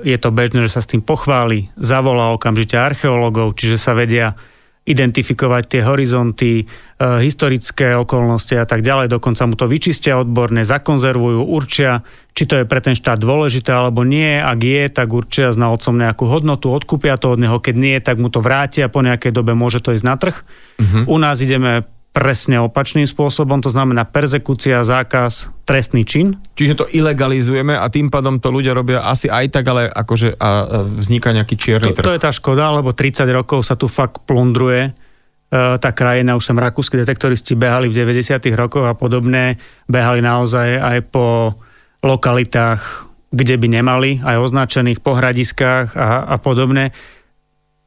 je 0.02 0.18
to 0.18 0.30
bežné, 0.34 0.66
že 0.66 0.74
sa 0.74 0.82
s 0.82 0.90
tým 0.90 1.06
pochváli, 1.06 1.70
zavolá 1.78 2.34
okamžite 2.34 2.74
archeológov, 2.74 3.54
čiže 3.54 3.78
sa 3.78 3.94
vedia 3.94 4.34
identifikovať 4.84 5.64
tie 5.72 5.82
horizonty, 5.88 6.52
eh, 6.60 6.68
historické 7.24 7.96
okolnosti 7.96 8.52
a 8.60 8.68
tak 8.68 8.84
ďalej. 8.84 9.08
Dokonca 9.08 9.48
mu 9.48 9.56
to 9.56 9.64
vyčistia 9.64 10.20
odborne, 10.20 10.68
zakonzervujú, 10.68 11.40
určia, 11.40 12.04
či 12.36 12.44
to 12.44 12.60
je 12.60 12.66
pre 12.68 12.84
ten 12.84 12.92
štát 12.92 13.16
dôležité 13.16 13.72
alebo 13.72 14.04
nie. 14.04 14.44
Ak 14.44 14.60
je, 14.60 14.92
tak 14.92 15.16
určia 15.16 15.56
znalcom 15.56 15.96
nejakú 15.96 16.28
hodnotu, 16.28 16.68
odkúpia 16.68 17.16
to 17.16 17.32
od 17.32 17.40
neho. 17.40 17.64
Keď 17.64 17.76
nie, 17.80 17.96
tak 18.04 18.20
mu 18.20 18.28
to 18.28 18.44
vrátia 18.44 18.92
po 18.92 19.00
nejakej 19.00 19.32
dobe, 19.32 19.56
môže 19.56 19.80
to 19.80 19.96
ísť 19.96 20.04
na 20.04 20.20
trh. 20.20 20.44
Uh-huh. 20.82 21.16
U 21.16 21.18
nás 21.22 21.40
ideme 21.40 21.88
presne 22.14 22.62
opačným 22.62 23.10
spôsobom, 23.10 23.58
to 23.58 23.74
znamená 23.74 24.06
persekúcia, 24.06 24.86
zákaz, 24.86 25.50
trestný 25.66 26.06
čin. 26.06 26.38
Čiže 26.54 26.74
to 26.78 26.86
ilegalizujeme 26.94 27.74
a 27.74 27.90
tým 27.90 28.14
pádom 28.14 28.38
to 28.38 28.54
ľudia 28.54 28.78
robia 28.78 29.02
asi 29.02 29.26
aj 29.34 29.50
tak, 29.50 29.66
ale 29.66 29.90
akože 29.90 30.38
a 30.38 30.50
vzniká 30.86 31.34
nejaký 31.34 31.58
čierny 31.58 31.90
to, 31.90 31.98
trh. 31.98 32.06
To 32.06 32.14
je 32.14 32.22
tá 32.22 32.30
škoda, 32.30 32.70
lebo 32.70 32.94
30 32.94 33.26
rokov 33.34 33.66
sa 33.66 33.74
tu 33.74 33.90
fakt 33.90 34.22
plundruje 34.30 34.82
e, 34.86 34.92
tá 35.82 35.90
krajina, 35.90 36.38
už 36.38 36.54
sem 36.54 36.58
rakúsky 36.62 37.02
detektoristi 37.02 37.58
behali 37.58 37.90
v 37.90 38.06
90 38.06 38.46
rokoch 38.54 38.86
a 38.86 38.94
podobne, 38.94 39.58
behali 39.90 40.22
naozaj 40.22 40.70
aj 40.86 40.98
po 41.10 41.58
lokalitách, 42.06 43.10
kde 43.34 43.58
by 43.58 43.68
nemali, 43.82 44.22
aj 44.22 44.38
označených 44.38 45.02
po 45.02 45.18
hradiskách 45.18 45.98
a, 45.98 46.30
a 46.30 46.36
podobne. 46.38 46.94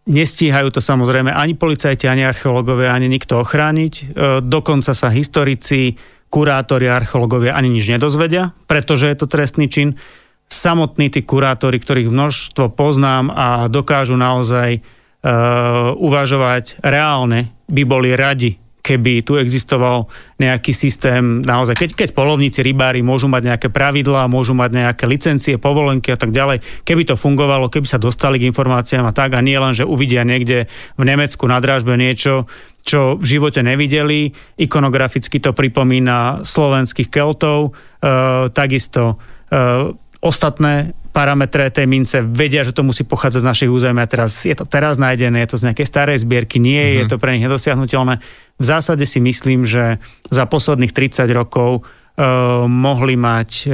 Nestíhajú 0.07 0.71
to 0.71 0.79
samozrejme 0.79 1.35
ani 1.35 1.59
policajti, 1.59 2.07
ani 2.07 2.23
archeológovia, 2.23 2.95
ani 2.95 3.11
nikto 3.11 3.43
ochrániť. 3.43 3.95
E, 3.99 4.03
dokonca 4.39 4.95
sa 4.95 5.11
historici, 5.11 5.99
kurátori, 6.31 6.87
archeológovia 6.87 7.59
ani 7.59 7.75
nič 7.75 7.91
nedozvedia, 7.91 8.55
pretože 8.71 9.11
je 9.11 9.17
to 9.19 9.27
trestný 9.27 9.67
čin. 9.67 9.99
Samotní 10.47 11.11
tí 11.11 11.27
kurátori, 11.27 11.83
ktorých 11.83 12.07
množstvo 12.07 12.71
poznám 12.71 13.35
a 13.35 13.67
dokážu 13.67 14.15
naozaj 14.15 14.79
uh, 14.79 15.91
uvažovať 15.99 16.79
reálne, 16.87 17.51
by 17.67 17.83
boli 17.83 18.15
radi, 18.15 18.55
keby 18.87 19.27
tu 19.27 19.35
existoval 19.35 20.07
nejaký 20.39 20.71
systém 20.71 21.43
naozaj, 21.43 21.75
keď, 21.75 21.91
keď 21.99 22.09
polovníci, 22.15 22.63
rybári 22.63 23.03
môžu 23.03 23.27
mať 23.27 23.43
nejaké 23.51 23.69
pravidlá, 23.75 24.31
môžu 24.31 24.55
mať 24.55 24.71
nejaké 24.71 25.11
licencie, 25.11 25.59
povolenky 25.59 26.15
a 26.15 26.19
tak 26.19 26.31
ďalej, 26.31 26.63
keby 26.87 27.03
to 27.03 27.19
fungovalo, 27.19 27.67
keby 27.67 27.91
sa 27.91 27.99
dostali 27.99 28.39
k 28.39 28.47
informáciám 28.47 29.11
a 29.11 29.17
tak 29.17 29.35
a 29.35 29.43
nie 29.43 29.59
len, 29.59 29.75
že 29.75 29.83
uvidia 29.83 30.23
niekde 30.23 30.71
v 30.95 31.03
Nemecku 31.03 31.43
na 31.51 31.59
dražbe 31.59 31.99
niečo, 31.99 32.47
čo 32.87 33.19
v 33.19 33.25
živote 33.27 33.67
nevideli. 33.67 34.31
Ikonograficky 34.55 35.43
to 35.43 35.51
pripomína 35.51 36.47
slovenských 36.47 37.11
keltov, 37.11 37.75
e, 37.99 38.07
takisto 38.55 39.19
e, 39.51 39.91
ostatné 40.23 40.95
parametre 41.17 41.73
tej 41.73 41.89
mince 41.89 42.21
vedia, 42.21 42.61
že 42.61 42.77
to 42.77 42.85
musí 42.85 43.01
pochádzať 43.09 43.41
z 43.41 43.49
našich 43.49 43.71
územia. 43.73 44.05
Teraz 44.05 44.45
je 44.45 44.53
to 44.53 44.69
teraz 44.69 45.01
nájdené, 45.01 45.41
je 45.49 45.57
to 45.57 45.61
z 45.65 45.73
nejakej 45.73 45.89
starej 45.89 46.21
zbierky, 46.21 46.61
nie 46.61 46.77
mm-hmm. 46.77 46.97
je 47.01 47.03
mhm. 47.09 47.11
to 47.11 47.17
pre 47.17 47.33
nich 47.33 47.45
nedosiahnutelné. 47.49 48.21
V 48.61 48.65
zásade 48.65 49.09
si 49.09 49.25
myslím, 49.25 49.65
že 49.65 49.97
za 50.29 50.45
posledných 50.45 50.93
30 50.93 51.25
rokov 51.33 51.81
uh, 51.81 52.69
mohli 52.69 53.17
mať 53.17 53.51
uh, 53.65 53.73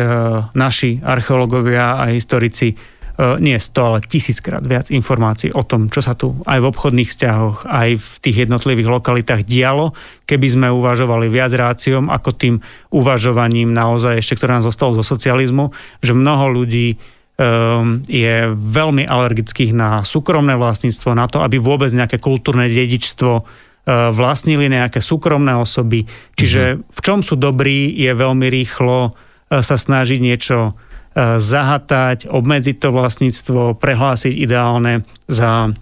naši 0.54 1.02
archeológovia 1.02 1.98
a 1.98 2.14
historici 2.14 2.78
nie 3.38 3.60
100, 3.60 3.76
ale 3.76 3.98
tisíckrát 4.00 4.64
viac 4.64 4.88
informácií 4.88 5.52
o 5.52 5.62
tom, 5.62 5.92
čo 5.92 6.00
sa 6.00 6.16
tu 6.16 6.32
aj 6.48 6.58
v 6.64 6.68
obchodných 6.72 7.10
vzťahoch, 7.12 7.68
aj 7.68 7.90
v 8.00 8.08
tých 8.24 8.36
jednotlivých 8.48 8.88
lokalitách 8.88 9.44
dialo, 9.44 9.92
keby 10.24 10.46
sme 10.48 10.68
uvažovali 10.72 11.28
viac 11.28 11.52
ráciom 11.52 12.08
ako 12.08 12.30
tým 12.32 12.54
uvažovaním 12.88 13.70
naozaj 13.70 14.16
ešte, 14.16 14.40
ktoré 14.40 14.58
nám 14.58 14.66
zostalo 14.66 14.96
zo 14.96 15.04
socializmu, 15.04 15.70
že 16.00 16.16
mnoho 16.16 16.50
ľudí 16.50 16.96
je 18.06 18.36
veľmi 18.52 19.08
alergických 19.08 19.72
na 19.72 20.04
súkromné 20.04 20.54
vlastníctvo, 20.54 21.16
na 21.16 21.26
to, 21.26 21.40
aby 21.40 21.56
vôbec 21.56 21.88
nejaké 21.90 22.20
kultúrne 22.20 22.68
dedičstvo 22.68 23.32
uh, 23.40 23.44
vlastnili 24.12 24.68
nejaké 24.68 25.00
súkromné 25.00 25.56
osoby. 25.56 26.04
Čiže 26.36 26.62
mm-hmm. 26.62 26.84
v 26.92 27.00
čom 27.00 27.18
sú 27.24 27.40
dobrí, 27.40 27.88
je 27.96 28.12
veľmi 28.12 28.46
rýchlo 28.52 29.10
uh, 29.10 29.12
sa 29.64 29.76
snažiť 29.80 30.20
niečo 30.20 30.76
uh, 30.76 31.40
zahatať, 31.40 32.28
obmedziť 32.28 32.76
to 32.78 32.88
vlastníctvo, 32.92 33.80
prehlásiť 33.80 34.32
ideálne 34.36 35.08
za 35.26 35.72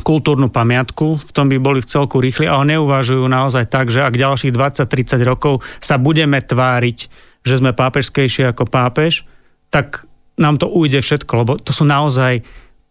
kultúrnu 0.00 0.52
pamiatku, 0.52 1.24
v 1.24 1.30
tom 1.32 1.48
by 1.48 1.56
boli 1.56 1.80
v 1.80 1.88
celku 1.88 2.20
rýchli, 2.20 2.44
ale 2.44 2.76
neuvažujú 2.76 3.24
naozaj 3.26 3.64
tak, 3.68 3.88
že 3.88 4.04
ak 4.04 4.12
ďalších 4.12 4.52
20-30 4.52 5.24
rokov 5.24 5.64
sa 5.80 5.96
budeme 5.96 6.36
tváriť, 6.40 6.98
že 7.46 7.54
sme 7.56 7.72
pápežskejšie 7.72 8.52
ako 8.52 8.68
pápež, 8.68 9.24
tak 9.72 10.04
nám 10.36 10.60
to 10.60 10.68
ujde 10.68 11.00
všetko, 11.00 11.32
lebo 11.44 11.52
to 11.60 11.72
sú 11.72 11.84
naozaj 11.88 12.44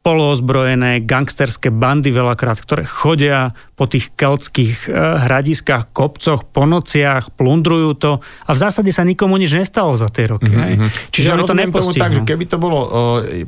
poloozbrojené 0.06 1.02
gangsterské 1.02 1.74
bandy 1.74 2.14
veľakrát, 2.14 2.62
ktoré 2.62 2.86
chodia 2.86 3.58
po 3.76 3.86
tých 3.92 4.16
keltských 4.16 4.88
eh, 4.88 4.96
hradiskách, 5.28 5.92
kopcoch, 5.92 6.48
po 6.48 6.64
nociach, 6.64 7.36
plundrujú 7.36 7.92
to 8.00 8.12
a 8.48 8.52
v 8.56 8.58
zásade 8.58 8.90
sa 8.96 9.04
nikomu 9.04 9.36
nič 9.36 9.52
nestalo 9.52 10.00
za 10.00 10.08
tie 10.08 10.32
roky. 10.32 10.48
Mm-hmm. 10.48 11.12
Čiže, 11.12 11.12
Čiže 11.12 11.30
oni 11.36 11.44
to 11.44 11.56
nepostihnú. 11.56 12.02
tak, 12.02 12.12
že 12.16 12.22
keby 12.24 12.44
to 12.48 12.58
bolo 12.58 12.80
uh, 12.82 12.90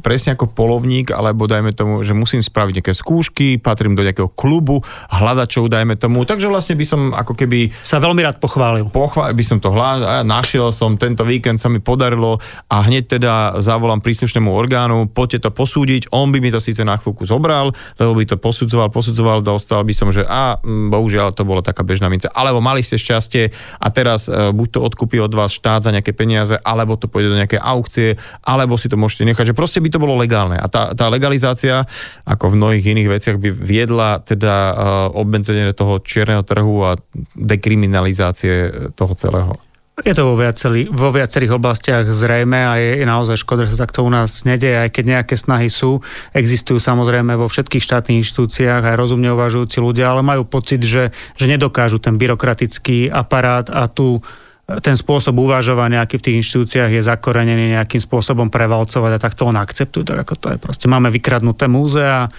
presne 0.03 0.35
ako 0.35 0.51
polovník, 0.51 1.15
alebo 1.15 1.47
dajme 1.47 1.71
tomu, 1.71 2.03
že 2.03 2.11
musím 2.11 2.43
spraviť 2.43 2.83
nejaké 2.83 2.93
skúšky, 2.93 3.47
patrím 3.57 3.95
do 3.95 4.03
nejakého 4.03 4.27
klubu, 4.35 4.83
hľadačov, 5.07 5.71
dajme 5.71 5.95
tomu, 5.95 6.27
takže 6.27 6.51
vlastne 6.51 6.75
by 6.75 6.85
som 6.85 7.01
ako 7.15 7.33
keby... 7.33 7.71
Sa 7.81 8.03
veľmi 8.03 8.19
rád 8.19 8.43
pochválil. 8.43 8.91
Pochválil 8.91 9.33
by 9.33 9.45
som 9.47 9.57
to 9.63 9.71
hľadal, 9.71 10.27
našiel 10.27 10.75
som, 10.75 10.99
tento 10.99 11.23
víkend 11.23 11.63
sa 11.63 11.71
mi 11.71 11.79
podarilo 11.79 12.43
a 12.67 12.83
hneď 12.83 13.17
teda 13.17 13.63
zavolám 13.63 14.03
príslušnému 14.03 14.51
orgánu, 14.51 15.07
poďte 15.07 15.47
to 15.47 15.49
posúdiť, 15.55 16.11
on 16.11 16.35
by 16.35 16.43
mi 16.43 16.51
to 16.51 16.59
síce 16.59 16.83
na 16.83 16.99
chvíľku 16.99 17.23
zobral, 17.23 17.71
lebo 17.95 18.11
by 18.17 18.25
to 18.27 18.35
posudzoval, 18.35 18.91
posudzoval, 18.91 19.39
dostal 19.39 19.87
by 19.87 19.93
som, 19.95 20.11
že 20.17 20.23
a 20.25 20.57
bohužiaľ 20.63 21.37
to 21.37 21.45
bola 21.45 21.61
taká 21.61 21.85
bežná 21.85 22.09
mince. 22.09 22.25
Alebo 22.33 22.57
mali 22.57 22.81
ste 22.81 22.97
šťastie 22.97 23.53
a 23.77 23.87
teraz 23.93 24.25
e, 24.25 24.49
buď 24.49 24.67
to 24.73 24.79
odkúpi 24.81 25.21
od 25.21 25.29
vás 25.29 25.53
štát 25.53 25.85
za 25.85 25.93
nejaké 25.93 26.17
peniaze, 26.17 26.57
alebo 26.65 26.97
to 26.97 27.05
pôjde 27.05 27.33
do 27.33 27.39
nejakej 27.39 27.61
aukcie, 27.61 28.17
alebo 28.41 28.75
si 28.75 28.89
to 28.89 28.97
môžete 28.97 29.29
nechať. 29.29 29.53
Že 29.53 29.57
proste 29.57 29.79
by 29.79 29.89
to 29.93 30.01
bolo 30.01 30.17
legálne. 30.17 30.57
A 30.57 30.65
tá, 30.65 30.97
tá 30.97 31.05
legalizácia, 31.13 31.85
ako 32.25 32.53
v 32.53 32.57
mnohých 32.57 32.85
iných 32.97 33.09
veciach, 33.13 33.37
by 33.37 33.49
viedla 33.53 34.19
teda 34.25 34.55
uh, 34.55 34.73
obmedzenie 35.13 35.69
toho 35.77 36.01
čierneho 36.01 36.41
trhu 36.41 36.81
a 36.81 36.97
dekriminalizácie 37.37 38.91
toho 38.97 39.13
celého. 39.13 39.53
Je 39.97 40.13
to 40.13 40.29
vo, 40.29 40.37
viaceli, 40.37 40.85
vo 40.93 41.09
viacerých 41.09 41.57
oblastiach 41.57 42.05
zrejme 42.05 42.59
a 42.61 42.77
je, 42.77 43.01
je 43.01 43.05
naozaj 43.09 43.41
škoda, 43.41 43.65
že 43.65 43.73
to 43.73 43.81
takto 43.81 44.05
u 44.05 44.13
nás 44.13 44.45
nedeje, 44.45 44.77
aj 44.77 44.93
keď 44.93 45.03
nejaké 45.09 45.33
snahy 45.33 45.73
sú. 45.73 46.05
Existujú 46.37 46.77
samozrejme 46.77 47.33
vo 47.33 47.49
všetkých 47.49 47.81
štátnych 47.81 48.21
inštitúciách 48.21 48.93
aj 48.93 48.93
rozumne 48.93 49.33
uvažujúci 49.33 49.81
ľudia, 49.81 50.13
ale 50.13 50.21
majú 50.21 50.45
pocit, 50.45 50.85
že, 50.85 51.09
že 51.33 51.49
nedokážu 51.49 51.97
ten 51.97 52.13
byrokratický 52.13 53.09
aparát 53.09 53.73
a 53.73 53.89
tu 53.89 54.21
ten 54.67 54.99
spôsob 54.99 55.33
uvažovania, 55.39 56.03
aký 56.03 56.19
v 56.19 56.25
tých 56.29 56.39
inštitúciách 56.43 56.91
je 56.91 57.01
zakorenený 57.01 57.73
nejakým 57.79 58.03
spôsobom 58.03 58.51
prevalcovať 58.51 59.11
a 59.15 59.21
tak 59.23 59.33
to 59.33 59.47
on 59.47 59.55
akceptujú, 59.55 60.03
tak 60.03 60.27
ako 60.27 60.33
to 60.35 60.47
je. 60.53 60.57
Proste 60.59 60.85
máme 60.91 61.07
vykradnuté 61.07 61.71
múzea, 61.71 62.27
e, 62.27 62.29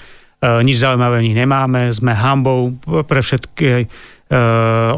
nič 0.61 0.77
zaujímavé 0.77 1.25
v 1.25 1.27
nich 1.33 1.39
nemáme, 1.41 1.89
sme 1.89 2.13
hambou 2.13 2.77
pre 3.09 3.25
všetky 3.25 3.89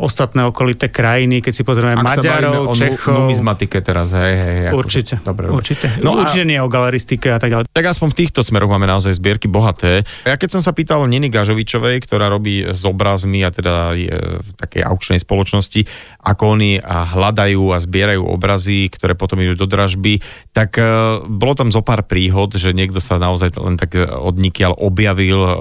ostatné 0.02 0.42
okolité 0.42 0.90
krajiny, 0.90 1.38
keď 1.38 1.52
si 1.54 1.62
pozrieme 1.62 1.94
Ak 1.94 2.18
Maďarov, 2.18 2.74
Čechov. 2.74 3.14
numizmatike 3.14 3.78
teraz, 3.78 4.10
hej, 4.10 4.34
hej. 4.34 4.74
Určite, 4.74 5.22
dobre, 5.22 5.46
určite. 5.46 5.86
No 6.02 6.18
určite 6.18 6.42
a... 6.42 6.50
nie 6.50 6.58
o 6.58 6.66
galeristike 6.66 7.30
a 7.30 7.38
tak 7.38 7.54
ďalej. 7.54 7.70
Tak 7.70 7.86
aspoň 7.94 8.10
v 8.10 8.16
týchto 8.26 8.42
smeroch 8.42 8.66
máme 8.66 8.90
naozaj 8.90 9.14
zbierky 9.22 9.46
bohaté. 9.46 10.02
Ja 10.26 10.34
keď 10.34 10.58
som 10.58 10.62
sa 10.66 10.74
pýtal 10.74 11.06
Niny 11.06 11.30
Gažovičovej, 11.30 12.02
ktorá 12.10 12.26
robí 12.26 12.66
s 12.66 12.82
obrazmi 12.82 13.46
a 13.46 13.54
teda 13.54 13.94
je 13.94 14.10
v 14.18 14.50
takej 14.58 14.82
aukčnej 14.82 15.22
spoločnosti, 15.22 15.86
ako 16.26 16.58
oni 16.58 16.82
hľadajú 16.82 17.70
a 17.70 17.78
zbierajú 17.78 18.26
obrazy, 18.26 18.90
ktoré 18.90 19.14
potom 19.14 19.38
idú 19.38 19.62
do 19.62 19.70
dražby, 19.70 20.18
tak 20.50 20.74
uh, 20.74 21.22
bolo 21.22 21.54
tam 21.54 21.70
zo 21.70 21.86
pár 21.86 22.02
príhod, 22.02 22.50
že 22.50 22.74
niekto 22.74 22.98
sa 22.98 23.22
naozaj 23.22 23.54
len 23.62 23.78
tak 23.78 23.94
odnikiaľ 23.94 24.74
objavil, 24.74 25.38
uh, 25.38 25.54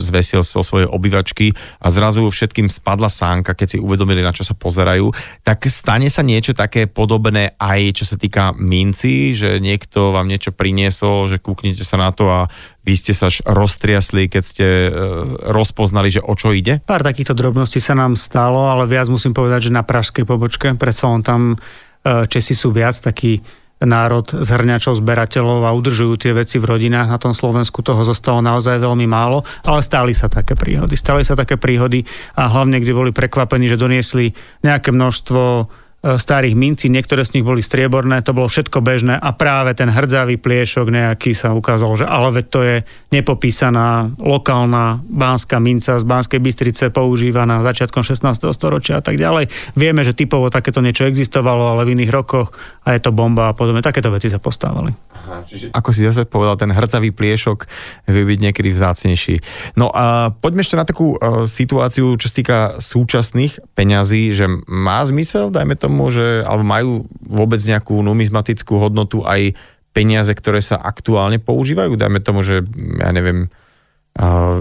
zvesil 0.00 0.40
so 0.48 0.64
svojej 0.64 0.88
obyvačky 0.88 1.52
a 1.76 1.92
zrazu 1.92 2.24
všetkým 2.32 2.72
spadl 2.72 3.01
padla 3.02 3.10
sánka, 3.10 3.58
keď 3.58 3.66
si 3.66 3.78
uvedomili, 3.82 4.22
na 4.22 4.30
čo 4.30 4.46
sa 4.46 4.54
pozerajú, 4.54 5.10
tak 5.42 5.66
stane 5.66 6.06
sa 6.06 6.22
niečo 6.22 6.54
také 6.54 6.86
podobné 6.86 7.58
aj 7.58 7.98
čo 7.98 8.04
sa 8.06 8.14
týka 8.14 8.54
minci, 8.54 9.34
že 9.34 9.58
niekto 9.58 10.14
vám 10.14 10.30
niečo 10.30 10.54
priniesol, 10.54 11.26
že 11.26 11.42
kúknite 11.42 11.82
sa 11.82 11.98
na 11.98 12.14
to 12.14 12.30
a 12.30 12.46
vy 12.86 12.94
ste 12.94 13.10
sa 13.10 13.26
roztriasli, 13.26 14.30
keď 14.30 14.42
ste 14.46 14.66
e, 14.86 14.90
rozpoznali, 15.50 16.14
že 16.14 16.22
o 16.22 16.38
čo 16.38 16.54
ide? 16.54 16.78
Pár 16.86 17.02
takýchto 17.02 17.34
drobností 17.34 17.82
sa 17.82 17.98
nám 17.98 18.14
stalo, 18.14 18.70
ale 18.70 18.86
viac 18.86 19.10
musím 19.10 19.34
povedať, 19.34 19.66
že 19.66 19.74
na 19.74 19.82
pražskej 19.82 20.22
pobočke, 20.22 20.70
predsa 20.78 21.10
len 21.10 21.26
tam 21.26 21.58
e, 22.06 22.26
Česi 22.30 22.54
sú 22.54 22.70
viac 22.70 22.94
takí 23.02 23.42
národ 23.82 24.24
zhrňačov, 24.30 24.98
zberateľov 25.02 25.66
a 25.66 25.74
udržujú 25.74 26.14
tie 26.18 26.32
veci 26.32 26.62
v 26.62 26.68
rodinách. 26.70 27.10
Na 27.10 27.18
tom 27.18 27.34
Slovensku 27.34 27.82
toho 27.82 28.06
zostalo 28.06 28.38
naozaj 28.40 28.78
veľmi 28.78 29.06
málo, 29.10 29.42
ale 29.66 29.80
stáli 29.82 30.14
sa 30.14 30.30
také 30.30 30.54
príhody. 30.54 30.94
Stáli 30.94 31.26
sa 31.26 31.34
také 31.34 31.58
príhody 31.58 32.06
a 32.38 32.48
hlavne, 32.48 32.78
kde 32.78 32.94
boli 32.94 33.10
prekvapení, 33.10 33.66
že 33.66 33.80
doniesli 33.80 34.32
nejaké 34.62 34.94
množstvo 34.94 35.42
starých 36.02 36.58
mincí, 36.58 36.90
niektoré 36.90 37.22
z 37.22 37.38
nich 37.38 37.46
boli 37.46 37.62
strieborné, 37.62 38.26
to 38.26 38.34
bolo 38.34 38.50
všetko 38.50 38.82
bežné 38.82 39.14
a 39.14 39.30
práve 39.30 39.70
ten 39.78 39.86
hrdzavý 39.86 40.34
pliešok 40.34 40.90
nejaký 40.90 41.30
sa 41.30 41.54
ukázal, 41.54 42.02
že 42.02 42.06
ale 42.10 42.42
veď 42.42 42.46
to 42.50 42.60
je 42.66 42.76
nepopísaná 43.14 44.10
lokálna 44.18 44.98
bán,ská 45.06 45.62
minca 45.62 45.94
z 45.94 46.02
Banskej 46.02 46.42
Bystrice 46.42 46.90
používaná 46.90 47.62
začiatkom 47.62 48.02
16. 48.02 48.34
storočia 48.50 48.98
a 48.98 49.02
tak 49.02 49.14
ďalej. 49.14 49.46
Vieme, 49.78 50.02
že 50.02 50.10
typovo 50.10 50.50
takéto 50.50 50.82
niečo 50.82 51.06
existovalo, 51.06 51.78
ale 51.78 51.86
v 51.86 51.94
iných 51.94 52.10
rokoch 52.10 52.50
a 52.82 52.98
je 52.98 53.00
to 53.00 53.14
bomba 53.14 53.50
a 53.50 53.56
podobne. 53.56 53.78
Takéto 53.78 54.10
veci 54.10 54.26
sa 54.26 54.42
postávali. 54.42 54.90
Aha, 55.22 55.46
čiže... 55.46 55.70
Ako 55.70 55.94
si 55.94 56.02
zase 56.02 56.26
povedal, 56.26 56.58
ten 56.58 56.74
hrdzavý 56.74 57.14
pliešok 57.14 57.70
vie 58.10 58.24
byť 58.26 58.38
niekedy 58.42 58.74
vzácnejší. 58.74 59.34
No 59.78 59.86
a 59.94 60.34
poďme 60.34 60.66
ešte 60.66 60.74
na 60.74 60.82
takú 60.82 61.14
uh, 61.14 61.46
situáciu, 61.46 62.18
čo 62.18 62.26
sa 62.26 62.34
týka 62.34 62.58
súčasných 62.82 63.62
peňazí, 63.78 64.34
že 64.34 64.50
má 64.66 64.98
zmysel, 65.06 65.54
dajme 65.54 65.78
tomu 65.78 65.91
tomu, 65.92 66.08
že, 66.08 66.40
alebo 66.48 66.64
majú 66.64 66.90
vôbec 67.20 67.60
nejakú 67.60 68.00
numizmatickú 68.00 68.80
hodnotu 68.80 69.20
aj 69.28 69.52
peniaze, 69.92 70.32
ktoré 70.32 70.64
sa 70.64 70.80
aktuálne 70.80 71.36
používajú? 71.36 72.00
Dajme 72.00 72.24
tomu, 72.24 72.40
že 72.40 72.64
ja 72.96 73.12
neviem, 73.12 73.52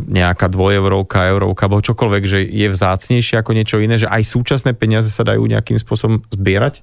nejaká 0.08 0.48
dvojeurovka, 0.48 1.28
eurovka, 1.28 1.68
alebo 1.68 1.84
čokoľvek, 1.84 2.24
že 2.24 2.40
je 2.48 2.68
vzácnejšie 2.72 3.44
ako 3.44 3.52
niečo 3.52 3.84
iné, 3.84 4.00
že 4.00 4.08
aj 4.08 4.24
súčasné 4.24 4.72
peniaze 4.72 5.12
sa 5.12 5.28
dajú 5.28 5.44
nejakým 5.44 5.76
spôsobom 5.76 6.24
zbierať? 6.32 6.80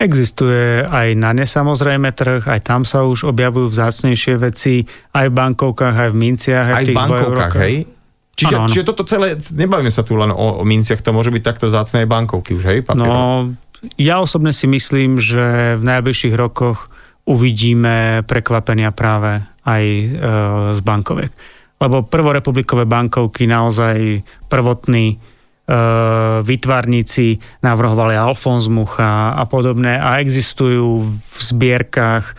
Existuje 0.00 0.80
aj 0.88 1.12
na 1.20 1.36
ne 1.36 1.44
samozrejme 1.44 2.08
trh, 2.16 2.48
aj 2.48 2.60
tam 2.64 2.88
sa 2.88 3.04
už 3.04 3.36
objavujú 3.36 3.68
vzácnejšie 3.68 4.40
veci, 4.40 4.88
aj 5.12 5.28
v 5.28 5.34
bankovkách, 5.36 5.96
aj 6.08 6.08
v 6.08 6.16
minciach. 6.16 6.66
Aj, 6.72 6.80
aj 6.80 6.84
v 6.88 6.96
bankovkách, 6.96 7.54
hej? 7.60 7.76
Čiže, 8.32 8.54
ano, 8.56 8.64
ano. 8.64 8.72
čiže 8.72 8.84
toto 8.88 9.04
celé, 9.04 9.36
nebavíme 9.36 9.92
sa 9.92 10.00
tu 10.00 10.16
len 10.16 10.32
o, 10.32 10.46
o 10.56 10.64
minciach, 10.64 11.04
to 11.04 11.12
môže 11.12 11.28
byť 11.28 11.42
takto 11.44 11.68
zácné 11.68 12.08
bankovky 12.08 12.56
už, 12.56 12.64
hej? 12.64 12.78
Papierom. 12.80 13.04
No, 13.04 13.52
ja 13.96 14.20
osobne 14.20 14.52
si 14.52 14.68
myslím, 14.68 15.16
že 15.16 15.76
v 15.80 15.82
najbližších 15.84 16.34
rokoch 16.36 16.92
uvidíme 17.24 18.26
prekvapenia 18.28 18.92
práve 18.92 19.40
aj 19.64 19.84
e, 19.84 20.06
z 20.76 20.80
bankoviek. 20.80 21.32
Lebo 21.80 22.04
prvorepublikové 22.04 22.84
bankovky 22.84 23.48
naozaj 23.48 24.20
prvotní 24.52 25.14
e, 25.14 25.16
vytvarníci 26.44 27.40
navrhovali 27.64 28.16
Alfons 28.16 28.68
Mucha 28.68 29.32
a 29.32 29.44
podobné 29.48 29.96
a 29.96 30.20
existujú 30.20 31.00
v 31.06 31.38
zbierkach 31.40 32.36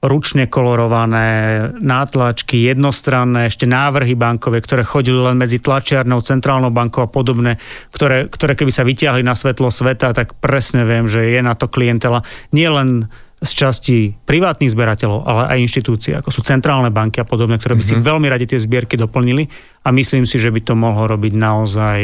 ručne 0.00 0.48
kolorované 0.48 1.68
nátlačky, 1.76 2.72
jednostranné, 2.72 3.52
ešte 3.52 3.68
návrhy 3.68 4.16
bankové, 4.16 4.64
ktoré 4.64 4.80
chodili 4.80 5.20
len 5.20 5.36
medzi 5.36 5.60
tlačiarnou, 5.60 6.24
centrálnou 6.24 6.72
bankou 6.72 7.04
a 7.04 7.12
podobné, 7.12 7.60
ktoré, 7.92 8.24
ktoré 8.32 8.56
keby 8.56 8.72
sa 8.72 8.88
vyťahli 8.88 9.20
na 9.20 9.36
svetlo 9.36 9.68
sveta, 9.68 10.16
tak 10.16 10.40
presne 10.40 10.88
viem, 10.88 11.04
že 11.04 11.28
je 11.28 11.40
na 11.44 11.52
to 11.52 11.68
klientela. 11.68 12.24
Nie 12.56 12.72
len 12.72 13.12
z 13.40 13.50
časti 13.56 13.98
privátnych 14.24 14.72
zberateľov, 14.72 15.24
ale 15.24 15.42
aj 15.56 15.64
inštitúcie, 15.68 16.12
ako 16.16 16.28
sú 16.32 16.40
centrálne 16.44 16.92
banky 16.92 17.24
a 17.24 17.28
podobné, 17.28 17.56
ktoré 17.56 17.76
by 17.76 17.84
mm-hmm. 17.84 18.00
si 18.00 18.04
mhm. 18.04 18.08
veľmi 18.08 18.26
radi 18.28 18.44
tie 18.48 18.60
zbierky 18.60 18.96
doplnili 18.96 19.48
a 19.84 19.92
myslím 19.92 20.24
si, 20.24 20.36
že 20.40 20.52
by 20.52 20.60
to 20.64 20.76
mohlo 20.76 21.08
robiť 21.08 21.32
naozaj 21.36 21.98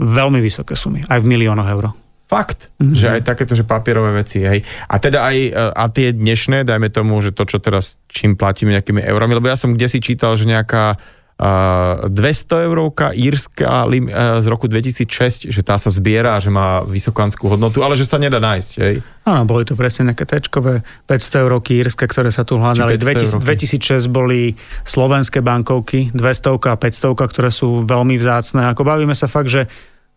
veľmi 0.00 0.40
vysoké 0.40 0.76
sumy, 0.76 1.04
aj 1.08 1.20
v 1.20 1.28
miliónoch 1.28 1.68
eur. 1.68 1.92
Fakt, 2.28 2.68
mm-hmm. 2.76 2.92
že 2.92 3.06
aj 3.08 3.22
takéto, 3.24 3.56
že 3.56 3.64
papierové 3.64 4.20
veci, 4.20 4.44
hej. 4.44 4.60
A 4.84 5.00
teda 5.00 5.24
aj, 5.32 5.36
e, 5.48 5.50
a 5.72 5.84
tie 5.88 6.12
dnešné, 6.12 6.68
dajme 6.68 6.92
tomu, 6.92 7.16
že 7.24 7.32
to, 7.32 7.48
čo 7.48 7.56
teraz, 7.56 7.96
čím 8.04 8.36
platíme 8.36 8.76
nejakými 8.76 9.00
eurami, 9.00 9.32
lebo 9.40 9.48
ja 9.48 9.56
som 9.56 9.72
kde 9.72 9.88
si 9.88 10.04
čítal, 10.04 10.36
že 10.36 10.44
nejaká 10.44 11.00
uh, 11.40 12.04
200 12.04 12.68
eurovka 12.68 13.16
írska 13.16 13.88
lim, 13.88 14.12
uh, 14.12 14.44
z 14.44 14.46
roku 14.52 14.68
2006, 14.68 15.48
že 15.48 15.60
tá 15.64 15.80
sa 15.80 15.88
zbiera, 15.88 16.36
že 16.36 16.52
má 16.52 16.84
vysokánskú 16.84 17.48
hodnotu, 17.48 17.80
ale 17.80 17.96
že 17.96 18.04
sa 18.04 18.20
nedá 18.20 18.36
nájsť, 18.44 18.72
hej. 18.76 19.00
Áno, 19.24 19.48
boli 19.48 19.64
to 19.64 19.72
presne 19.72 20.12
nejaké 20.12 20.28
tečkové 20.28 20.84
500 21.08 21.44
eurovky 21.48 21.80
írske, 21.80 22.04
ktoré 22.04 22.28
sa 22.28 22.44
tu 22.44 22.60
hľadali. 22.60 23.00
2000, 23.00 23.40
2006 23.40 24.04
boli 24.12 24.52
slovenské 24.84 25.40
bankovky, 25.40 26.12
200 26.12 26.60
a 26.60 26.76
500, 26.76 27.24
ktoré 27.24 27.48
sú 27.48 27.88
veľmi 27.88 28.20
vzácne. 28.20 28.68
Ako 28.68 28.84
bavíme 28.84 29.16
sa 29.16 29.32
fakt, 29.32 29.48
že 29.48 29.64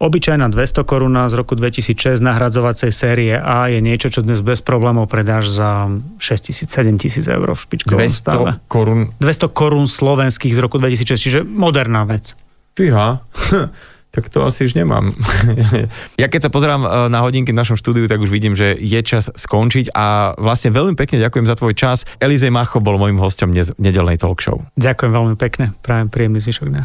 Obyčajná 0.01 0.49
200 0.49 0.81
koruna 0.81 1.29
z 1.29 1.37
roku 1.37 1.53
2006 1.53 2.25
nahradzovacej 2.25 2.89
série 2.89 3.37
A 3.37 3.69
je 3.69 3.85
niečo, 3.85 4.09
čo 4.09 4.25
dnes 4.25 4.41
bez 4.41 4.57
problémov 4.65 5.05
predáš 5.05 5.53
za 5.53 5.93
6 6.17 6.49
tisíc, 6.49 6.73
7 6.73 6.97
tisíc 6.97 7.29
eur 7.29 7.53
v 7.53 7.59
špičkovom 7.61 8.01
200 8.01 8.09
stave. 8.09 8.51
korun? 8.65 9.13
200 9.21 9.53
korun 9.53 9.85
slovenských 9.85 10.57
z 10.57 10.59
roku 10.59 10.81
2006, 10.81 11.05
čiže 11.21 11.39
moderná 11.45 12.01
vec. 12.09 12.33
Fíha, 12.73 13.21
tak 14.15 14.33
to 14.33 14.41
asi 14.41 14.65
už 14.65 14.73
nemám. 14.73 15.13
ja 16.21 16.25
keď 16.33 16.49
sa 16.49 16.51
pozerám 16.51 16.81
e, 16.81 16.89
na 17.13 17.21
hodinky 17.21 17.53
v 17.53 17.61
našom 17.61 17.77
štúdiu, 17.77 18.09
tak 18.09 18.25
už 18.25 18.33
vidím, 18.33 18.57
že 18.57 18.73
je 18.73 18.99
čas 19.05 19.29
skončiť 19.29 19.93
a 19.93 20.33
vlastne 20.33 20.73
veľmi 20.73 20.97
pekne 20.97 21.21
ďakujem 21.21 21.45
za 21.45 21.53
tvoj 21.53 21.77
čas. 21.77 22.09
Elizej 22.17 22.49
Macho 22.49 22.81
bol 22.81 22.97
môjim 22.97 23.21
hostom 23.21 23.53
dnes 23.53 23.69
v 23.69 23.77
nedelnej 23.77 24.17
talk 24.17 24.41
show. 24.41 24.65
Ďakujem 24.81 25.13
veľmi 25.13 25.35
pekne, 25.37 25.77
prajem 25.85 26.09
príjemný 26.09 26.41
zvyšok 26.41 26.67
dňa. 26.73 26.83